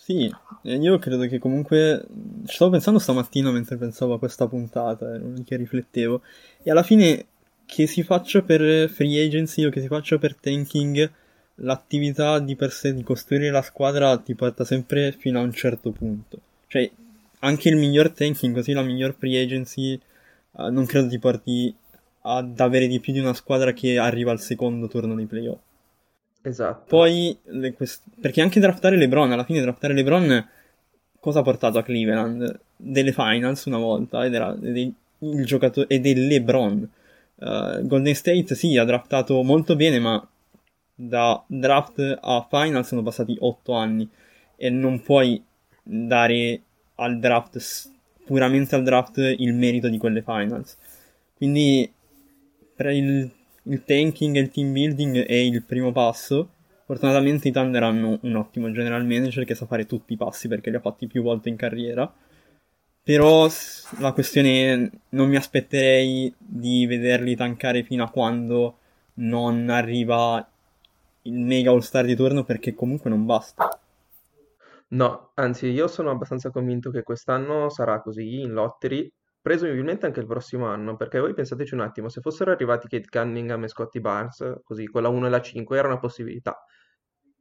Sì, 0.08 0.34
io 0.62 0.98
credo 1.00 1.28
che 1.28 1.38
comunque 1.38 2.02
stavo 2.46 2.72
pensando 2.72 2.98
stamattina 2.98 3.52
mentre 3.52 3.76
pensavo 3.76 4.14
a 4.14 4.20
questa 4.20 4.48
puntata, 4.48 5.14
ero 5.14 5.34
lì 5.34 5.44
che 5.44 5.58
riflettevo, 5.58 6.22
e 6.64 6.72
alla 6.72 6.82
fine 6.82 7.26
che 7.66 7.88
si 7.88 8.04
faccia 8.04 8.42
per 8.42 8.90
free 8.90 9.22
agency 9.22 9.66
o 9.66 9.70
che 9.70 9.82
si 9.82 9.88
faccia 9.88 10.18
per 10.18 10.38
tanking, 10.38 11.12
l'attività 11.56 12.40
di 12.40 12.56
per 12.56 12.72
sé 12.72 12.94
di 12.94 13.04
costruire 13.04 13.50
la 13.50 13.62
squadra 13.62 14.18
ti 14.18 14.34
porta 14.34 14.64
sempre 14.64 15.12
fino 15.12 15.40
a 15.40 15.44
un 15.44 15.52
certo 15.52 15.92
punto. 15.92 16.40
Cioè, 16.68 16.90
anche 17.40 17.68
il 17.68 17.76
miglior 17.76 18.12
tanking, 18.12 18.56
così 18.56 18.72
la 18.72 18.84
miglior 18.84 19.14
free 19.14 19.44
agency, 19.44 20.00
uh, 20.52 20.72
non 20.72 20.86
credo 20.86 21.10
ti 21.10 21.20
porti 21.20 21.76
ad 22.22 22.58
avere 22.62 22.88
di 22.88 23.02
più 23.02 23.12
di 23.12 23.20
una 23.20 23.34
squadra 23.34 23.74
che 23.74 23.98
arriva 23.98 24.32
al 24.32 24.40
secondo 24.40 24.88
turno 24.88 25.16
dei 25.16 25.26
playoff. 25.26 25.60
Esatto. 26.48 26.86
Poi, 26.88 27.38
perché 28.22 28.42
anche 28.42 28.62
draftare 28.62 28.96
LeBron, 28.96 29.32
alla 29.32 29.44
fine 29.44 29.60
draftare 29.60 29.94
LeBron, 29.94 30.48
cosa 31.20 31.40
ha 31.40 31.44
portato 31.44 31.78
a 31.78 31.84
Cleveland? 31.84 32.60
Delle 32.78 33.12
finals 33.12 33.66
una 33.66 33.78
volta, 33.78 34.26
ed 34.26 34.34
era 34.34 34.58
il 34.62 35.46
giocatore, 35.46 35.88
ed 35.90 36.06
è 36.06 36.14
LeBron. 36.14 36.90
Uh, 37.36 37.86
Golden 37.86 38.16
State 38.16 38.56
sì, 38.56 38.78
ha 38.78 38.86
draftato 38.86 39.44
molto 39.44 39.76
bene, 39.76 40.00
ma 40.00 40.26
da 40.96 41.44
draft 41.46 42.18
a 42.22 42.48
finals 42.50 42.88
sono 42.88 43.04
passati 43.04 43.36
8 43.38 43.74
anni 43.74 44.10
e 44.56 44.70
non 44.70 45.02
puoi 45.02 45.44
dare 45.84 46.62
al 46.96 47.20
draft, 47.20 47.60
puramente 48.26 48.74
al 48.74 48.84
draft, 48.84 49.18
il 49.18 49.54
merito 49.54 49.90
di 49.90 49.98
quelle 49.98 50.22
finals. 50.22 50.78
Quindi 51.36 51.92
per 52.74 52.88
il 52.92 53.32
il 53.70 53.84
tanking 53.84 54.36
e 54.36 54.40
il 54.40 54.50
team 54.50 54.72
building 54.72 55.26
è 55.26 55.34
il 55.34 55.64
primo 55.64 55.92
passo. 55.92 56.50
Fortunatamente 56.86 57.48
i 57.48 57.52
Thunder 57.52 57.84
hanno 57.84 58.18
un 58.22 58.36
ottimo 58.36 58.72
general 58.72 59.06
manager 59.06 59.44
che 59.44 59.56
sa 59.56 59.66
fare 59.66 59.86
tutti 59.86 60.14
i 60.14 60.18
passi 60.18 60.48
perché 60.48 60.70
li 60.70 60.78
ha 60.78 60.80
fatti 60.80 61.08
più 61.08 61.22
volte 61.22 61.50
in 61.50 61.58
carriera. 61.58 62.12
Però 63.04 63.48
la 64.00 64.12
questione 64.12 64.74
è 64.74 64.90
non 65.10 65.30
mi 65.30 65.36
aspetterei 65.36 66.34
di 66.38 66.86
vederli 66.86 67.36
tankare 67.36 67.84
fino 67.84 68.04
a 68.04 68.10
quando 68.10 68.78
non 69.16 69.70
arriva 69.70 70.46
il 71.24 71.34
mega 71.34 71.72
all 71.72 71.80
star 71.80 72.06
di 72.06 72.16
turno 72.16 72.44
perché 72.44 72.74
comunque 72.74 73.10
non 73.10 73.26
basta. 73.26 73.80
No, 74.90 75.32
anzi 75.34 75.68
io 75.68 75.88
sono 75.88 76.12
abbastanza 76.12 76.50
convinto 76.50 76.92
che 76.92 77.04
quest'anno 77.04 77.70
sarà 77.70 78.02
così 78.02 78.40
in 78.40 78.52
lottery 78.52 79.12
presumibilmente 79.42 80.06
anche 80.06 80.20
il 80.20 80.26
prossimo 80.26 80.66
anno, 80.66 80.96
perché 80.96 81.20
voi 81.20 81.34
pensateci 81.34 81.74
un 81.74 81.82
attimo, 81.82 82.10
se 82.10 82.22
fossero 82.22 82.52
arrivati 82.52 82.88
Kate 82.88 83.08
Cunningham 83.10 83.64
e 83.64 83.68
Scotty 83.68 84.00
Barnes, 84.00 84.62
così, 84.64 84.86
con 84.86 85.02
la 85.02 85.10
1 85.10 85.28
e 85.28 85.30
la 85.30 85.42
5, 85.42 85.78
era 85.78 85.88
una 85.88 86.00
possibilità. 86.00 86.64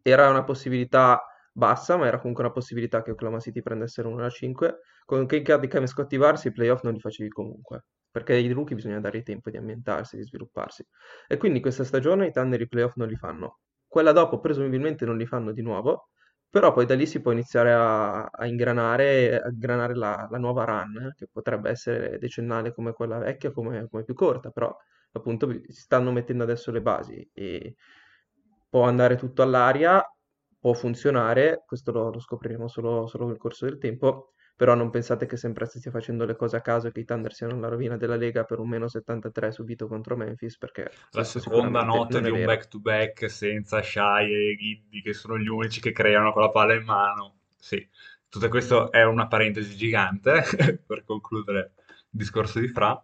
Era 0.03 0.28
una 0.28 0.44
possibilità 0.44 1.20
bassa, 1.53 1.97
ma 1.97 2.07
era 2.07 2.18
comunque 2.18 2.44
una 2.44 2.53
possibilità 2.53 3.03
che 3.03 3.11
Oklahoma 3.11 3.40
City 3.40 3.62
prendesse 3.62 4.03
l'1 4.03 4.18
e 4.18 4.22
la 4.22 4.30
5. 4.30 4.78
Con 5.05 5.26
Kate 5.26 5.42
Cunningham 5.42 5.82
e 5.82 5.86
Scotty 5.86 6.18
Barnes 6.18 6.44
i 6.44 6.53
playoff 6.53 6.82
non 6.82 6.92
li 6.92 7.01
facevi 7.01 7.28
comunque, 7.28 7.86
perché 8.11 8.34
ai 8.34 8.51
rookie 8.53 8.76
bisogna 8.76 9.01
dare 9.01 9.22
tempo 9.22 9.51
di 9.51 9.57
ambientarsi, 9.57 10.16
di 10.16 10.22
svilupparsi. 10.22 10.86
E 11.26 11.36
quindi 11.36 11.61
questa 11.61 11.84
stagione 11.84 12.26
i 12.26 12.32
Thunder 12.32 12.61
i 12.61 12.68
playoff 12.68 12.94
non 12.97 13.09
li 13.09 13.16
fanno. 13.16 13.61
Quella 13.86 14.12
dopo 14.12 14.40
presumibilmente 14.40 15.05
non 15.07 15.16
li 15.16 15.26
fanno 15.26 15.53
di 15.53 15.62
nuovo, 15.62 16.11
però 16.51 16.72
poi 16.72 16.86
da 16.86 16.94
lì 16.94 17.07
si 17.07 17.20
può 17.20 17.32
iniziare 17.32 17.72
a, 17.72 18.24
a 18.24 18.47
ingranare, 18.47 19.40
a 19.40 19.49
ingranare 19.49 19.94
la, 19.94 20.26
la, 20.30 20.38
nuova 20.38 20.64
run, 20.64 21.12
che 21.16 21.28
potrebbe 21.30 21.70
essere 21.70 22.18
decennale 22.18 22.72
come 22.72 22.92
quella 22.92 23.18
vecchia, 23.18 23.51
come, 23.53 23.88
come 23.88 24.05
più 24.05 24.14
corta, 24.14 24.51
però 24.51 24.74
appunto 25.12 25.51
si 25.51 25.80
stanno 25.80 26.12
mettendo 26.12 26.44
adesso 26.44 26.70
le 26.70 26.82
basi 26.82 27.28
e 27.32 27.74
può 28.68 28.82
andare 28.84 29.16
tutto 29.16 29.42
all'aria, 29.42 30.03
può 30.59 30.72
funzionare, 30.72 31.62
questo 31.66 31.92
lo, 31.92 32.11
lo 32.11 32.18
scopriremo 32.18 32.68
solo, 32.68 33.07
solo 33.07 33.26
nel 33.26 33.38
corso 33.38 33.66
del 33.66 33.78
tempo, 33.78 34.32
però 34.57 34.74
non 34.74 34.88
pensate 34.88 35.26
che 35.26 35.36
sempre 35.36 35.66
stia 35.66 35.90
facendo 35.90 36.24
le 36.24 36.34
cose 36.34 36.57
a 36.57 36.62
caso 36.62 36.86
e 36.86 36.92
che 36.92 37.00
i 37.00 37.04
Thunder 37.04 37.32
siano 37.34 37.61
la 37.61 37.68
rovina 37.68 37.98
della 37.98 38.16
Lega 38.16 38.44
per 38.44 38.59
un 38.59 38.70
meno 38.70 38.88
73 38.88 39.52
subito 39.52 39.86
contro 39.86 40.16
Memphis 40.16 40.57
perché 40.57 40.90
la 41.11 41.24
seconda 41.24 41.82
notte 41.82 42.22
di 42.22 42.30
un 42.30 42.42
back 42.44 42.68
to 42.68 42.80
back 42.80 43.30
senza 43.30 43.82
Shai 43.82 44.32
e 44.32 44.57
Giddy 44.57 45.02
che 45.02 45.12
sono 45.12 45.38
gli 45.38 45.48
unici 45.48 45.80
che 45.80 45.92
creano 45.92 46.32
con 46.32 46.40
la 46.40 46.50
palla 46.50 46.72
in 46.72 46.84
mano. 46.84 47.34
Sì, 47.59 47.86
tutto 48.30 48.48
questo 48.48 48.90
è 48.90 49.04
una 49.04 49.26
parentesi 49.26 49.76
gigante 49.76 50.42
per 50.86 51.04
concludere 51.04 51.72
il 51.76 52.18
discorso 52.18 52.59
di 52.59 52.68
Fra. 52.68 52.98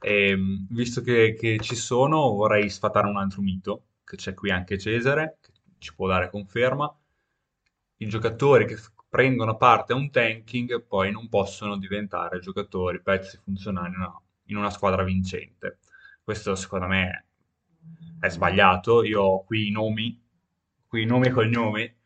E, 0.00 0.28
ehm, 0.28 0.66
visto 0.70 1.00
che, 1.00 1.34
che 1.36 1.58
ci 1.58 1.74
sono 1.74 2.30
vorrei 2.34 2.70
sfatare 2.70 3.08
un 3.08 3.16
altro 3.16 3.42
mito 3.42 3.86
che 4.04 4.16
c'è 4.16 4.34
qui 4.34 4.50
anche 4.50 4.78
Cesare 4.78 5.38
che 5.40 5.50
ci 5.78 5.92
può 5.94 6.06
dare 6.06 6.30
conferma. 6.30 6.94
I 7.96 8.06
giocatori 8.06 8.66
che 8.66 8.76
prendono 9.14 9.56
parte 9.56 9.92
a 9.92 9.96
un 9.96 10.10
tanking 10.10 10.86
poi 10.88 11.12
non 11.12 11.28
possono 11.28 11.76
diventare 11.76 12.40
giocatori, 12.40 13.00
pezzi 13.00 13.38
funzionali 13.44 13.94
no, 13.96 14.22
in 14.46 14.56
una 14.56 14.70
squadra 14.70 15.04
vincente. 15.04 15.78
Questo 16.20 16.56
secondo 16.56 16.86
me 16.88 17.26
è 18.18 18.28
sbagliato. 18.28 19.04
Io 19.04 19.22
ho 19.22 19.44
qui 19.44 19.68
i 19.68 19.70
nomi, 19.70 20.20
qui 20.88 21.02
i 21.02 21.06
nomi 21.06 21.28
e 21.28 21.30
cognomi 21.30 21.96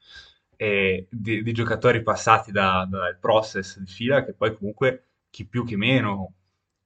di, 1.09 1.42
di, 1.42 1.52
giocatori 1.52 2.02
passati 2.02 2.52
dal 2.52 2.86
da 2.86 3.16
process 3.18 3.78
di 3.78 3.86
fila 3.90 4.22
che 4.22 4.34
poi 4.34 4.54
comunque 4.54 5.06
chi 5.30 5.46
più 5.46 5.64
chi 5.64 5.76
meno 5.76 6.34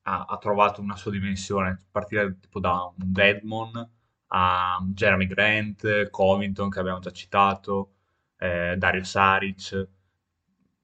ha, 0.02 0.26
ha, 0.28 0.38
trovato 0.38 0.80
una 0.80 0.94
sua 0.94 1.10
dimensione, 1.10 1.68
a 1.70 1.78
partire 1.90 2.38
tipo 2.38 2.60
da 2.60 2.84
un 2.96 3.12
Deadmon 3.12 3.90
a 4.28 4.78
Jeremy 4.86 5.26
Grant, 5.26 6.10
Covington 6.10 6.70
che 6.70 6.78
abbiamo 6.78 7.00
già 7.00 7.10
citato, 7.10 7.94
eh, 8.36 8.76
Dario 8.78 9.02
Saric 9.02 9.88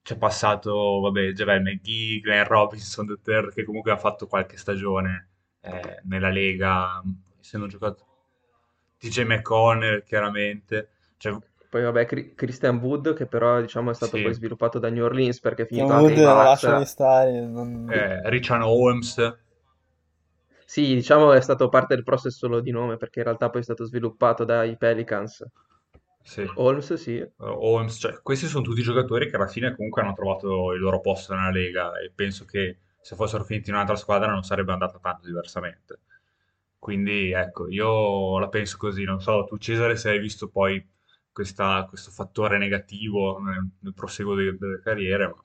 c'è 0.09 0.17
passato, 0.17 1.01
vabbè, 1.01 1.33
Javel 1.33 1.61
McGee, 1.61 2.19
Glenn 2.19 2.45
Robinson, 2.45 3.05
III, 3.23 3.51
che 3.53 3.63
comunque 3.63 3.91
ha 3.91 3.97
fatto 3.97 4.25
qualche 4.25 4.57
stagione 4.57 5.29
eh, 5.61 6.01
nella 6.05 6.29
Lega, 6.29 6.99
essendo 7.39 7.67
giocato 7.67 8.05
TJ 8.97 9.21
McConnell, 9.25 10.03
chiaramente. 10.03 10.89
Cioè, 11.17 11.37
poi 11.69 11.83
vabbè, 11.83 12.33
Christian 12.33 12.77
Wood, 12.77 13.13
che 13.13 13.27
però 13.27 13.61
diciamo 13.61 13.91
è 13.91 13.93
stato 13.93 14.17
sì. 14.17 14.23
poi 14.23 14.33
sviluppato 14.33 14.79
da 14.79 14.89
New 14.89 15.03
Orleans 15.03 15.39
perché 15.39 15.61
è 15.61 15.65
finito 15.67 15.93
Wood, 15.93 16.09
anche 16.09 16.21
lasciami 16.23 16.85
stare. 16.85 17.45
Non... 17.45 17.87
Eh, 17.91 18.27
Richard 18.31 18.63
Holmes. 18.63 19.37
Sì, 20.65 20.95
diciamo 20.95 21.33
è 21.33 21.41
stato 21.41 21.69
parte 21.69 21.93
del 21.93 22.03
process 22.03 22.35
solo 22.35 22.61
di 22.61 22.71
nome 22.71 22.97
perché 22.97 23.19
in 23.19 23.25
realtà 23.25 23.51
poi 23.51 23.61
è 23.61 23.63
stato 23.63 23.85
sviluppato 23.85 24.43
dai 24.43 24.75
Pelicans. 24.75 25.45
Sì. 26.21 26.47
Holmes, 26.55 26.93
sì. 26.93 27.27
Holmes, 27.37 27.97
cioè, 27.97 28.21
questi 28.21 28.45
sono 28.45 28.63
tutti 28.63 28.81
giocatori 28.81 29.29
che 29.29 29.35
alla 29.35 29.47
fine 29.47 29.75
comunque 29.75 30.01
hanno 30.01 30.13
trovato 30.13 30.73
il 30.73 30.79
loro 30.81 30.99
posto 30.99 31.33
nella 31.33 31.49
Lega 31.49 31.97
e 31.99 32.11
penso 32.13 32.45
che 32.45 32.77
se 33.01 33.15
fossero 33.15 33.43
finiti 33.43 33.69
in 33.69 33.75
un'altra 33.75 33.95
squadra 33.95 34.31
non 34.31 34.43
sarebbe 34.43 34.71
andata 34.71 34.99
tanto 34.99 35.25
diversamente. 35.25 35.99
Quindi 36.77 37.31
ecco, 37.31 37.67
io 37.69 38.39
la 38.39 38.47
penso 38.47 38.77
così, 38.77 39.03
non 39.03 39.21
so, 39.21 39.45
tu 39.45 39.57
Cesare 39.57 39.95
se 39.95 40.09
hai 40.09 40.19
visto 40.19 40.47
poi 40.49 40.85
questa, 41.31 41.85
questo 41.87 42.11
fattore 42.11 42.57
negativo 42.57 43.39
nel, 43.39 43.67
nel 43.79 43.93
proseguo 43.93 44.35
delle, 44.35 44.55
delle 44.57 44.81
carriere. 44.81 45.27
Ma... 45.27 45.43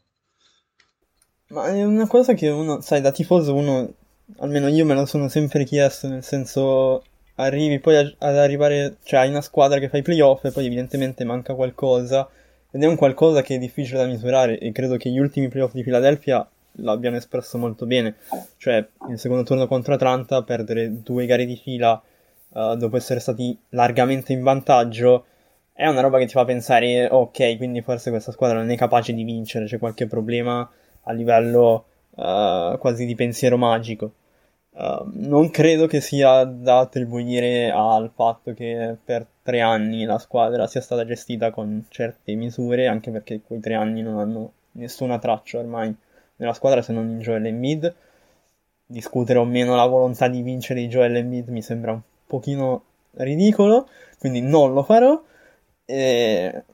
ma 1.49 1.67
è 1.69 1.85
una 1.85 2.07
cosa 2.07 2.35
che 2.35 2.49
uno, 2.49 2.81
sai, 2.81 3.01
da 3.01 3.11
tifoso 3.11 3.55
uno, 3.55 3.95
almeno 4.39 4.69
io 4.69 4.85
me 4.85 4.95
lo 4.95 5.07
sono 5.07 5.29
sempre 5.29 5.65
chiesto, 5.65 6.09
nel 6.09 6.23
senso 6.23 7.03
arrivi 7.37 7.81
poi 7.81 7.97
ad 7.97 8.37
arrivare, 8.37 8.97
cioè 9.03 9.21
hai 9.21 9.29
una 9.29 9.41
squadra 9.41 9.79
che 9.79 9.89
fa 9.89 9.99
i 9.99 10.03
playoff 10.03 10.45
e 10.45 10.51
poi 10.51 10.67
evidentemente 10.67 11.25
manca 11.25 11.55
qualcosa 11.55 12.29
ed 12.71 12.83
è 12.83 12.87
un 12.87 12.97
qualcosa 12.97 13.43
che 13.43 13.57
è 13.57 13.59
difficile 13.59 13.99
da 13.99 14.07
misurare 14.07 14.59
e 14.59 14.73
credo 14.73 14.97
che 14.97 15.11
gli 15.11 15.19
ultimi 15.19 15.49
playoff 15.49 15.73
di 15.73 15.83
Philadelphia 15.83 16.47
l'abbiano 16.79 17.17
espresso 17.17 17.57
molto 17.57 17.87
bene, 17.87 18.17
cioè 18.57 18.85
il 19.09 19.19
secondo 19.19 19.45
turno 19.45 19.67
contro 19.67 19.95
Atlanta, 19.95 20.43
perdere 20.43 21.03
due 21.03 21.27
gare 21.27 21.45
di 21.45 21.57
fila 21.57 22.01
uh, 22.49 22.75
dopo 22.75 22.97
essere 22.97 23.21
stati 23.21 23.57
largamente 23.71 24.33
in 24.33 24.43
vantaggio 24.43 25.27
è 25.73 25.87
una 25.87 26.01
roba 26.01 26.19
che 26.19 26.27
ti 26.27 26.33
fa 26.33 26.45
pensare 26.45 27.09
ok, 27.11 27.57
quindi 27.57 27.83
forse 27.83 28.11
questa 28.11 28.33
squadra 28.33 28.59
non 28.59 28.71
è 28.71 28.77
capace 28.77 29.13
di 29.13 29.25
vincere, 29.25 29.67
c'è 29.67 29.79
qualche 29.79 30.07
problema 30.07 30.69
a 31.03 31.13
livello 31.13 31.85
uh, 32.11 32.79
quasi 32.79 33.05
di 33.07 33.15
pensiero 33.15 33.57
magico. 33.57 34.13
Uh, 34.77 35.09
non 35.13 35.51
credo 35.51 35.87
che 35.87 36.01
sia 36.01 36.43
da 36.43 36.81
attribuire 36.81 37.71
al 37.71 38.11
fatto 38.13 38.55
che 38.55 38.97
per 39.05 39.25
tre 39.45 39.61
anni 39.61 40.05
la 40.05 40.19
squadra 40.19 40.67
sia 40.67 40.81
stata 40.81 41.05
gestita 41.05 41.53
con 41.53 41.85
certe 41.89 42.35
misure, 42.35 42.89
anche 42.89 43.13
perché 43.13 43.41
quei 43.41 43.61
tre 43.61 43.75
anni 43.75 44.03
non 44.03 44.19
hanno 44.19 44.53
nessuna 44.73 45.21
traccia 45.21 45.61
ormai 45.61 45.95
nella 46.37 46.55
squadra 46.55 46.83
se 46.83 46.93
non 46.93 47.09
in 47.09 47.21
Joel 47.21 47.47
Embiid. 47.47 47.95
Discutere 48.87 49.39
o 49.39 49.45
meno 49.45 49.77
la 49.77 49.87
volontà 49.87 50.27
di 50.27 50.43
vincere 50.43 50.81
di 50.81 50.89
Joel 50.89 51.17
Embiid 51.17 51.49
mi 51.51 51.63
sembra 51.63 51.93
un 51.93 52.01
pochino 52.27 52.83
ridicolo, 53.13 53.89
quindi 54.19 54.41
non 54.41 54.73
lo 54.73 54.83
farò. 54.83 55.23
E... 55.85 56.65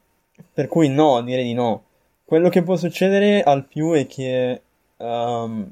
Per 0.54 0.68
cui 0.68 0.88
no, 0.88 1.20
direi 1.20 1.44
di 1.44 1.52
no. 1.52 1.84
Quello 2.24 2.48
che 2.48 2.62
può 2.62 2.76
succedere 2.76 3.42
al 3.42 3.66
più 3.66 3.92
è 3.92 4.06
che 4.06 4.62
um, 4.96 5.70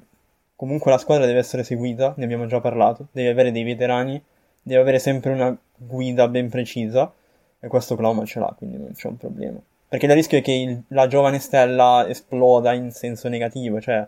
comunque 0.58 0.90
la 0.90 0.98
squadra 0.98 1.24
deve 1.24 1.38
essere 1.38 1.62
seguita, 1.62 2.14
ne 2.16 2.24
abbiamo 2.24 2.46
già 2.46 2.60
parlato, 2.60 3.06
deve 3.12 3.28
avere 3.28 3.52
dei 3.52 3.62
veterani, 3.62 4.20
deve 4.60 4.80
avere 4.80 4.98
sempre 4.98 5.30
una 5.30 5.56
guida 5.76 6.26
ben 6.26 6.48
precisa 6.48 7.12
e 7.60 7.68
questo 7.68 7.94
Klauma 7.94 8.24
ce 8.24 8.40
l'ha, 8.40 8.52
quindi 8.58 8.76
non 8.76 8.92
c'è 8.92 9.06
un 9.06 9.16
problema. 9.16 9.60
Perché 9.88 10.06
il 10.06 10.14
rischio 10.14 10.38
è 10.38 10.42
che 10.42 10.50
il, 10.50 10.82
la 10.88 11.06
giovane 11.06 11.38
stella 11.38 12.04
esploda 12.08 12.72
in 12.72 12.90
senso 12.90 13.28
negativo, 13.28 13.80
cioè 13.80 14.04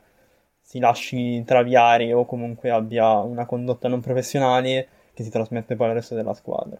si 0.61 0.81
lasci 0.81 1.45
traviare 1.45 2.13
o 2.13 2.27
comunque 2.27 2.71
abbia 2.71 3.19
una 3.19 3.47
condotta 3.47 3.87
non 3.87 4.01
professionale 4.01 4.89
che 5.15 5.23
si 5.23 5.31
trasmette 5.31 5.77
poi 5.77 5.87
al 5.87 5.95
resto 5.95 6.17
della 6.17 6.35
squadra. 6.35 6.77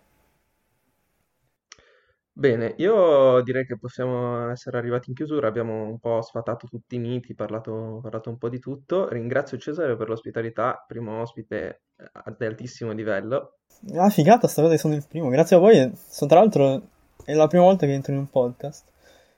Bene, 2.41 2.73
io 2.79 3.43
direi 3.43 3.67
che 3.67 3.77
possiamo 3.77 4.49
essere 4.51 4.79
arrivati 4.79 5.11
in 5.11 5.15
chiusura, 5.15 5.47
abbiamo 5.47 5.83
un 5.83 5.99
po' 5.99 6.23
sfatato 6.23 6.67
tutti 6.67 6.95
i 6.95 6.99
miti, 6.99 7.35
parlato, 7.35 7.99
parlato 8.01 8.31
un 8.31 8.39
po' 8.39 8.49
di 8.49 8.59
tutto. 8.59 9.11
Ringrazio 9.11 9.59
Cesare 9.59 9.95
per 9.95 10.09
l'ospitalità, 10.09 10.83
primo 10.89 11.21
ospite 11.21 11.83
eh, 11.99 12.35
di 12.39 12.45
altissimo 12.47 12.93
livello. 12.93 13.59
Ah, 13.95 14.09
figata, 14.09 14.49
stavolta 14.49 14.79
sono 14.79 14.95
il 14.95 15.05
primo, 15.07 15.29
grazie 15.29 15.57
a 15.57 15.59
voi. 15.59 15.93
So, 15.95 16.25
tra 16.25 16.39
l'altro 16.39 16.81
è 17.27 17.35
la 17.35 17.47
prima 17.47 17.65
volta 17.65 17.85
che 17.85 17.93
entro 17.93 18.13
in 18.15 18.21
un 18.21 18.31
podcast. 18.31 18.87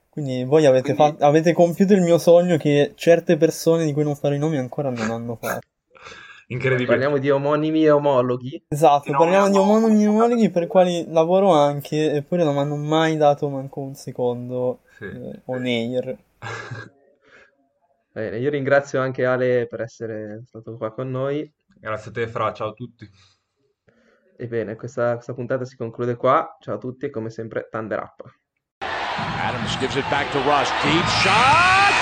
Quindi 0.09 0.45
voi 0.45 0.65
avete, 0.67 0.95
Quindi... 0.95 1.15
Fatto, 1.15 1.25
avete 1.25 1.53
compiuto 1.55 1.95
il 1.95 2.03
mio 2.03 2.19
sogno 2.19 2.57
che 2.57 2.93
certe 2.95 3.37
persone 3.37 3.85
di 3.85 3.93
cui 3.93 4.05
non 4.05 4.15
farò 4.15 4.33
i 4.33 4.39
nomi 4.39 4.59
ancora 4.59 4.91
non 4.91 5.11
hanno 5.11 5.35
fatto. 5.35 5.67
Incredibile. 6.49 6.87
Parliamo 6.87 7.19
di 7.19 7.31
omonimi 7.31 7.85
e 7.85 7.91
omologhi. 7.91 8.65
Esatto, 8.69 9.11
no, 9.11 9.19
parliamo 9.19 9.47
no, 9.47 9.53
di 9.53 9.59
omonimi 9.59 10.03
e 10.05 10.07
omologhi 10.07 10.51
per 10.51 10.63
i 10.65 10.67
quali 10.67 11.05
lavoro 11.09 11.53
anche, 11.53 12.13
eppure 12.13 12.45
non 12.45 12.55
mi 12.55 12.61
hanno 12.61 12.77
mai 12.77 13.17
dato 13.17 13.49
manco 13.49 13.81
un 13.81 13.95
secondo 13.95 14.81
sì. 14.97 15.05
eh, 15.05 15.41
on 15.47 15.65
air. 15.65 16.19
Bene, 18.13 18.39
io 18.39 18.51
ringrazio 18.51 19.01
anche 19.01 19.25
Ale 19.25 19.67
per 19.67 19.81
essere 19.81 20.43
stato 20.47 20.77
qua 20.77 20.93
con 20.93 21.11
noi. 21.11 21.51
Grazie 21.81 22.11
a 22.11 22.13
te, 22.15 22.29
Fra, 22.29 22.53
ciao 22.53 22.69
a 22.69 22.73
tutti. 22.73 23.09
Ebbene, 24.37 24.77
questa, 24.77 25.15
questa 25.15 25.33
puntata 25.35 25.65
si 25.65 25.77
conclude 25.77 26.17
qua. 26.17 26.57
Ciao 26.61 26.75
a 26.75 26.79
tutti 26.79 27.07
e 27.07 27.11
come 27.11 27.31
sempre, 27.31 27.69
Thunder 27.71 28.01
Up. 28.01 28.41
Adams 28.81 29.79
gives 29.79 29.97
it 29.97 30.09
back 30.11 30.31
to 30.33 30.39
Rush. 30.43 30.71
Deep 30.83 31.07
shot! 31.07 32.02